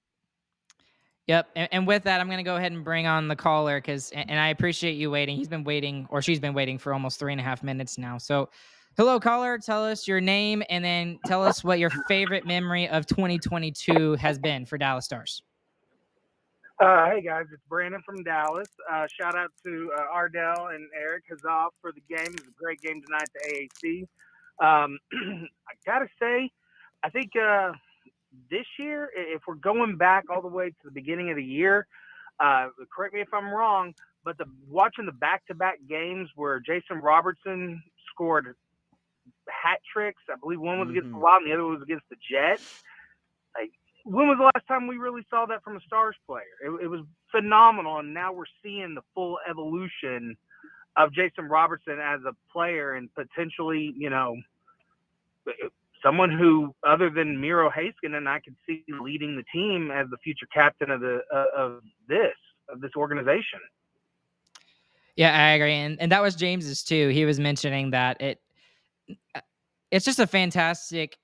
Yep. 1.28 1.50
And, 1.56 1.70
and 1.72 1.88
with 1.88 2.04
that, 2.06 2.20
I'm 2.20 2.26
going 2.26 2.40
to 2.40 2.44
go 2.44 2.56
ahead 2.56 2.72
and 2.72 2.84
bring 2.84 3.06
on 3.06 3.28
the 3.28 3.36
caller 3.36 3.78
because, 3.78 4.10
and, 4.10 4.28
and 4.32 4.40
I 4.40 4.48
appreciate 4.48 4.94
you 4.94 5.12
waiting. 5.12 5.38
He's 5.38 5.48
been 5.48 5.64
waiting, 5.64 6.08
or 6.10 6.22
she's 6.22 6.40
been 6.40 6.56
waiting 6.56 6.80
for 6.80 6.94
almost 6.94 7.20
three 7.20 7.32
and 7.32 7.40
a 7.40 7.44
half 7.44 7.62
minutes 7.62 8.00
now. 8.00 8.18
So, 8.18 8.50
hello, 8.98 9.20
caller. 9.20 9.60
Tell 9.60 9.86
us 9.86 10.08
your 10.08 10.20
name 10.20 10.64
and 10.70 10.84
then 10.84 11.20
tell 11.26 11.44
us 11.44 11.64
what 11.64 11.78
your 11.78 11.92
favorite 12.08 12.48
memory 12.48 12.90
of 12.90 13.06
2022 13.06 14.16
has 14.16 14.40
been 14.40 14.66
for 14.66 14.80
Dallas 14.80 15.06
Stars. 15.06 15.44
Uh, 16.82 17.12
hey 17.12 17.22
guys, 17.22 17.46
it's 17.54 17.62
Brandon 17.70 18.02
from 18.04 18.24
Dallas. 18.24 18.68
Uh, 18.92 19.06
shout 19.06 19.36
out 19.36 19.52
to 19.64 19.92
uh, 19.96 20.02
Ardell 20.12 20.70
and 20.74 20.90
Eric 21.00 21.26
Hazaf 21.32 21.70
for 21.80 21.92
the 21.92 22.02
game. 22.10 22.26
It 22.26 22.40
was 22.40 22.48
a 22.48 22.60
great 22.60 22.82
game 22.82 23.04
tonight 23.06 23.22
at 23.22 23.30
the 23.44 24.08
AAC. 24.60 24.84
Um, 24.84 24.98
I 25.14 25.74
gotta 25.86 26.08
say, 26.20 26.50
I 27.04 27.12
think 27.12 27.34
uh, 27.40 27.74
this 28.50 28.66
year, 28.80 29.12
if 29.16 29.44
we're 29.48 29.54
going 29.54 29.98
back 29.98 30.24
all 30.32 30.42
the 30.42 30.48
way 30.48 30.70
to 30.70 30.76
the 30.86 30.90
beginning 30.90 31.30
of 31.30 31.36
the 31.36 31.44
year, 31.44 31.86
uh, 32.40 32.70
correct 32.92 33.14
me 33.14 33.22
if 33.22 33.32
I'm 33.32 33.54
wrong, 33.54 33.94
but 34.26 34.40
the 34.40 34.46
watching 34.68 35.06
the 35.06 35.12
back-to-back 35.12 35.82
games 35.88 36.30
where 36.36 36.60
Jason 36.60 36.98
Robertson 36.98 37.84
scored 38.12 38.56
hat 39.48 39.82
tricks. 39.94 40.24
I 40.32 40.36
believe 40.42 40.60
one 40.60 40.80
was 40.80 40.88
mm-hmm. 40.88 40.98
against 40.98 41.12
the 41.12 41.20
Wild 41.20 41.44
and 41.44 41.52
the 41.52 41.54
other 41.54 41.64
was 41.64 41.84
against 41.84 42.06
the 42.10 42.18
Jets. 42.28 42.82
When 44.04 44.28
was 44.28 44.38
the 44.38 44.46
last 44.46 44.68
time 44.68 44.88
we 44.88 44.98
really 44.98 45.26
saw 45.30 45.46
that 45.48 45.64
from 45.64 45.78
a 45.78 45.80
Stars 45.82 46.16
player? 46.26 46.44
It, 46.66 46.86
it, 46.86 46.88
was 46.88 47.02
phenomenal, 47.32 48.00
and 48.00 48.14
now 48.14 48.34
we're 48.34 48.46
seeing 48.64 48.96
the 48.96 49.02
full 49.14 49.38
evolution 49.50 50.36
of 50.98 51.14
Jason 51.14 51.46
Robertson 51.46 52.00
as 52.00 52.20
a 52.28 52.34
player, 52.52 52.94
and 52.94 53.10
potentially, 53.14 53.94
you 53.96 54.10
know, 54.10 54.36
someone 56.04 56.32
who, 56.32 56.74
other 56.86 57.10
than 57.10 57.40
Miro 57.40 57.70
Heiskanen, 57.70 58.28
I 58.28 58.40
could 58.40 58.56
see 58.68 58.84
leading 58.88 59.36
the 59.36 59.44
team 59.54 59.92
as 59.92 60.08
the 60.10 60.18
future 60.18 60.48
captain 60.54 60.90
of 60.90 61.02
the 61.02 61.22
uh, 61.34 61.46
of 61.56 61.82
this 62.08 62.36
of 62.70 62.82
this 62.82 62.92
organization. 62.98 63.60
Yeah, 65.16 65.38
I 65.38 65.52
agree, 65.52 65.74
and 65.74 66.00
and 66.02 66.12
that 66.12 66.22
was 66.22 66.36
James's 66.36 66.84
too. 66.84 67.10
He 67.10 67.26
was 67.26 67.40
mentioning 67.40 67.92
that 67.92 68.22
it 68.22 68.42
it's 69.92 70.06
just 70.06 70.20
a 70.20 70.28
fantastic 70.28 71.18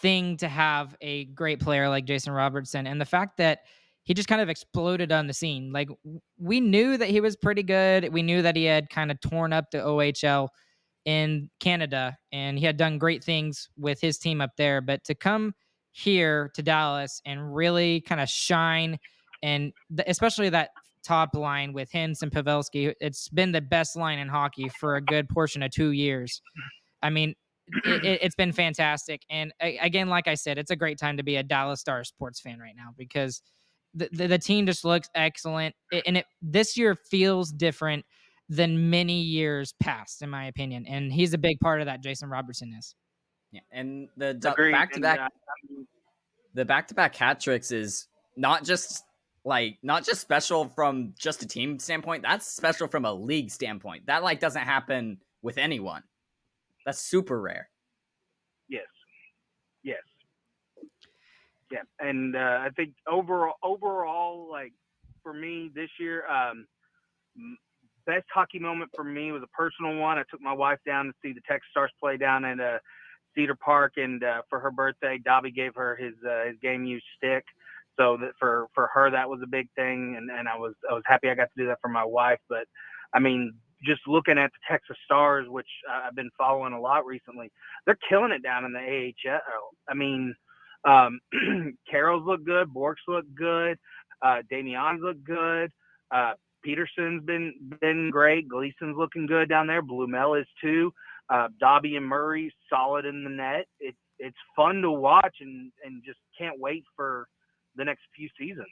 thing 0.00 0.36
to 0.38 0.48
have 0.48 0.96
a 1.00 1.24
great 1.26 1.60
player 1.60 1.88
like 1.88 2.04
Jason 2.04 2.32
Robertson 2.32 2.86
and 2.86 3.00
the 3.00 3.06
fact 3.06 3.36
that 3.38 3.60
he 4.04 4.14
just 4.14 4.28
kind 4.28 4.40
of 4.40 4.48
exploded 4.48 5.12
on 5.12 5.26
the 5.26 5.34
scene. 5.34 5.72
Like 5.72 5.88
we 6.38 6.60
knew 6.60 6.96
that 6.96 7.10
he 7.10 7.20
was 7.20 7.36
pretty 7.36 7.62
good. 7.62 8.12
We 8.12 8.22
knew 8.22 8.40
that 8.42 8.56
he 8.56 8.64
had 8.64 8.88
kind 8.88 9.10
of 9.10 9.20
torn 9.20 9.52
up 9.52 9.70
the 9.70 9.78
OHL 9.78 10.48
in 11.04 11.50
Canada 11.60 12.16
and 12.32 12.58
he 12.58 12.64
had 12.64 12.76
done 12.76 12.98
great 12.98 13.22
things 13.22 13.68
with 13.76 14.00
his 14.00 14.18
team 14.18 14.40
up 14.40 14.50
there, 14.56 14.80
but 14.80 15.04
to 15.04 15.14
come 15.14 15.54
here 15.90 16.50
to 16.54 16.62
Dallas 16.62 17.20
and 17.26 17.54
really 17.54 18.00
kind 18.02 18.20
of 18.20 18.28
shine 18.28 18.98
and 19.42 19.72
especially 20.06 20.48
that 20.48 20.70
top 21.02 21.34
line 21.34 21.72
with 21.72 21.90
Hintz 21.90 22.22
and 22.22 22.30
Pavelski, 22.30 22.92
it's 23.00 23.28
been 23.28 23.52
the 23.52 23.60
best 23.60 23.96
line 23.96 24.18
in 24.18 24.28
hockey 24.28 24.68
for 24.80 24.96
a 24.96 25.00
good 25.00 25.28
portion 25.28 25.62
of 25.62 25.70
2 25.70 25.92
years. 25.92 26.42
I 27.02 27.10
mean, 27.10 27.34
it, 27.84 28.22
has 28.22 28.34
been 28.38 28.52
fantastic. 28.52 29.22
And 29.30 29.52
again, 29.60 30.08
like 30.08 30.28
I 30.28 30.34
said, 30.34 30.58
it's 30.58 30.70
a 30.70 30.76
great 30.76 30.98
time 30.98 31.16
to 31.16 31.22
be 31.22 31.36
a 31.36 31.42
Dallas 31.42 31.80
Stars 31.80 32.08
sports 32.08 32.40
fan 32.40 32.58
right 32.58 32.74
now 32.76 32.90
because 32.96 33.42
the, 33.94 34.08
the, 34.12 34.26
the 34.26 34.38
team 34.38 34.66
just 34.66 34.84
looks 34.84 35.08
excellent. 35.14 35.74
And 36.06 36.18
it 36.18 36.26
this 36.42 36.76
year 36.76 36.94
feels 36.94 37.50
different 37.50 38.04
than 38.48 38.90
many 38.90 39.20
years 39.20 39.74
past, 39.80 40.22
in 40.22 40.30
my 40.30 40.46
opinion. 40.46 40.86
And 40.86 41.12
he's 41.12 41.34
a 41.34 41.38
big 41.38 41.60
part 41.60 41.80
of 41.80 41.86
that. 41.86 42.02
Jason 42.02 42.30
Robertson 42.30 42.74
is. 42.78 42.94
Yeah, 43.50 43.60
and 43.72 44.08
the 44.16 44.34
back 44.34 44.92
to 44.92 45.00
back, 45.00 45.20
uh, 45.20 45.28
the 46.52 46.66
back 46.66 46.88
to 46.88 46.94
back 46.94 47.16
hat 47.16 47.40
tricks 47.40 47.70
is 47.70 48.06
not 48.36 48.62
just 48.62 49.02
like 49.44 49.78
not 49.82 50.04
just 50.04 50.20
special 50.20 50.68
from 50.68 51.14
just 51.18 51.42
a 51.42 51.46
team 51.46 51.78
standpoint. 51.78 52.22
That's 52.22 52.46
special 52.46 52.88
from 52.88 53.06
a 53.06 53.12
league 53.12 53.50
standpoint. 53.50 54.06
That 54.06 54.22
like 54.22 54.40
doesn't 54.40 54.62
happen 54.62 55.18
with 55.40 55.56
anyone. 55.56 56.02
That's 56.88 57.02
super 57.02 57.38
rare. 57.38 57.68
Yes. 58.66 58.86
Yes. 59.82 59.98
Yeah, 61.70 61.82
and 62.00 62.34
uh, 62.34 62.60
I 62.62 62.70
think 62.76 62.94
overall, 63.06 63.56
overall, 63.62 64.48
like 64.50 64.72
for 65.22 65.34
me 65.34 65.70
this 65.74 65.90
year, 66.00 66.26
um, 66.28 66.66
best 68.06 68.24
hockey 68.32 68.58
moment 68.58 68.90
for 68.96 69.04
me 69.04 69.32
was 69.32 69.42
a 69.42 69.54
personal 69.54 69.96
one. 69.96 70.16
I 70.16 70.22
took 70.30 70.40
my 70.40 70.54
wife 70.54 70.78
down 70.86 71.04
to 71.04 71.12
see 71.22 71.34
the 71.34 71.42
Texas 71.46 71.68
Stars 71.72 71.90
play 72.00 72.16
down 72.16 72.46
at 72.46 72.58
uh, 72.58 72.78
Cedar 73.34 73.58
Park, 73.62 73.98
and 73.98 74.24
uh, 74.24 74.40
for 74.48 74.58
her 74.58 74.70
birthday, 74.70 75.18
Dobby 75.22 75.50
gave 75.50 75.74
her 75.74 75.94
his 75.94 76.14
uh, 76.26 76.46
his 76.46 76.56
game 76.62 76.86
used 76.86 77.04
stick. 77.18 77.44
So 78.00 78.16
that 78.16 78.30
for 78.38 78.68
for 78.74 78.88
her 78.94 79.10
that 79.10 79.28
was 79.28 79.40
a 79.44 79.46
big 79.46 79.68
thing, 79.76 80.14
and 80.16 80.30
and 80.30 80.48
I 80.48 80.56
was 80.56 80.72
I 80.90 80.94
was 80.94 81.02
happy 81.04 81.28
I 81.28 81.34
got 81.34 81.50
to 81.54 81.62
do 81.62 81.66
that 81.66 81.82
for 81.82 81.88
my 81.88 82.04
wife. 82.06 82.40
But 82.48 82.64
I 83.12 83.18
mean, 83.18 83.52
just 83.84 84.00
looking 84.06 84.38
at 84.38 84.50
the 84.52 84.58
Texas 84.70 84.96
Stars, 85.04 85.46
which 85.48 85.68
I've 85.90 86.14
been 86.14 86.30
following 86.36 86.72
a 86.72 86.80
lot 86.80 87.06
recently, 87.06 87.50
they're 87.86 87.98
killing 88.08 88.32
it 88.32 88.42
down 88.42 88.64
in 88.64 88.72
the 88.72 89.12
AHL. 89.24 89.70
I 89.88 89.94
mean, 89.94 90.34
um, 90.84 91.20
Carroll's 91.90 92.26
look 92.26 92.44
good, 92.44 92.72
Bourque's 92.72 93.02
look 93.06 93.26
good, 93.34 93.78
uh, 94.22 94.42
Damiani's 94.50 95.02
look 95.02 95.22
good, 95.24 95.70
uh, 96.10 96.32
Peterson's 96.64 97.24
been 97.24 97.54
been 97.80 98.10
great, 98.10 98.48
Gleason's 98.48 98.96
looking 98.96 99.26
good 99.26 99.48
down 99.48 99.66
there, 99.66 99.82
Blumel 99.82 100.40
is 100.40 100.46
too. 100.60 100.92
Uh, 101.30 101.48
Dobby 101.60 101.96
and 101.96 102.06
Murray 102.06 102.52
solid 102.70 103.04
in 103.04 103.22
the 103.22 103.30
net. 103.30 103.66
It's 103.80 103.98
it's 104.18 104.36
fun 104.56 104.82
to 104.82 104.90
watch 104.90 105.36
and 105.40 105.70
and 105.84 106.02
just 106.04 106.18
can't 106.36 106.58
wait 106.58 106.84
for 106.96 107.28
the 107.76 107.84
next 107.84 108.02
few 108.16 108.28
seasons. 108.38 108.66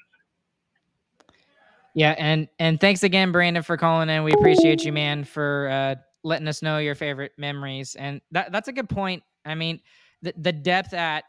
Yeah, 1.96 2.14
and 2.18 2.46
and 2.58 2.78
thanks 2.78 3.02
again, 3.04 3.32
Brandon, 3.32 3.62
for 3.62 3.78
calling 3.78 4.10
in. 4.10 4.22
We 4.22 4.32
appreciate 4.32 4.84
you, 4.84 4.92
man, 4.92 5.24
for 5.24 5.70
uh, 5.72 5.94
letting 6.24 6.46
us 6.46 6.60
know 6.60 6.76
your 6.76 6.94
favorite 6.94 7.32
memories. 7.38 7.94
And 7.94 8.20
that 8.32 8.52
that's 8.52 8.68
a 8.68 8.72
good 8.72 8.90
point. 8.90 9.22
I 9.46 9.54
mean, 9.54 9.80
the 10.20 10.34
the 10.36 10.52
depth 10.52 10.92
at 10.92 11.24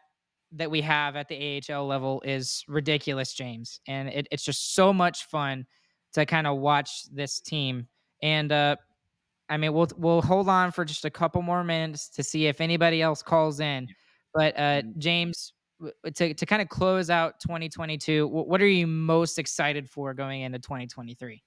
that 0.52 0.70
we 0.70 0.82
have 0.82 1.16
at 1.16 1.30
the 1.30 1.64
AHL 1.72 1.88
level 1.88 2.22
is 2.26 2.66
ridiculous, 2.68 3.34
James, 3.34 3.80
and 3.88 4.10
it, 4.10 4.28
it's 4.30 4.44
just 4.44 4.76
so 4.76 4.92
much 4.92 5.24
fun 5.28 5.66
to 6.12 6.26
kind 6.26 6.46
of 6.46 6.58
watch 6.58 7.06
this 7.14 7.40
team. 7.40 7.88
And 8.22 8.52
uh, 8.52 8.76
I 9.48 9.56
mean, 9.56 9.72
we'll 9.72 9.88
we'll 9.96 10.22
hold 10.22 10.50
on 10.50 10.74
for 10.74 10.84
just 10.84 11.06
a 11.06 11.10
couple 11.10 11.42
more 11.42 11.64
minutes 11.64 12.10
to 12.10 12.24
see 12.24 12.48
if 12.48 12.60
anybody 12.60 13.02
else 13.02 13.24
calls 13.24 13.62
in. 13.62 13.88
But 14.34 14.60
uh. 14.60 14.82
James, 14.98 15.54
Uh, 15.84 16.10
to 16.16 16.34
to 16.34 16.46
kind 16.46 16.62
of 16.62 16.70
close 16.70 17.10
out 17.10 17.40
2022, 17.40 18.28
what 18.28 18.62
are 18.62 18.68
you 18.68 18.88
most 18.88 19.38
excited 19.38 19.90
for 19.90 20.14
going 20.14 20.42
into 20.42 20.60
2023? 20.60 21.44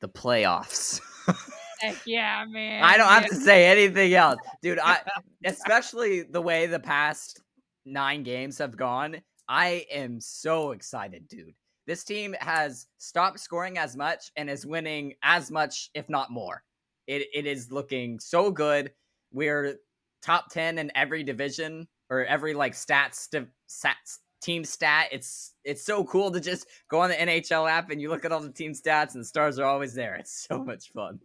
The 0.00 0.08
playoffs. 0.08 1.00
Heck 1.80 1.96
yeah, 2.06 2.44
man. 2.48 2.82
I 2.82 2.96
don't 2.96 3.08
have 3.08 3.26
to 3.26 3.36
say 3.36 3.66
anything 3.66 4.14
else, 4.14 4.40
dude. 4.62 4.80
I 4.80 5.00
especially 5.44 6.22
the 6.22 6.42
way 6.42 6.66
the 6.66 6.80
past 6.80 7.40
nine 7.84 8.22
games 8.24 8.58
have 8.58 8.76
gone. 8.76 9.20
I 9.48 9.86
am 9.90 10.20
so 10.20 10.72
excited, 10.72 11.28
dude. 11.28 11.54
This 11.86 12.04
team 12.04 12.34
has 12.40 12.86
stopped 12.98 13.40
scoring 13.40 13.78
as 13.78 13.96
much 13.96 14.30
and 14.36 14.50
is 14.50 14.66
winning 14.66 15.14
as 15.22 15.50
much, 15.50 15.90
if 15.94 16.08
not 16.08 16.32
more. 16.32 16.62
It 17.06 17.28
it 17.32 17.46
is 17.46 17.70
looking 17.70 18.18
so 18.18 18.50
good. 18.50 18.90
We're 19.32 19.76
top 20.20 20.50
ten 20.50 20.78
in 20.78 20.90
every 20.96 21.22
division 21.22 21.86
or 22.10 22.24
every 22.24 22.54
like 22.54 22.72
stats, 22.72 23.28
stats 23.68 24.18
team 24.40 24.64
stat. 24.64 25.08
It's 25.12 25.54
it's 25.64 25.84
so 25.84 26.04
cool 26.04 26.30
to 26.30 26.40
just 26.40 26.66
go 26.88 27.00
on 27.00 27.10
the 27.10 27.16
NHL 27.16 27.68
app 27.70 27.90
and 27.90 28.00
you 28.00 28.08
look 28.08 28.24
at 28.24 28.32
all 28.32 28.40
the 28.40 28.52
team 28.52 28.72
stats 28.72 29.14
and 29.14 29.22
the 29.22 29.26
stars 29.26 29.58
are 29.58 29.66
always 29.66 29.94
there. 29.94 30.14
It's 30.16 30.46
so 30.48 30.62
much 30.62 30.90
fun. 30.92 31.20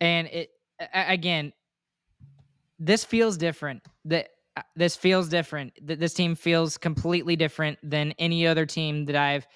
And 0.00 0.28
it 0.28 0.50
again, 0.92 1.52
this 2.78 3.04
feels 3.04 3.36
different. 3.36 3.82
That 4.06 4.28
uh, 4.56 4.62
this 4.76 4.96
feels 4.96 5.28
different. 5.28 5.72
That 5.82 6.00
this 6.00 6.14
team 6.14 6.34
feels 6.34 6.78
completely 6.78 7.36
different 7.36 7.78
than 7.82 8.12
any 8.18 8.46
other 8.46 8.66
team 8.66 9.04
that 9.06 9.16
I've 9.16 9.46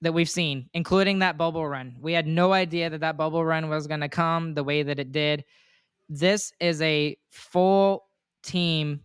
that 0.00 0.12
we've 0.12 0.30
seen, 0.30 0.68
including 0.74 1.20
that 1.20 1.38
bubble 1.38 1.66
run. 1.66 1.96
We 2.00 2.12
had 2.12 2.26
no 2.26 2.52
idea 2.52 2.90
that 2.90 3.00
that 3.00 3.16
bubble 3.16 3.44
run 3.44 3.68
was 3.68 3.86
going 3.86 4.00
to 4.00 4.08
come 4.08 4.52
the 4.52 4.64
way 4.64 4.82
that 4.82 4.98
it 4.98 5.12
did. 5.12 5.44
This 6.08 6.52
is 6.60 6.82
a 6.82 7.16
full 7.30 8.04
team 8.44 9.00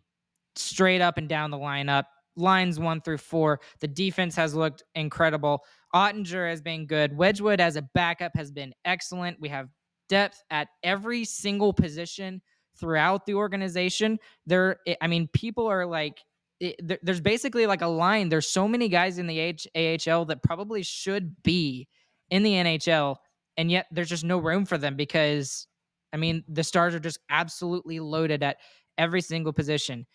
straight 0.56 1.02
up 1.02 1.18
and 1.18 1.28
down 1.30 1.52
the 1.52 1.58
lineup. 1.58 2.04
Lines 2.36 2.80
one 2.80 3.02
through 3.02 3.18
four. 3.18 3.60
The 3.82 3.88
defense 3.88 4.36
has 4.36 4.54
looked 4.54 4.84
incredible. 4.96 5.64
Oettinger 5.94 6.50
has 6.50 6.62
been 6.62 6.86
good. 6.86 7.18
Wedgwood 7.18 7.60
as 7.60 7.76
a 7.76 7.82
backup 7.82 8.32
has 8.36 8.52
been 8.52 8.74
excellent. 8.86 9.40
We 9.40 9.50
have 9.50 9.70
depth 10.08 10.42
at 10.50 10.68
every 10.84 11.26
single 11.26 11.74
position 11.74 12.42
throughout 12.80 13.26
the 13.26 13.34
organization. 13.34 14.20
There, 14.46 14.78
I 15.02 15.08
mean, 15.08 15.28
people 15.34 15.68
are 15.68 15.86
like, 15.86 16.22
it, 16.60 17.00
there's 17.04 17.22
basically 17.22 17.66
like 17.68 17.82
a 17.82 17.88
line. 17.88 18.30
There's 18.30 18.48
so 18.48 18.68
many 18.68 18.90
guys 18.90 19.18
in 19.18 19.28
the 19.28 19.40
H- 19.40 19.68
AHL 19.76 20.26
that 20.26 20.44
probably 20.44 20.84
should 20.84 21.42
be 21.44 21.88
in 22.30 22.44
the 22.44 22.54
NHL, 22.54 23.16
and 23.58 23.72
yet 23.72 23.88
there's 23.92 24.10
just 24.10 24.26
no 24.26 24.38
room 24.38 24.66
for 24.66 24.78
them 24.78 24.96
because, 24.96 25.68
I 26.14 26.18
mean, 26.18 26.44
the 26.50 26.64
stars 26.64 26.94
are 26.94 27.00
just 27.00 27.20
absolutely 27.30 28.00
loaded 28.00 28.44
at 28.44 28.58
every 29.00 29.22
single 29.22 29.54
position. 29.54 30.06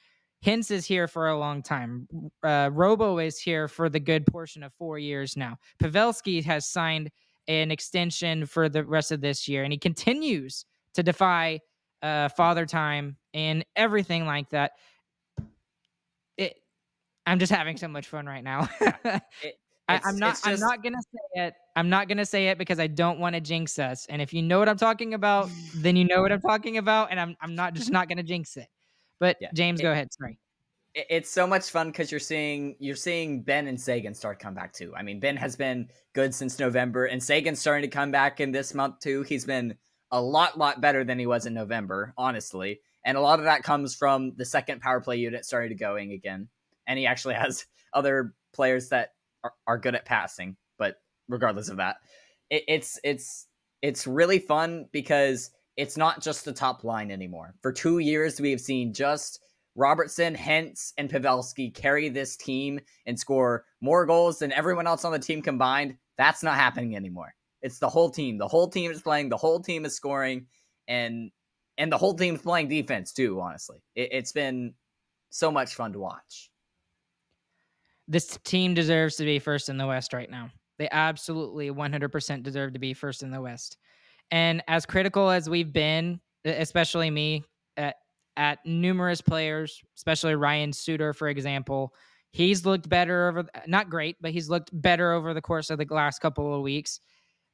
Hintz 0.45 0.71
is 0.71 0.85
here 0.85 1.09
for 1.09 1.29
a 1.29 1.39
long 1.39 1.63
time. 1.63 2.07
Uh, 2.43 2.71
Robo 2.73 3.19
is 3.19 3.39
here 3.39 3.67
for 3.67 3.89
the 3.89 3.99
good 3.99 4.27
portion 4.27 4.63
of 4.63 4.73
four 4.75 4.99
years 4.99 5.37
now. 5.37 5.57
Pavelski 5.83 6.45
has 6.45 6.69
signed 6.69 7.11
an 7.49 7.71
extension 7.71 8.47
for 8.47 8.69
the 8.69 8.85
rest 8.85 9.11
of 9.11 9.21
this 9.21 9.49
year, 9.49 9.65
and 9.65 9.73
he 9.73 9.79
continues 9.79 10.67
to 10.93 11.03
defy 11.03 11.61
uh, 12.03 12.29
father 12.29 12.67
time 12.67 13.17
and 13.33 13.65
everything 13.75 14.27
like 14.27 14.51
that. 14.51 14.73
It, 16.37 16.57
I'm 17.25 17.39
just 17.39 17.53
having 17.53 17.79
so 17.79 17.89
much 17.89 18.07
fun 18.07 18.27
right 18.27 18.45
now. 18.45 18.69
it, 19.43 19.57
I, 19.89 20.01
am 20.05 20.17
not. 20.19 20.35
Just... 20.35 20.47
I'm 20.47 20.61
not 20.61 20.83
gonna 20.83 21.03
say 21.03 21.43
it. 21.43 21.55
I'm 21.77 21.89
not 21.89 22.09
gonna 22.09 22.25
say 22.25 22.49
it 22.49 22.59
because 22.59 22.81
I 22.81 22.87
don't 22.87 23.19
want 23.19 23.35
to 23.35 23.41
jinx 23.41 23.79
us. 23.79 24.07
And 24.07 24.23
if 24.23 24.33
you 24.33 24.43
know 24.43 24.59
what 24.59 24.69
I'm 24.69 24.77
talking 24.77 25.15
about, 25.15 25.51
then 25.77 25.97
you 25.97 26.05
know 26.05 26.23
what 26.23 26.33
I'm 26.33 26.41
talking 26.41 26.79
about. 26.79 27.11
And 27.11 27.21
I'm. 27.21 27.37
I'm 27.41 27.55
not 27.55 27.75
just 27.75 27.91
not 27.91 28.09
gonna 28.09 28.23
jinx 28.23 28.57
it. 28.57 28.69
But 29.21 29.37
yeah. 29.41 29.49
James, 29.55 29.81
it, 29.81 29.83
go 29.83 29.93
ahead. 29.93 30.13
Sorry. 30.13 30.39
It's 30.95 31.29
so 31.29 31.47
much 31.47 31.71
fun 31.71 31.89
because 31.89 32.11
you're 32.11 32.21
seeing 32.21 32.77
you're 32.79 32.97
seeing 32.97 33.43
Benn 33.43 33.67
and 33.67 33.81
Seguin 33.81 34.15
start 34.15 34.39
come 34.39 34.55
back 34.55 34.73
too. 34.73 34.95
I 34.97 35.03
mean, 35.03 35.21
Benn 35.21 35.37
has 35.37 35.57
been 35.57 35.89
good 36.13 36.35
since 36.35 36.59
November, 36.59 37.07
and 37.07 37.23
Seguin's 37.23 37.59
starting 37.59 37.89
to 37.89 37.95
come 37.95 38.11
back 38.11 38.41
in 38.41 38.53
this 38.53 38.75
month 38.75 39.01
too. 39.01 39.23
He's 39.23 39.45
been 39.45 39.75
a 40.13 40.21
lot, 40.21 40.57
lot 40.57 40.81
better 40.81 41.03
than 41.03 41.19
he 41.19 41.27
was 41.27 41.47
in 41.47 41.55
November, 41.55 42.15
honestly. 42.17 42.81
And 43.05 43.19
a 43.19 43.21
lot 43.21 43.41
of 43.41 43.47
that 43.47 43.65
comes 43.65 43.97
from 43.97 44.33
the 44.37 44.45
second 44.45 44.81
power 44.81 45.01
play 45.01 45.17
unit 45.17 45.45
starting 45.45 45.71
to 45.71 45.75
going 45.75 46.13
again. 46.13 46.49
And 46.87 46.99
he 46.99 47.07
actually 47.07 47.35
has 47.45 47.67
other 47.93 48.35
players 48.53 48.91
that 48.91 49.14
are, 49.45 49.53
are 49.67 49.79
good 49.79 49.95
at 49.95 50.05
passing. 50.05 50.57
But 50.79 50.97
regardless 51.29 51.69
of 51.69 51.77
that, 51.77 51.97
it, 52.51 52.65
it's 52.67 52.99
it's 53.05 53.47
it's 53.83 54.07
really 54.07 54.39
fun 54.39 54.87
because 54.93 55.51
it's 55.77 55.97
not 55.97 56.23
just 56.23 56.45
the 56.45 56.53
top 56.53 56.85
line 56.85 57.11
anymore. 57.11 57.55
For 57.63 57.73
two 57.73 57.99
years, 57.99 58.41
we 58.41 58.51
have 58.51 58.61
seen 58.61 58.93
just 58.93 59.41
Robertson, 59.77 60.35
Hintz, 60.35 60.93
and 60.97 61.11
Pavelski 61.11 61.75
carry 61.75 62.09
this 62.09 62.37
team 62.37 62.81
and 63.07 63.19
score 63.19 63.65
more 63.81 64.07
goals 64.07 64.39
than 64.39 64.53
everyone 64.53 64.87
else 64.87 65.05
on 65.05 65.13
the 65.13 65.19
team 65.19 65.43
combined. 65.43 65.97
That's 66.17 66.43
not 66.43 66.55
happening 66.55 66.95
anymore. 66.95 67.35
It's 67.61 67.79
the 67.79 67.89
whole 67.89 68.11
team. 68.11 68.39
The 68.39 68.47
whole 68.49 68.69
team 68.69 68.91
is 68.91 69.03
playing. 69.03 69.31
The 69.31 69.37
whole 69.37 69.61
team 69.61 69.85
is 69.85 69.95
scoring, 69.95 70.47
and 70.87 71.31
and 71.77 71.91
the 71.91 71.99
whole 71.99 72.15
team's 72.15 72.43
playing 72.43 72.69
defense 72.69 73.13
too. 73.13 73.41
Honestly, 73.41 73.79
it, 73.97 74.11
it's 74.13 74.33
been 74.33 74.75
so 75.31 75.51
much 75.51 75.75
fun 75.75 75.93
to 75.95 75.99
watch. 75.99 76.51
This 78.07 78.39
team 78.45 78.75
deserves 78.75 79.17
to 79.17 79.25
be 79.25 79.39
first 79.39 79.69
in 79.69 79.79
the 79.79 79.87
West 79.87 80.13
right 80.13 80.31
now. 80.31 80.51
They 80.79 80.89
absolutely 80.91 81.71
100% 81.71 82.43
deserve 82.43 82.73
to 82.73 82.79
be 82.79 82.95
first 82.95 83.23
in 83.23 83.31
the 83.31 83.41
West. 83.41 83.77
And 84.31 84.63
as 84.69 84.85
critical 84.87 85.31
as 85.31 85.49
we've 85.49 85.73
been, 85.73 86.21
especially 86.45 87.11
me, 87.11 87.45
at, 87.77 87.97
at 88.37 88.59
numerous 88.65 89.21
players, 89.21 89.81
especially 89.97 90.35
Ryan 90.35 90.73
Suter, 90.73 91.13
for 91.13 91.29
example, 91.29 91.95
he's 92.33 92.67
looked 92.67 92.89
better 92.89 93.29
over, 93.29 93.45
not 93.67 93.89
great, 93.89 94.17
but 94.21 94.33
he's 94.33 94.51
looked 94.51 94.71
better 94.73 95.13
over 95.13 95.35
the 95.35 95.43
course 95.43 95.71
of 95.71 95.79
the 95.79 95.87
last 95.91 96.21
couple 96.21 96.55
of 96.55 96.63
weeks. 96.63 97.01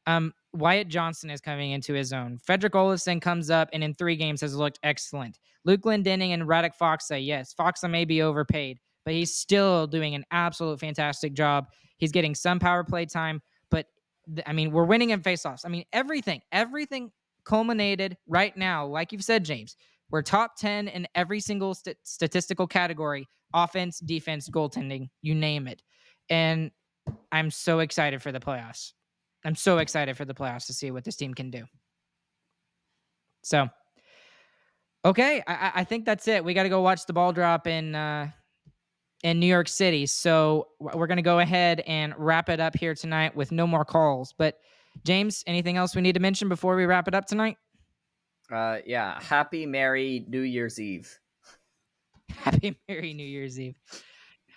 Um, 0.06 0.32
Wyatt 0.52 0.88
Johnston 0.88 1.30
is 1.30 1.40
coming 1.40 1.72
into 1.72 1.92
his 1.92 2.12
own. 2.12 2.38
Fredrik 2.38 2.72
Olofsson 2.72 3.20
comes 3.20 3.50
up 3.50 3.68
and 3.72 3.84
in 3.84 3.94
three 3.94 4.16
games 4.16 4.40
has 4.40 4.56
looked 4.56 4.78
excellent. 4.82 5.38
Luke 5.64 5.82
Glendening 5.82 6.32
and 6.32 6.44
Radek 6.44 6.72
Faksa, 6.80 7.24
yes, 7.24 7.54
Faksa 7.54 7.88
may 7.88 8.04
be 8.04 8.22
overpaid, 8.22 8.80
but 9.10 9.16
he's 9.16 9.34
still 9.34 9.88
doing 9.88 10.14
an 10.14 10.24
absolute 10.30 10.78
fantastic 10.78 11.32
job. 11.32 11.66
He's 11.96 12.12
getting 12.12 12.32
some 12.32 12.60
power 12.60 12.84
play 12.84 13.06
time, 13.06 13.42
but 13.68 13.86
th- 14.32 14.44
I 14.46 14.52
mean, 14.52 14.70
we're 14.70 14.84
winning 14.84 15.10
in 15.10 15.20
faceoffs. 15.20 15.62
I 15.64 15.68
mean, 15.68 15.82
everything, 15.92 16.42
everything 16.52 17.10
culminated 17.44 18.16
right 18.28 18.56
now, 18.56 18.86
like 18.86 19.10
you've 19.10 19.24
said, 19.24 19.44
James. 19.44 19.74
We're 20.12 20.22
top 20.22 20.54
10 20.56 20.86
in 20.86 21.08
every 21.16 21.40
single 21.40 21.74
st- 21.74 21.96
statistical 22.04 22.68
category 22.68 23.26
offense, 23.52 23.98
defense, 23.98 24.48
goaltending, 24.48 25.08
you 25.22 25.34
name 25.34 25.66
it. 25.66 25.82
And 26.28 26.70
I'm 27.32 27.50
so 27.50 27.80
excited 27.80 28.22
for 28.22 28.30
the 28.30 28.38
playoffs. 28.38 28.92
I'm 29.44 29.56
so 29.56 29.78
excited 29.78 30.16
for 30.16 30.24
the 30.24 30.34
playoffs 30.34 30.66
to 30.66 30.72
see 30.72 30.92
what 30.92 31.02
this 31.02 31.16
team 31.16 31.34
can 31.34 31.50
do. 31.50 31.64
So, 33.42 33.70
okay, 35.04 35.42
I, 35.48 35.72
I 35.74 35.84
think 35.84 36.04
that's 36.04 36.28
it. 36.28 36.44
We 36.44 36.54
got 36.54 36.62
to 36.62 36.68
go 36.68 36.80
watch 36.80 37.06
the 37.06 37.12
ball 37.12 37.32
drop 37.32 37.66
and 37.66 37.96
uh, 37.96 38.26
in 39.22 39.38
New 39.38 39.46
York 39.46 39.68
City. 39.68 40.06
So 40.06 40.68
we're 40.78 41.06
gonna 41.06 41.22
go 41.22 41.40
ahead 41.40 41.80
and 41.80 42.14
wrap 42.16 42.48
it 42.48 42.60
up 42.60 42.76
here 42.76 42.94
tonight 42.94 43.34
with 43.34 43.52
no 43.52 43.66
more 43.66 43.84
calls. 43.84 44.34
But 44.36 44.58
James, 45.04 45.44
anything 45.46 45.76
else 45.76 45.94
we 45.94 46.02
need 46.02 46.14
to 46.14 46.20
mention 46.20 46.48
before 46.48 46.76
we 46.76 46.86
wrap 46.86 47.08
it 47.08 47.14
up 47.14 47.26
tonight? 47.26 47.56
Uh, 48.50 48.78
yeah. 48.84 49.20
Happy 49.20 49.66
Merry 49.66 50.24
New 50.28 50.40
Year's 50.40 50.80
Eve. 50.80 51.18
Happy 52.30 52.76
Merry 52.88 53.14
New 53.14 53.26
Year's 53.26 53.60
Eve. 53.60 53.78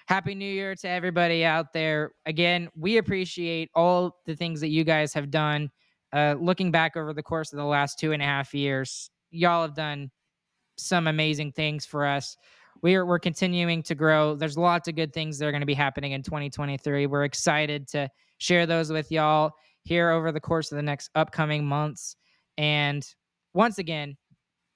Happy 0.07 0.35
New 0.35 0.51
Year 0.51 0.75
to 0.75 0.89
everybody 0.89 1.45
out 1.45 1.71
there. 1.73 2.11
Again, 2.25 2.69
we 2.75 2.97
appreciate 2.97 3.69
all 3.73 4.17
the 4.25 4.35
things 4.35 4.59
that 4.61 4.69
you 4.69 4.83
guys 4.83 5.13
have 5.13 5.31
done. 5.31 5.69
Uh, 6.11 6.35
looking 6.39 6.71
back 6.71 6.97
over 6.97 7.13
the 7.13 7.23
course 7.23 7.53
of 7.53 7.57
the 7.57 7.65
last 7.65 7.99
two 7.99 8.11
and 8.11 8.21
a 8.21 8.25
half 8.25 8.53
years, 8.53 9.09
y'all 9.31 9.61
have 9.61 9.75
done 9.75 10.11
some 10.77 11.07
amazing 11.07 11.51
things 11.51 11.85
for 11.85 12.05
us. 12.05 12.37
We're 12.83 13.05
we're 13.05 13.19
continuing 13.19 13.81
to 13.83 13.95
grow. 13.95 14.35
There's 14.35 14.57
lots 14.57 14.89
of 14.89 14.95
good 14.95 15.13
things 15.13 15.39
that 15.39 15.47
are 15.47 15.51
going 15.51 15.61
to 15.61 15.65
be 15.65 15.73
happening 15.73 16.11
in 16.11 16.21
2023. 16.21 17.07
We're 17.07 17.23
excited 17.23 17.87
to 17.89 18.09
share 18.37 18.65
those 18.65 18.91
with 18.91 19.09
y'all 19.09 19.53
here 19.83 20.11
over 20.11 20.33
the 20.33 20.41
course 20.41 20.71
of 20.71 20.75
the 20.75 20.83
next 20.83 21.09
upcoming 21.15 21.65
months. 21.65 22.17
And 22.57 23.07
once 23.53 23.77
again, 23.77 24.17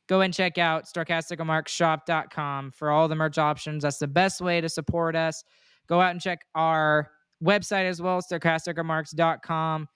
go 0.08 0.22
and 0.22 0.34
check 0.34 0.58
out 0.58 0.86
sarcasticomarkshop.com 0.86 2.72
for 2.72 2.92
all 2.92 3.10
the 3.10 3.16
merch 3.16 3.38
options. 3.38 3.84
That's 3.84 4.00
the 4.00 4.08
best 4.08 4.40
way 4.40 4.62
to 4.62 4.70
support 4.70 5.16
us. 5.16 5.44
Go 5.88 6.00
out 6.00 6.12
and 6.12 6.22
check 6.22 6.40
our 6.56 7.12
website 7.44 7.90
as 7.90 8.02
well, 8.02 8.22
sarcasticomarks.com. 8.22 9.88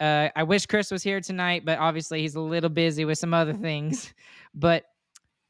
Uh, 0.00 0.28
I 0.34 0.42
wish 0.42 0.66
Chris 0.66 0.90
was 0.90 1.04
here 1.04 1.20
tonight, 1.20 1.64
but 1.64 1.78
obviously 1.78 2.20
he's 2.20 2.34
a 2.34 2.40
little 2.40 2.68
busy 2.68 3.04
with 3.04 3.18
some 3.18 3.32
other 3.32 3.54
things. 3.54 4.12
But 4.56 4.84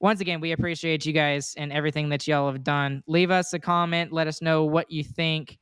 once 0.05 0.21
again, 0.21 0.39
we 0.39 0.53
appreciate 0.53 1.07
you 1.07 1.15
guys 1.15 1.55
and 1.57 1.73
everything 1.73 2.11
that 2.11 2.29
y'all 2.29 2.53
have 2.53 2.63
done. 2.63 3.03
Leave 3.07 3.31
us 3.31 3.55
a 3.55 3.59
comment. 3.59 4.13
Let 4.13 4.27
us 4.27 4.43
know 4.43 4.63
what 4.63 4.91
you 4.91 5.03
think 5.03 5.57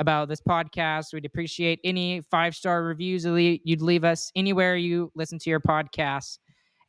about 0.00 0.28
this 0.28 0.40
podcast. 0.40 1.12
We'd 1.12 1.24
appreciate 1.24 1.78
any 1.84 2.20
five 2.28 2.56
star 2.56 2.82
reviews 2.82 3.24
you'd 3.24 3.80
leave 3.80 4.02
us 4.02 4.32
anywhere 4.34 4.74
you 4.74 5.12
listen 5.14 5.38
to 5.38 5.48
your 5.48 5.60
podcasts. 5.60 6.38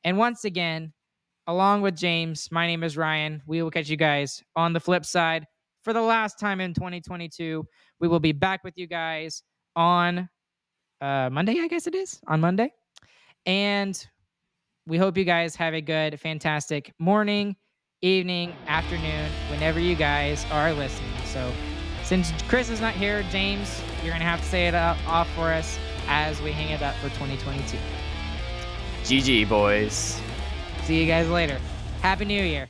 And 0.03 0.17
once 0.17 0.45
again, 0.45 0.93
along 1.45 1.83
with 1.83 1.95
James, 1.95 2.49
my 2.51 2.65
name 2.65 2.83
is 2.83 2.97
Ryan. 2.97 3.39
We 3.45 3.61
will 3.61 3.69
catch 3.69 3.87
you 3.87 3.97
guys 3.97 4.41
on 4.55 4.73
the 4.73 4.79
flip 4.79 5.05
side 5.05 5.45
for 5.83 5.93
the 5.93 6.01
last 6.01 6.39
time 6.39 6.59
in 6.59 6.73
2022. 6.73 7.63
We 7.99 8.07
will 8.07 8.19
be 8.19 8.31
back 8.31 8.63
with 8.63 8.73
you 8.77 8.87
guys 8.87 9.43
on 9.75 10.27
uh, 11.01 11.29
Monday, 11.31 11.59
I 11.59 11.67
guess 11.67 11.85
it 11.85 11.93
is 11.93 12.19
on 12.25 12.41
Monday. 12.41 12.73
And 13.45 13.95
we 14.87 14.97
hope 14.97 15.17
you 15.17 15.23
guys 15.23 15.55
have 15.55 15.73
a 15.73 15.81
good, 15.81 16.19
fantastic 16.19 16.93
morning, 16.99 17.55
evening, 18.01 18.55
afternoon, 18.67 19.31
whenever 19.49 19.79
you 19.79 19.95
guys 19.95 20.45
are 20.51 20.71
listening. 20.73 21.11
So, 21.25 21.51
since 22.03 22.31
Chris 22.47 22.69
is 22.69 22.81
not 22.81 22.93
here, 22.93 23.23
James, 23.31 23.81
you're 24.03 24.11
going 24.11 24.19
to 24.19 24.27
have 24.27 24.39
to 24.41 24.45
say 24.45 24.67
it 24.67 24.75
uh, 24.75 24.95
off 25.07 25.27
for 25.33 25.51
us 25.51 25.79
as 26.07 26.39
we 26.41 26.51
hang 26.51 26.69
it 26.69 26.83
up 26.83 26.93
for 26.95 27.09
2022. 27.09 27.77
GG, 29.03 29.49
boys. 29.49 30.21
See 30.83 31.01
you 31.01 31.07
guys 31.07 31.27
later. 31.29 31.59
Happy 32.01 32.25
New 32.25 32.43
Year. 32.43 32.69